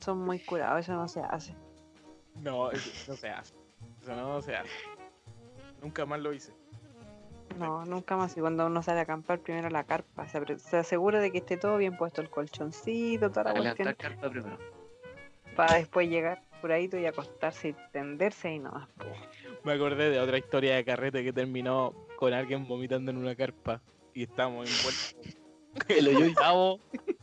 Son 0.00 0.18
muy 0.18 0.38
curados, 0.40 0.80
eso 0.80 0.92
no 0.94 1.08
se 1.08 1.20
hace. 1.20 1.54
no, 2.40 2.70
eso 2.70 2.90
no 3.08 3.16
se 3.16 3.28
hace. 3.28 3.54
Eso 4.02 4.14
no 4.16 4.40
se 4.40 4.56
hace. 4.56 4.70
Nunca 5.82 6.06
más 6.06 6.20
lo 6.20 6.32
hice. 6.32 6.52
No, 7.58 7.84
nunca 7.86 8.16
más. 8.16 8.36
Y 8.36 8.40
cuando 8.40 8.66
uno 8.66 8.82
sale 8.82 9.00
a 9.00 9.02
acampar, 9.02 9.40
primero 9.40 9.68
la 9.70 9.84
carpa. 9.84 10.26
Se, 10.28 10.76
asegura 10.76 11.20
de 11.20 11.32
que 11.32 11.38
esté 11.38 11.56
todo 11.56 11.76
bien 11.78 11.96
puesto, 11.96 12.20
el 12.20 12.30
colchoncito, 12.30 13.30
toda 13.30 13.44
la 13.44 13.50
A 13.50 13.54
cuestión, 13.54 13.94
carpa 13.94 14.30
primero. 14.30 14.58
para 15.54 15.74
después 15.76 16.08
llegar 16.08 16.42
curadito 16.60 16.98
y 16.98 17.06
acostarse 17.06 17.68
y 17.68 17.76
tenderse 17.92 18.52
y 18.52 18.58
no. 18.58 18.88
Me 19.64 19.72
acordé 19.72 20.10
de 20.10 20.20
otra 20.20 20.38
historia 20.38 20.76
de 20.76 20.84
carrete 20.84 21.24
que 21.24 21.32
terminó 21.32 21.92
con 22.16 22.32
alguien 22.32 22.66
vomitando 22.66 23.10
en 23.10 23.18
una 23.18 23.34
carpa 23.34 23.80
y 24.14 24.22
estábamos 24.24 24.68
envueltos 24.68 25.16
El 25.88 26.08
hoyo. 26.08 26.26
Octavo. 26.28 26.80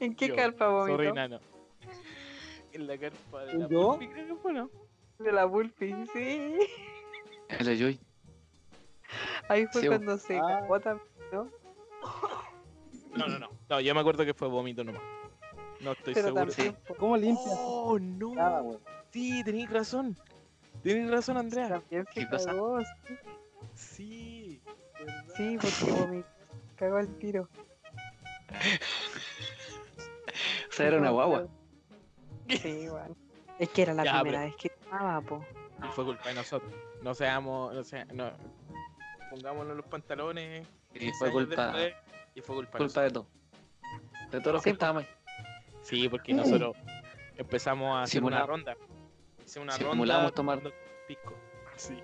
¿En 0.00 0.14
qué 0.14 0.28
Yo, 0.28 0.36
carpa 0.36 0.66
Sorry, 0.66 0.92
vomitó? 0.92 1.14
nano. 1.14 1.40
En 2.72 2.86
la 2.86 2.98
carpa 2.98 3.44
de 3.44 3.54
la 3.54 3.68
¿Yo? 3.68 3.92
Pulpi, 3.92 4.08
creo 4.08 4.26
que 4.26 4.34
fue, 4.42 4.52
¿no? 4.52 4.70
De 5.18 5.32
la 5.32 5.44
Bulfi, 5.46 5.94
sí. 6.12 6.58
El 7.48 7.68
hoyo. 7.68 7.98
Ahí 9.48 9.66
fue 9.72 9.82
Sí, 9.82 9.86
cuando 9.88 10.18
se 10.18 10.38
Ah. 10.38 10.42
cagó 10.60 10.80
también, 10.80 11.08
¿no? 11.32 11.50
No, 13.16 13.26
no, 13.28 13.38
no. 13.38 13.48
No, 13.68 13.80
yo 13.80 13.94
me 13.94 14.00
acuerdo 14.00 14.24
que 14.24 14.34
fue 14.34 14.48
vómito 14.48 14.84
nomás. 14.84 15.02
No 15.80 15.92
estoy 15.92 16.14
Pero 16.14 16.26
seguro. 16.28 16.46
también, 16.46 16.76
po, 16.86 16.94
¿Cómo 16.96 17.16
limpias? 17.16 17.54
Oh, 17.58 17.98
no. 17.98 18.34
Nada, 18.34 18.60
güey. 18.60 18.78
Sí, 19.10 19.42
tenéis 19.44 19.70
razón. 19.70 20.16
Tenéis 20.82 21.10
razón, 21.10 21.36
Andrea. 21.36 21.68
también 21.68 22.04
se 22.06 22.12
¿Qué 22.12 22.26
cagó, 22.28 22.78
Sí. 23.74 24.60
¿verdad? 24.98 25.24
sí, 25.36 25.58
porque 25.60 25.92
vomitó. 25.92 26.28
Cagó 26.76 26.98
el 26.98 27.18
tiro. 27.18 27.48
O 30.68 30.72
sea, 30.76 30.88
era 30.88 30.98
una 30.98 31.10
guagua. 31.10 31.46
Sí, 32.48 32.86
bueno. 32.88 33.16
Es 33.58 33.68
que 33.70 33.82
era 33.82 33.94
la 33.94 34.04
Ya, 34.04 34.20
primera 34.20 34.40
pero- 34.42 34.52
vez 34.52 34.56
que 34.56 34.68
tomaba, 34.68 35.20
po. 35.22 35.44
Y 35.82 35.86
fue 35.92 36.04
culpa 36.04 36.28
de 36.28 36.34
nosotros. 36.34 36.72
No 37.06 37.14
seamos, 37.14 37.72
no 37.72 37.84
sea, 37.84 38.04
no. 38.06 38.32
Pongámonos 39.30 39.76
los 39.76 39.86
pantalones. 39.86 40.66
Y 40.92 40.98
15 40.98 41.18
fue 41.20 41.30
culpa, 41.30 41.66
después, 41.72 41.94
y 42.34 42.40
fue 42.40 42.56
culpa, 42.56 42.78
culpa 42.78 43.02
de 43.02 43.10
todo. 43.12 43.26
De 44.32 44.40
todos 44.40 44.54
los 44.54 44.62
que 44.64 44.70
estábamos. 44.70 45.04
Sí, 45.82 46.08
porque 46.08 46.34
nosotros 46.34 46.74
empezamos 47.36 47.96
a 47.96 48.02
hacer 48.02 48.24
una 48.24 48.38
Simulamos. 48.38 48.48
ronda. 48.48 48.76
Hicimos 49.44 49.68
una 49.68 49.72
Simulábamos 49.92 50.32
ronda. 50.34 50.34
tomar- 50.62 50.72
Pisco. 51.06 51.32
Sí. 51.76 52.02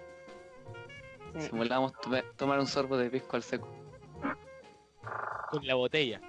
Tome- 2.05 2.23
tomar 2.37 2.61
un 2.61 2.69
sorbo 2.69 2.97
de 2.97 3.11
pisco 3.11 3.35
al 3.35 3.43
seco. 3.43 3.69
Con 5.51 5.67
la 5.67 5.75
botella. 5.75 6.21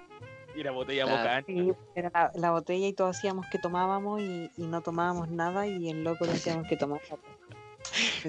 Y 0.56 0.64
la 0.64 0.72
botella 0.72 1.04
Claro. 1.04 1.18
boca 1.18 1.36
ancha. 1.36 1.46
Sí, 1.52 1.72
era 1.94 2.10
la, 2.12 2.32
la 2.34 2.50
botella 2.50 2.88
y 2.88 2.92
todos 2.92 3.16
hacíamos 3.16 3.46
que 3.52 3.58
tomábamos 3.58 4.20
y, 4.20 4.50
y 4.56 4.66
no 4.66 4.80
tomábamos 4.80 5.28
nada 5.28 5.68
y 5.68 5.90
el 5.90 6.02
loco 6.02 6.26
decíamos 6.26 6.66
que 6.66 6.76
tomaba. 6.76 7.00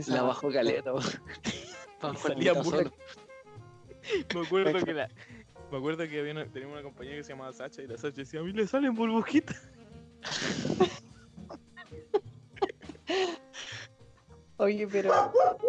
La 0.07 0.21
bajo 0.23 0.51
caleta, 0.51 0.91
salía 2.17 2.53
la 2.53 2.59
mitad 2.59 2.63
pura- 2.63 2.77
solo. 2.77 2.91
Me 4.33 4.41
acuerdo 4.45 4.85
que 4.85 4.93
la. 4.93 5.09
Me 5.71 5.77
acuerdo 5.77 6.07
que 6.07 6.19
había 6.19 6.31
una- 6.33 6.45
teníamos 6.45 6.73
una 6.75 6.83
compañera 6.83 7.15
que 7.17 7.23
se 7.23 7.31
llamaba 7.33 7.51
Sacha 7.53 7.81
y 7.81 7.87
la 7.87 7.97
Sacha 7.97 8.17
decía, 8.17 8.39
a 8.39 8.43
mí 8.43 8.51
le 8.51 8.67
salen 8.67 8.93
burbujitas. 8.93 9.67
Oye, 14.57 14.87
pero, 14.87 15.11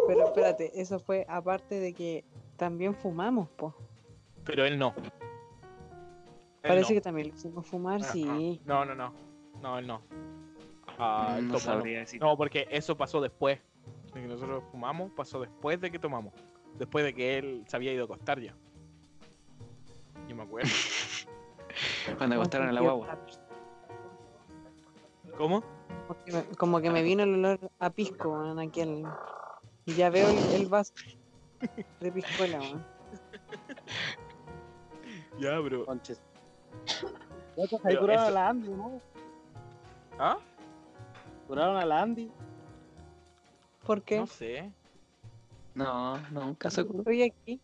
pero 0.06 0.26
espérate, 0.28 0.80
eso 0.80 0.98
fue 1.00 1.26
aparte 1.28 1.80
de 1.80 1.92
que 1.92 2.24
también 2.56 2.94
fumamos, 2.94 3.48
po. 3.50 3.74
Pero 4.44 4.64
él 4.64 4.78
no. 4.78 4.94
Él 6.62 6.68
Parece 6.68 6.92
no. 6.92 6.96
que 6.96 7.00
también 7.00 7.28
lo 7.28 7.34
hicimos 7.34 7.66
fumar, 7.66 8.00
Ah, 8.02 8.04
sí. 8.12 8.60
No, 8.64 8.84
no, 8.84 8.94
no. 8.94 9.12
No, 9.60 9.78
él 9.78 9.86
no. 9.86 10.02
Ah, 10.98 11.36
él 11.38 11.48
No 11.48 11.58
decir. 11.82 12.20
No, 12.20 12.36
porque 12.36 12.68
eso 12.70 12.96
pasó 12.96 13.20
después. 13.20 13.58
De 14.16 14.22
que 14.22 14.28
nosotros 14.28 14.64
fumamos, 14.72 15.10
pasó 15.12 15.40
después 15.40 15.78
de 15.78 15.90
que 15.90 15.98
tomamos. 15.98 16.32
Después 16.78 17.04
de 17.04 17.14
que 17.14 17.36
él 17.36 17.64
se 17.68 17.76
había 17.76 17.92
ido 17.92 18.04
a 18.04 18.06
acostar 18.06 18.40
ya. 18.40 18.54
Yo 20.26 20.34
me 20.34 20.42
acuerdo. 20.44 20.70
Cuando 22.16 22.36
acostaron 22.36 22.68
a 22.68 22.72
la 22.72 22.80
guagua. 22.80 23.18
¿Cómo? 25.36 25.62
Como 26.08 26.24
que 26.24 26.32
me- 26.32 26.44
Como 26.56 26.80
que 26.80 26.90
me 26.90 27.02
vino 27.02 27.24
el 27.24 27.34
olor 27.34 27.60
a 27.78 27.90
pisco 27.90 28.42
en 28.50 28.58
aquel. 28.58 29.04
Y 29.84 29.92
ya 29.92 30.08
veo 30.08 30.30
el, 30.30 30.62
el 30.62 30.66
vaso 30.66 30.94
de 32.00 32.10
piscola, 32.12 32.58
weón. 32.60 32.82
Ya, 35.38 35.58
bro. 35.58 35.84
Conches. 35.84 36.22
Ya, 36.86 37.66
pues, 37.68 37.84
Ahí 37.84 37.98
curaron 37.98 38.24
a 38.24 38.30
la 38.30 38.48
Andy, 38.48 38.68
¿no? 38.70 39.00
¿Ah? 40.18 40.38
Curaron 41.46 41.76
a 41.76 41.84
la 41.84 42.00
Andy. 42.00 42.32
¿Por 43.86 44.02
qué? 44.02 44.18
No 44.18 44.26
sé. 44.26 44.70
No, 45.74 46.18
no, 46.30 46.48
un 46.48 46.54
caso 46.54 46.82
de 46.82 46.88
culo. 46.88 47.00
Estoy 47.00 47.22
aquí. 47.22 47.60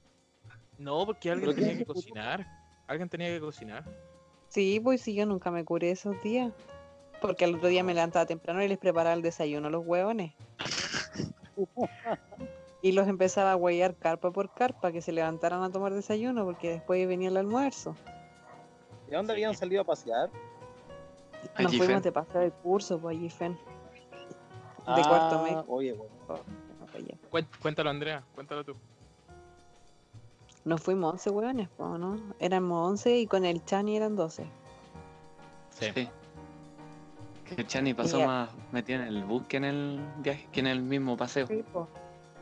No, 0.78 1.04
porque 1.06 1.30
alguien 1.30 1.50
¿Pero 1.50 1.56
qué 1.56 1.62
tenía 1.62 1.78
que 1.78 1.86
cocinar. 1.86 2.46
Alguien 2.86 3.08
tenía 3.08 3.28
que 3.28 3.40
cocinar. 3.40 3.84
Sí, 4.48 4.80
pues 4.80 5.00
sí, 5.00 5.14
yo 5.14 5.26
nunca 5.26 5.50
me 5.50 5.64
curé 5.64 5.90
esos 5.90 6.22
días. 6.22 6.52
Porque 7.20 7.44
al 7.44 7.54
otro 7.54 7.68
día 7.68 7.82
me 7.82 7.94
levantaba 7.94 8.26
temprano 8.26 8.62
y 8.62 8.68
les 8.68 8.78
preparaba 8.78 9.14
el 9.14 9.22
desayuno 9.22 9.68
a 9.68 9.70
los 9.70 9.86
huevones. 9.86 10.32
Y 12.82 12.92
los 12.92 13.06
empezaba 13.06 13.52
a 13.52 13.56
huellar 13.56 13.94
carpa 13.94 14.30
por 14.32 14.52
carpa, 14.52 14.90
que 14.90 15.00
se 15.00 15.12
levantaran 15.12 15.62
a 15.62 15.70
tomar 15.70 15.94
desayuno, 15.94 16.44
porque 16.44 16.70
después 16.70 17.06
venía 17.06 17.28
el 17.28 17.36
almuerzo. 17.36 17.94
¿De 19.08 19.16
dónde 19.16 19.32
habían 19.32 19.54
salido 19.54 19.82
a 19.82 19.84
pasear? 19.84 20.30
Nos 21.58 21.76
fuimos 21.76 22.02
de 22.02 22.12
paseo 22.12 22.40
de 22.40 22.50
curso, 22.50 22.98
pues 22.98 23.16
allí, 23.16 23.30
Fen. 23.30 23.56
De 24.86 25.02
cuarto 25.02 25.38
Ah, 25.38 25.42
medio. 25.42 25.64
Oye, 25.68 25.92
bueno. 25.92 26.12
Cuént- 27.30 27.58
Cuéntalo, 27.60 27.90
Andrea. 27.90 28.22
Cuéntalo 28.34 28.64
tú. 28.64 28.74
Nos 30.64 30.80
fuimos 30.80 31.12
11 31.14 31.30
hueones, 31.30 31.68
¿no? 31.78 32.20
Éramos 32.38 32.88
11 32.90 33.18
y 33.18 33.26
con 33.26 33.44
el 33.44 33.64
Chani 33.64 33.96
eran 33.96 34.14
12. 34.16 34.44
Sí. 35.70 35.86
Sí. 35.94 36.08
Que 37.44 37.60
el 37.62 37.66
Chani 37.66 37.94
pasó 37.94 38.20
más 38.24 38.50
metido 38.70 39.00
en 39.02 39.08
el 39.08 39.24
bus 39.24 39.42
que 39.46 39.56
en 39.58 39.64
el 39.64 40.00
viaje, 40.18 40.48
que 40.52 40.60
en 40.60 40.66
el 40.68 40.80
mismo 40.82 41.16
paseo. 41.16 41.46
Sí, 41.46 41.62
po. 41.72 41.88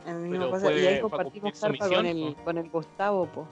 En 0.05 0.15
el 0.15 0.21
mismo 0.23 0.37
Pero 0.39 0.51
paseo. 0.51 0.77
Y 0.77 0.85
ahí 0.85 0.95
pa' 0.97 1.01
compartimos 1.09 1.59
carpa 1.59 1.89
con 1.89 2.05
el, 2.05 2.35
con 2.43 2.57
el 2.57 2.69
Gustavo, 2.69 3.25
po. 3.27 3.47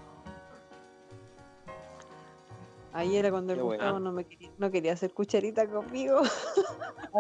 Ahí 2.93 3.15
era 3.17 3.29
cuando 3.31 3.53
el 3.53 3.61
Gustavo 3.61 3.99
no, 3.99 4.11
me 4.11 4.25
quería, 4.25 4.49
no 4.57 4.71
quería 4.71 4.93
hacer 4.93 5.13
cucharita 5.13 5.67
conmigo. 5.67 6.21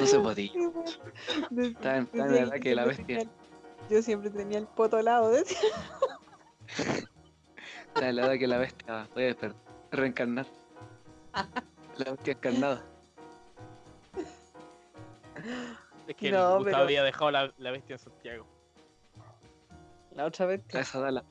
No 0.00 0.06
se 0.06 0.18
podía. 0.18 0.52
De- 1.50 1.70
decía 1.70 2.06
la 2.14 2.26
edad 2.38 2.54
yo 2.56 2.60
que 2.60 2.74
la 2.74 2.82
siempre 2.84 2.96
bestia. 2.96 3.06
tenía 3.06 3.22
el- 3.22 3.30
Yo 3.90 4.02
siempre 4.02 4.30
tenía 4.30 4.58
el 4.58 4.66
poto 4.66 4.96
al 4.96 5.04
lado, 5.06 5.30
decía. 5.30 5.58
Está 7.88 8.08
en 8.08 8.16
la 8.16 8.26
edad 8.26 8.38
que 8.38 8.46
la 8.46 8.58
bestia 8.58 9.08
puede 9.14 9.36
desper- 9.36 9.54
reencarnar. 9.90 10.46
La 11.96 12.10
bestia 12.12 12.32
encarnada. 12.32 12.84
Es 16.06 16.16
que 16.16 16.30
No, 16.30 16.38
Gustavo 16.56 16.64
pero- 16.64 16.76
había 16.78 17.02
dejado 17.02 17.30
la, 17.30 17.52
la 17.58 17.70
bestia 17.70 17.94
en 17.94 17.98
Santiago. 17.98 18.46
La 20.14 20.26
otra 20.26 20.46
vez. 20.46 20.60
A 20.74 20.80
esa 20.80 20.98
edad, 20.98 21.10
la- 21.12 21.24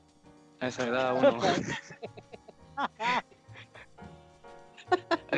a 0.60 0.66
esa 0.66 0.86
edad 0.86 1.16
uno. 1.16 1.38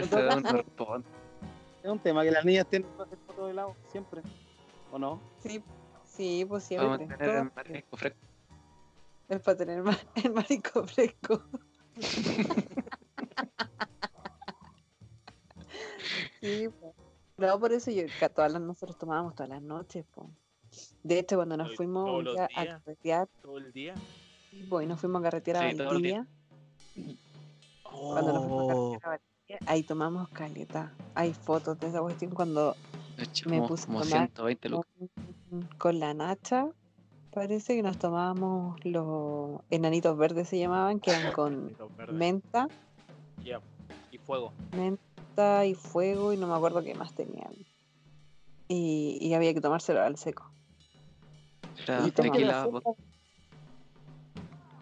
a. 0.01 0.03
Es 1.83 1.91
un 1.93 1.99
tema 2.01 2.25
que 2.25 2.33
las 2.33 2.45
niñas 2.45 2.67
tienen 2.69 2.89
que 2.97 3.03
hacer 3.03 3.19
fotos 3.27 3.47
de 3.47 3.55
lado, 3.55 3.77
siempre. 3.93 4.21
¿O 4.91 4.99
no? 4.99 5.21
Sí, 5.39 5.63
sí, 6.05 6.45
pues 6.49 6.69
Vamos 6.77 6.97
siempre. 6.99 7.15
a 7.15 7.19
tener 7.19 7.37
el 7.37 7.43
todo 7.43 7.53
marisco 7.55 7.97
fresco. 7.97 8.19
Es 9.29 9.41
para 9.41 9.57
tener 9.57 9.85
el 10.25 10.33
marico 10.33 10.85
fresco. 10.85 11.43
sí, 16.41 16.69
po. 16.81 16.95
No, 17.39 17.61
por 17.61 17.73
eso 17.73 17.91
yo, 17.91 18.05
todas 18.35 18.53
las, 18.53 18.63
nosotros 18.63 18.97
tomábamos 18.99 19.35
todas 19.35 19.51
las 19.51 19.63
noches, 19.63 20.05
po. 20.15 20.31
De 21.03 21.19
hecho, 21.19 21.37
cuando 21.37 21.57
nos 21.57 21.75
fuimos 21.77 22.09
a 22.09 22.23
días. 22.23 22.49
carretear, 22.83 23.29
Todo 23.43 23.59
el 23.59 23.73
día. 23.73 23.95
pues, 24.69 24.85
y 24.85 24.89
nos 24.89 25.01
fuimos 25.01 25.21
a 25.21 25.25
carretear 25.25 25.57
a 25.59 25.71
Sí, 25.71 25.77
todo 25.77 25.93
el 25.93 26.03
día. 26.03 26.27
Valdivia, 26.97 27.17
cuando 27.93 28.33
nos 28.33 28.43
fuimos 28.45 28.71
a 28.71 28.75
Oh, 28.75 28.99
carretear 28.99 29.05
a 29.05 29.09
Valdivia, 29.09 29.26
ahí 29.67 29.83
tomamos 29.83 30.29
caleta. 30.31 30.93
Hay 31.15 31.33
fotos 31.35 31.79
de 31.81 31.89
esa 31.89 32.01
cuestión 32.01 32.33
cuando 32.33 32.77
Me 33.47 33.63
puse 33.63 33.85
a 33.85 33.87
como 33.87 34.01
tomar 34.03 34.07
120 34.07 34.69
lucas. 34.69 34.91
con, 34.99 35.63
con 35.79 36.01
la 36.01 36.15
Nacha, 36.15 36.67
parece 37.33 37.77
que 37.77 37.83
nos 37.83 37.99
tomábamos 37.99 38.85
los 38.85 39.61
enanitos 39.71 40.17
verdes 40.17 40.49
se 40.49 40.59
llamaban, 40.59 41.01
que 41.01 41.11
eran 41.11 41.33
con 41.33 41.77
menta. 42.13 42.69
Y 44.11 44.19
fuego. 44.19 44.53
menta 44.73 45.67
y 45.67 45.75
fuego 45.75 46.33
y 46.33 46.37
no 46.37 46.47
me 46.47 46.55
acuerdo 46.55 46.83
qué 46.83 46.95
más 46.95 47.15
tenían. 47.15 47.53
Y, 48.69 49.19
y 49.21 49.35
había 49.35 49.53
que 49.55 49.61
tomárselo 49.61 50.03
al 50.03 50.17
seco. 50.17 50.51
Era 51.77 51.99
¿Y 52.07 52.11
cómo 52.11 52.33
tequila, 52.33 52.65
que 52.65 52.71
vodka, 52.71 52.91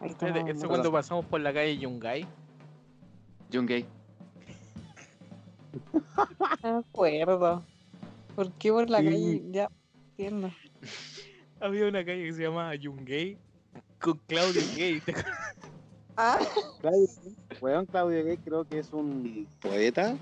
Ahí 0.01 0.11
Espérate, 0.11 0.39
tomábamos 0.41 0.49
Eso 0.51 0.57
mucho. 0.57 0.69
cuando 0.69 0.93
pasamos 0.93 1.25
por 1.27 1.41
la 1.41 1.53
calle 1.53 1.77
Yungay. 1.79 2.27
Yungay. 3.51 3.85
No 6.63 6.73
me 6.73 6.79
acuerdo. 6.79 7.63
¿Por 8.35 8.53
qué 8.53 8.73
por 8.73 8.89
la 8.91 8.99
Sí. 9.01 9.05
calle? 9.07 9.43
Ya 9.51 9.71
entiendo. 10.11 10.51
Había 11.61 11.87
una 11.89 12.05
calle 12.05 12.25
que 12.25 12.33
se 12.33 12.43
llamaba 12.43 12.75
Yungay 12.75 13.39
con 14.01 14.19
Claudio 14.27 14.63
Gay. 14.77 15.03
Ah, 16.17 16.39
Claudio, 16.81 17.09
weón, 17.61 17.87
Claudio 17.87 18.25
Gay 18.25 18.37
creo 18.37 18.63
que 18.65 18.79
es 18.79 18.93
un 18.93 19.49
poeta 19.61 20.17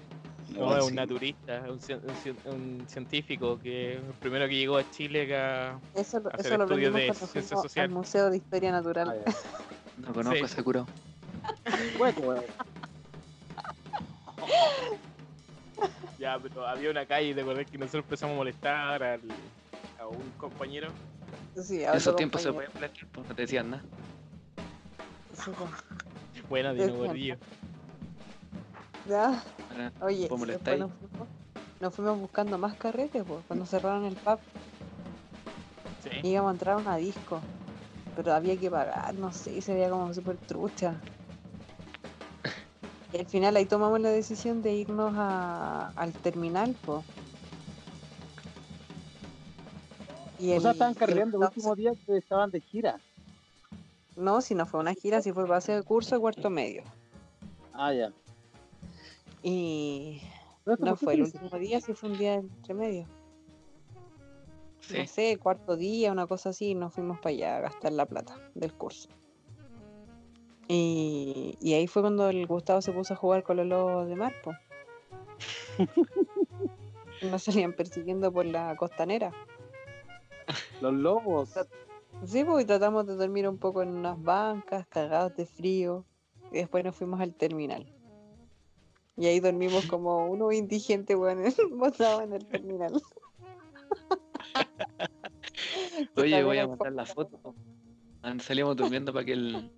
No, 0.49 0.75
es 0.75 0.85
un 0.85 0.95
naturista, 0.95 1.59
es 1.59 1.65
un, 1.65 1.73
un 1.73 1.81
cien- 2.15 2.37
un 2.47 2.85
científico 2.89 3.59
que 3.59 3.97
el 3.97 4.03
primero 4.19 4.49
que 4.49 4.55
llegó 4.57 4.79
a 4.79 4.91
Chile 4.91 5.25
acá. 5.27 5.79
Eso, 5.95 6.19
lo- 6.21 6.31
Hacer 6.31 6.47
eso 6.47 6.57
lo 6.57 6.65
estudios 6.65 6.95
de 6.95 7.13
ciencia 7.13 7.57
social. 7.59 7.85
al 7.85 7.91
Museo 7.91 8.31
de 8.31 8.39
Historia 8.39 8.73
Natural. 8.73 9.23
Ah. 9.27 9.33
No 9.99 10.15
conozco 10.15 10.39
Sí. 10.39 10.45
ese 10.45 10.63
curado. 10.65 10.87
Hueco, 12.01 12.21
weón. 12.23 12.45
Ya, 16.19 16.39
pero 16.41 16.67
había 16.67 16.91
una 16.91 17.07
calle, 17.07 17.35
¿te 17.35 17.41
acordás 17.41 17.67
que 17.71 17.79
nosotros 17.79 18.05
empezamos 18.05 18.35
a 18.35 18.37
molestar 18.37 19.03
al- 19.03 19.23
a 19.99 20.07
un 20.07 20.31
compañero? 20.33 20.93
Sí, 21.55 21.85
a 21.85 21.95
esos 21.97 22.17
tiempos 22.17 22.43
se 22.43 22.53
podían 22.53 22.73
pelear, 22.73 22.93
pues 23.13 23.29
no 23.29 23.35
te 23.35 23.43
decían 23.43 23.71
nada. 23.71 23.85
Buena, 26.49 26.73
Dino 26.73 26.97
Gordillo. 26.97 27.37
Ya. 29.07 29.43
Ahora, 29.69 29.93
Oye, 30.01 30.29
¿Vos 30.29 30.43
y 30.43 30.47
después 30.53 30.79
molestáis? 30.79 30.81
nos 30.81 30.93
fuimos, 30.93 31.29
nos 31.81 31.95
fuimos 31.95 32.19
buscando 32.19 32.59
más 32.59 32.77
carretes, 32.77 33.25
pues, 33.27 33.45
cuando 33.47 33.67
cerraron 33.67 34.05
el 34.05 34.17
pub. 34.17 34.41
Sí. 36.01 36.11
Íbamos 36.23 36.51
a 36.51 36.53
entrar 36.53 36.77
a 36.77 36.79
una 36.79 36.97
disco, 36.97 37.43
pero 38.15 38.33
había 38.33 38.59
que 38.59 38.71
pagar, 38.71 39.15
no 39.15 39.33
sé, 39.33 39.61
se 39.61 39.75
veía 39.75 39.91
como 39.91 40.13
súper 40.15 40.39
trucha. 40.39 41.03
Y 43.13 43.19
al 43.19 43.27
final 43.27 43.57
ahí 43.57 43.67
tomamos 43.67 44.01
la 44.01 44.09
decisión 44.09 44.63
de 44.63 44.73
irnos 44.73 45.13
a, 45.17 45.93
al 45.97 46.13
terminal, 46.13 46.75
pues. 46.85 47.05
Y 50.39 50.53
O 50.55 50.61
sea, 50.61 50.73
estaban 50.73 50.95
cargando 50.95 51.39
el 51.39 51.45
último 51.45 51.77
día 51.77 51.93
que 52.07 52.17
estaban 52.17 52.51
de 52.51 52.61
gira. 52.61 52.99
No, 54.17 54.41
si 54.41 54.55
no 54.55 54.67
fue 54.67 54.81
una 54.81 54.95
gira, 54.95 55.21
si 55.21 55.33
fue 55.33 55.45
base 55.45 55.73
de 55.73 55.83
curso 55.83 56.15
de 56.15 56.21
cuarto 56.21 56.51
medio. 56.51 56.83
Ah, 57.73 57.93
ya. 57.93 58.13
Y 59.43 60.23
no 60.65 60.77
¿por 60.77 60.89
qué 60.89 60.97
fue 60.97 61.15
el 61.15 61.23
último 61.23 61.59
día, 61.59 61.81
si 61.81 61.93
fue 61.95 62.11
un 62.11 62.19
día 62.19 62.35
entre 62.35 62.75
medio. 62.75 63.07
Sí. 64.81 64.99
no 64.99 65.07
sé, 65.07 65.37
cuarto 65.37 65.77
día, 65.77 66.11
una 66.11 66.27
cosa 66.27 66.49
así, 66.49 66.71
y 66.71 66.75
nos 66.75 66.93
fuimos 66.93 67.19
para 67.21 67.31
allá 67.31 67.57
a 67.57 67.61
gastar 67.61 67.93
la 67.93 68.07
plata 68.07 68.37
del 68.55 68.73
curso. 68.73 69.09
Y, 70.75 71.59
y 71.61 71.75
ahí 71.75 71.87
fue 71.87 72.01
cuando 72.01 72.31
el 72.31 72.47
Gustavo 72.47 72.81
se 72.81 72.93
puso 72.93 73.13
a 73.13 73.17
jugar 73.19 73.43
con 73.43 73.59
los 73.59 73.67
lobos 73.67 74.09
de 74.09 74.17
mar, 74.17 74.33
po. 74.43 74.53
Nos 77.31 77.43
salían 77.43 77.75
persiguiendo 77.75 78.33
por 78.33 78.47
la 78.47 78.75
costanera. 78.77 79.33
Los 80.81 80.95
lobos. 80.95 81.51
Sí, 82.25 82.43
pues 82.43 82.65
y 82.65 82.67
tratamos 82.67 83.07
de 83.07 83.17
dormir 83.17 83.47
un 83.47 83.59
poco 83.59 83.83
en 83.83 83.91
unas 83.91 84.23
bancas, 84.23 84.87
cagados 84.87 85.37
de 85.37 85.45
frío. 85.45 86.07
Y 86.51 86.57
después 86.57 86.83
nos 86.83 86.97
fuimos 86.97 87.21
al 87.21 87.35
terminal. 87.35 87.87
Y 89.19 89.27
ahí 89.27 89.41
dormimos 89.41 89.85
como 89.85 90.27
unos 90.27 90.55
indigentes, 90.55 91.15
weón, 91.15 91.45
botados 91.79 92.23
en 92.23 92.33
el 92.33 92.47
terminal. 92.47 92.95
Oye, 96.17 96.43
voy 96.43 96.57
a 96.57 96.67
mandar 96.67 96.93
la 96.93 97.05
foto. 97.05 97.55
Salíamos 98.41 98.75
durmiendo 98.75 99.13
para 99.13 99.27
que 99.27 99.33
el, 99.35 99.71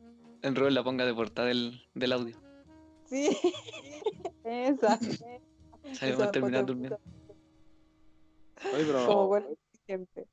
Robert 0.55 0.73
la 0.75 0.85
ponga 0.85 1.05
de 1.07 1.15
portada 1.15 1.49
del, 1.49 1.83
del 1.95 2.13
audio. 2.13 2.37
Sí, 3.07 3.37
esa. 4.45 4.99
Salimos 4.99 6.01
esa 6.03 6.25
a 6.25 6.31
terminar 6.31 6.67
durmiendo. 6.67 6.99
Oye, 8.75 8.85
pero- 8.85 9.07
Como 9.07 9.27
buenos 9.29 9.51
indigentes. 9.73 10.27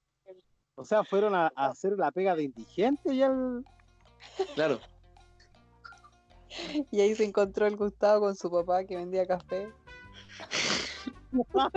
O 0.75 0.83
sea, 0.85 1.03
fueron 1.03 1.35
a, 1.35 1.51
a 1.55 1.67
hacer 1.67 1.93
la 1.97 2.11
pega 2.11 2.35
de 2.35 2.43
indigente 2.43 3.13
y 3.13 3.21
el. 3.21 3.63
Claro, 4.55 4.79
Y 6.91 6.99
ahí 7.01 7.15
se 7.15 7.23
encontró 7.23 7.65
el 7.65 7.75
Gustavo 7.77 8.25
con 8.25 8.35
su 8.35 8.51
papá 8.51 8.83
que 8.83 8.95
vendía 8.97 9.25
café. 9.25 9.69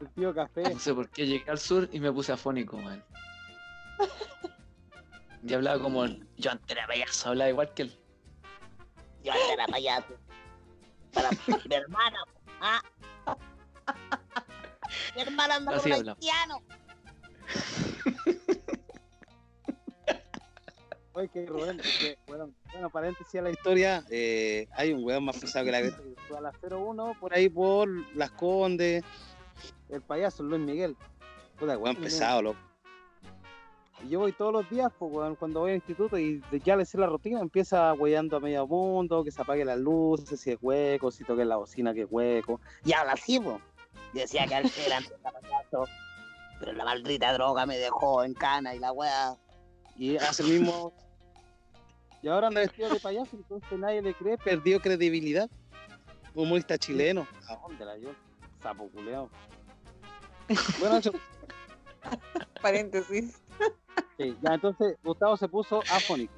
el 0.00 0.08
tío 0.14 0.34
café. 0.34 0.62
no 0.74 0.78
sé 0.78 0.94
por 0.94 1.08
qué 1.10 1.26
llegué 1.26 1.50
al 1.50 1.58
sur 1.58 1.88
y 1.92 2.00
me 2.00 2.12
puse 2.12 2.32
afónico, 2.32 2.76
man. 2.78 3.02
Y 5.42 5.54
hablaba 5.54 5.82
como 5.82 6.04
el 6.04 6.26
John 6.42 6.60
Payaso, 6.66 7.28
hablaba 7.30 7.50
igual 7.50 7.72
que 7.74 7.82
él. 7.82 7.98
Yo 9.22 9.32
antes 9.32 9.50
era 9.50 9.66
payaso. 9.66 10.14
Para 11.12 11.30
mi 11.30 11.74
hermana. 11.74 12.18
¿ah? 12.60 12.80
Mi 15.14 15.22
hermana 15.22 15.56
anda 15.56 15.76
Así 15.76 15.90
con 15.90 16.08
haitiano. 16.08 16.62
Oye, 21.12 21.28
que 21.28 21.46
Rubén, 21.46 21.78
que, 21.78 22.16
bueno, 22.28 22.52
bueno, 22.72 22.90
paréntesis 22.90 23.34
a 23.40 23.42
la 23.42 23.50
historia, 23.50 24.04
eh, 24.08 24.68
hay 24.72 24.92
un 24.92 25.02
weón 25.02 25.24
más 25.24 25.36
pesado 25.36 25.64
que 25.64 25.72
la 25.72 25.82
que 25.82 25.90
fue 26.28 26.38
a 26.38 26.40
la 26.40 26.52
01 26.62 27.16
por 27.18 27.34
ahí 27.34 27.48
por 27.48 27.88
Las 28.14 28.30
Condes, 28.32 29.02
el 29.88 30.00
payaso 30.00 30.44
Luis 30.44 30.60
Miguel. 30.60 30.96
Puta, 31.58 31.76
weón 31.76 31.96
pesado, 31.96 32.42
loco. 32.42 32.67
Yo 34.06 34.20
voy 34.20 34.32
todos 34.32 34.52
los 34.52 34.70
días, 34.70 34.92
pues, 34.98 35.36
cuando 35.38 35.60
voy 35.60 35.70
al 35.70 35.76
instituto 35.76 36.18
y 36.18 36.40
ya 36.64 36.76
le 36.76 36.84
sé 36.84 36.98
la 36.98 37.06
rutina, 37.06 37.40
empieza 37.40 37.92
weyando 37.94 38.36
a 38.36 38.40
medio 38.40 38.66
mundo, 38.66 39.24
que 39.24 39.32
se 39.32 39.42
apague 39.42 39.64
las 39.64 39.78
luces, 39.78 40.40
si 40.40 40.52
es 40.52 40.58
hueco, 40.60 41.10
si 41.10 41.24
toque 41.24 41.44
la 41.44 41.56
bocina 41.56 41.92
que 41.92 42.02
es 42.02 42.06
hueco. 42.08 42.60
Y 42.84 42.92
habla 42.92 43.14
así. 43.14 43.40
Yo 43.40 43.60
decía 44.12 44.46
que 44.46 44.54
era. 44.54 45.00
Pero 46.60 46.72
la 46.72 46.84
maldita 46.84 47.32
droga 47.32 47.66
me 47.66 47.78
dejó 47.78 48.24
en 48.24 48.34
cana 48.34 48.74
y 48.74 48.78
la 48.78 48.92
wea. 48.92 49.36
Y 49.96 50.16
hace 50.16 50.42
el 50.42 50.60
mismo. 50.60 50.92
Y 52.22 52.28
ahora 52.28 52.48
anda 52.48 52.60
vestido 52.60 52.88
de 52.88 52.98
payaso, 52.98 53.36
entonces 53.36 53.78
nadie 53.78 54.02
le 54.02 54.14
cree, 54.14 54.38
perdió 54.38 54.80
credibilidad. 54.80 55.48
Humorista 56.34 56.78
chileno. 56.78 57.26
¿A 57.48 57.56
dónde 57.56 57.84
la 57.84 57.94
dio? 57.94 58.10
Sapo 58.62 58.88
culeado. 58.90 59.30
Bueno, 60.80 61.00
Paréntesis. 62.62 63.40
Sí, 64.18 64.36
ya 64.42 64.54
entonces 64.54 64.96
Gustavo 65.02 65.36
se 65.36 65.48
puso 65.48 65.82
afónico. 65.88 66.32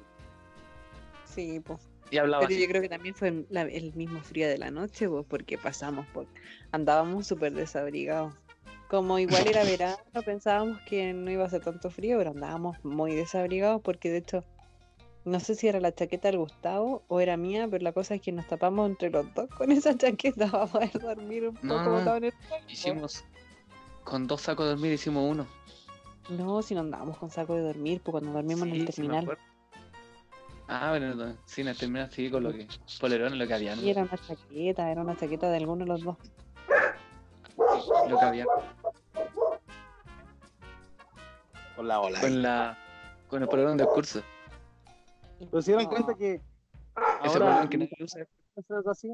Sí, 1.25 1.59
pues. 1.59 1.79
Y 2.09 2.17
hablaba 2.17 2.41
Pero 2.45 2.53
así. 2.55 2.61
yo 2.61 2.67
creo 2.67 2.81
que 2.81 2.89
también 2.89 3.15
fue 3.15 3.45
la- 3.49 3.61
el 3.61 3.93
mismo 3.93 4.19
frío 4.21 4.47
de 4.49 4.57
la 4.57 4.69
noche, 4.69 5.07
pues, 5.07 5.25
porque 5.27 5.57
pasamos 5.57 6.05
por. 6.07 6.25
Andábamos 6.71 7.25
súper 7.27 7.53
desabrigados. 7.53 8.33
Como 8.89 9.17
igual 9.17 9.47
era 9.47 9.63
verano, 9.79 9.97
pensábamos 10.25 10.77
que 10.81 11.13
no 11.13 11.31
iba 11.31 11.45
a 11.45 11.49
ser 11.49 11.61
tanto 11.63 11.89
frío, 11.89 12.17
pero 12.17 12.31
andábamos 12.31 12.77
muy 12.83 13.15
desabrigados 13.15 13.81
porque 13.81 14.09
de 14.09 14.17
hecho, 14.17 14.43
no 15.23 15.39
sé 15.39 15.55
si 15.55 15.69
era 15.69 15.79
la 15.79 15.93
chaqueta 15.95 16.27
del 16.27 16.39
Gustavo 16.39 17.03
o 17.07 17.21
era 17.21 17.37
mía, 17.37 17.65
pero 17.71 17.81
la 17.83 17.93
cosa 17.93 18.15
es 18.15 18.21
que 18.21 18.33
nos 18.33 18.45
tapamos 18.47 18.89
entre 18.89 19.09
los 19.09 19.33
dos 19.33 19.49
con 19.51 19.71
esa 19.71 19.95
chaqueta 19.97 20.51
para 20.51 20.65
poder 20.67 20.91
dormir 20.99 21.47
un 21.47 21.57
No, 21.61 21.77
poco 21.77 22.01
no. 22.01 22.15
en 22.17 22.25
el 22.25 22.33
Hicimos. 22.67 23.23
Con 24.03 24.27
dos 24.27 24.41
sacos 24.41 24.65
de 24.65 24.71
dormir 24.71 24.91
hicimos 24.91 25.23
uno. 25.31 25.47
No, 26.37 26.61
si 26.61 26.73
no 26.75 26.81
andábamos 26.81 27.17
con 27.17 27.29
saco 27.29 27.55
de 27.55 27.61
dormir, 27.61 28.01
pues 28.03 28.11
cuando 28.11 28.31
dormimos 28.31 28.63
en 28.67 28.69
el 28.75 28.85
Sí, 28.87 28.93
sí 28.93 29.01
me 29.03 29.07
terminal. 29.19 29.37
Ah, 30.67 30.89
pero 30.93 31.15
no, 31.15 31.37
sí, 31.45 31.61
en 31.61 31.67
el 31.67 31.77
terminal 31.77 32.09
sí 32.11 32.29
con 32.31 32.43
lo 32.43 32.53
que. 32.53 32.67
Polerón 32.99 33.37
lo 33.37 33.45
que 33.47 33.53
había, 33.53 33.75
¿no? 33.75 33.81
Y 33.81 33.89
era 33.89 34.03
una 34.03 34.17
chaqueta, 34.17 34.89
era 34.91 35.01
una 35.01 35.17
chaqueta 35.17 35.49
de 35.49 35.57
alguno 35.57 35.83
de 35.83 35.89
los 35.89 36.03
dos. 36.03 36.17
Lo 38.07 38.17
que 38.17 38.25
había. 38.25 38.45
Con 41.75 41.87
la 41.87 41.99
ola. 41.99 42.21
Con 42.21 42.41
la. 42.41 42.77
Con 43.29 43.41
el 43.41 43.49
polerón 43.49 43.77
del 43.77 43.87
curso. 43.87 44.21
Pero 45.39 45.61
se 45.61 45.71
dieron 45.71 45.87
cuenta 45.87 46.13
que. 46.15 46.35
Ese 46.35 46.43
Ahora, 47.19 47.45
polerón 47.47 47.69
que 47.69 47.77
nadie 47.77 47.97
usa. 47.99 48.21
¿eso 48.55 48.79
es 48.79 48.87
así? 48.87 49.13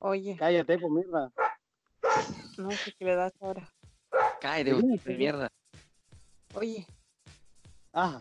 Oye, 0.00 0.36
Cállate, 0.38 0.78
pues 0.78 0.92
mierda. 0.92 1.30
no 2.58 2.70
sé 2.70 2.92
qué 2.98 3.04
le 3.06 3.14
das 3.16 3.32
ahora. 3.40 3.66
Cállate, 4.40 4.74
Sí, 4.80 4.86
de 4.86 4.98
sí. 4.98 5.14
mierda. 5.14 5.48
Oye, 6.54 6.86
Ah, 7.92 8.20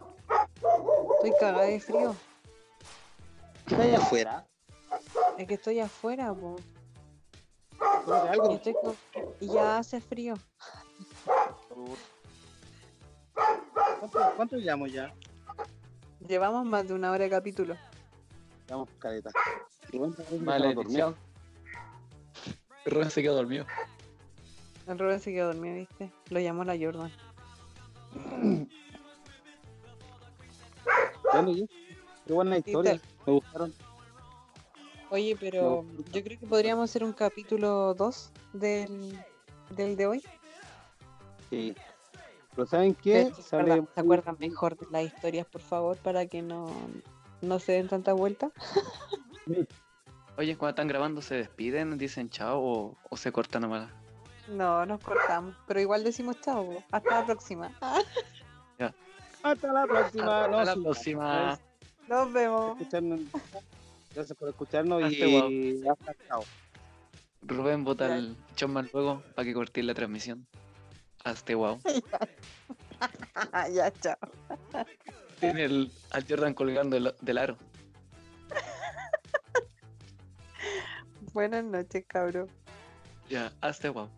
estoy 1.16 1.32
cagada 1.40 1.64
de 1.66 1.80
frío. 1.80 2.16
está 3.68 3.82
allá 3.84 3.98
afuera. 3.98 4.48
Es 5.38 5.48
que 5.48 5.54
estoy 5.56 5.80
afuera, 5.80 6.34
po. 6.34 6.56
Y, 8.08 8.12
algo. 8.30 8.52
estoy 8.56 8.74
con- 8.74 8.96
y 9.40 9.48
ya 9.48 9.78
hace 9.78 10.00
frío. 10.02 10.36
¿Cuánto, 14.00 14.34
cuánto 14.36 14.56
llamo 14.58 14.88
ya? 14.88 15.14
Llevamos 16.28 16.66
más 16.66 16.88
de 16.88 16.94
una 16.94 17.12
hora 17.12 17.26
de 17.26 17.30
capítulo. 17.30 17.76
Llamo 18.70 18.88
careta. 19.00 19.30
Rubén 19.92 20.14
parece 20.14 20.38
que 20.38 20.44
Vale, 20.44 20.74
dormido. 20.74 21.16
Rubén 22.86 23.12
se 23.12 23.22
quedó 23.22 23.36
dormido. 23.36 23.66
El 24.88 24.98
Rubén 24.98 25.20
se 25.20 25.32
quedó 25.34 25.48
dormido, 25.48 25.76
¿viste? 25.76 26.12
Lo 26.30 26.40
llamó 26.40 26.64
la 26.64 26.78
Jordan. 26.78 27.12
Qué 32.26 32.34
buena 32.34 32.58
historia. 32.58 33.00
Me 33.26 33.34
gustaron. 33.34 33.74
Oye, 35.10 35.38
pero 35.40 35.86
yo 36.12 36.24
creo 36.24 36.40
que 36.40 36.48
podríamos 36.48 36.90
hacer 36.90 37.04
un 37.04 37.14
capítulo 37.14 37.94
2 37.94 38.32
del, 38.54 39.18
del 39.76 39.96
de 39.96 40.06
hoy. 40.06 40.24
Sí. 41.50 41.74
Pero 42.56 42.68
¿saben 42.68 42.96
qué? 42.96 43.30
Pero, 43.32 43.36
¿Se 43.36 43.56
acuerdan, 43.56 43.88
se 43.94 44.02
acuerdan 44.02 44.38
mejor 44.40 44.78
de 44.78 44.88
las 44.92 45.04
historias, 45.04 45.46
por 45.46 45.62
favor, 45.62 45.96
para 45.98 46.26
que 46.26 46.42
no, 46.42 46.70
no 47.42 47.60
se 47.60 47.74
den 47.74 47.88
tanta 47.88 48.14
vuelta? 48.14 48.52
Oye, 50.38 50.58
cuando 50.58 50.72
están 50.72 50.88
grabando, 50.88 51.22
¿se 51.22 51.36
despiden? 51.36 51.98
¿Dicen 51.98 52.30
chao 52.30 52.60
o, 52.62 52.98
o 53.10 53.18
se 53.18 53.32
cortan 53.32 53.62
nomás? 53.62 53.90
No, 54.50 54.86
nos 54.86 55.02
cortamos. 55.02 55.56
Pero 55.68 55.80
igual 55.80 56.04
decimos 56.04 56.40
chao. 56.42 56.84
Hasta 56.92 57.20
la 57.22 57.26
próxima. 57.26 57.72
Hasta 59.44 59.72
la 59.74 59.86
próxima. 59.86 60.46
Hasta 60.46 60.48
No, 60.50 60.64
la 60.64 60.74
próxima. 60.76 61.60
Nos 62.08 62.34
vemos. 62.34 62.78
escucharnos. 62.80 63.20
Gracias 64.16 64.38
por 64.38 64.50
escucharnos 64.50 65.04
Hasta 65.04 65.16
y 65.26 65.84
hasta 65.88 66.14
chao. 66.28 66.44
Rubén 67.44 67.84
bota 67.84 68.08
Ya. 68.08 68.16
el 68.18 68.36
chomman 68.56 68.90
luego 68.94 69.22
para 69.36 69.46
que 69.46 69.54
corte 69.54 69.84
la 69.84 69.94
transmisión. 69.94 70.48
Hazte 71.24 71.56
wow. 71.56 71.80
ya, 73.74 73.92
chao. 73.92 74.18
Tiene 75.40 75.66
el, 75.66 75.92
al 76.12 76.26
Jordan 76.28 76.54
colgando 76.54 76.96
del, 76.96 77.14
del 77.22 77.38
aro. 77.38 77.58
Buenas 81.34 81.64
noches, 81.64 82.06
cabrón. 82.08 82.50
Ya, 83.30 83.52
hazte 83.62 83.90
wow. 83.90 84.10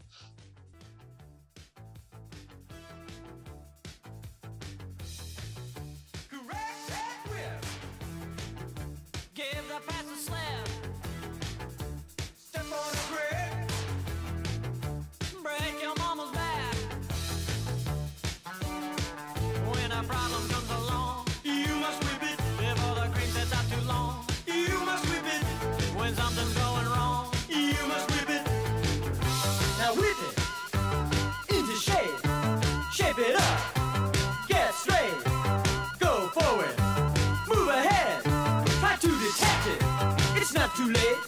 reculer 40.79 41.18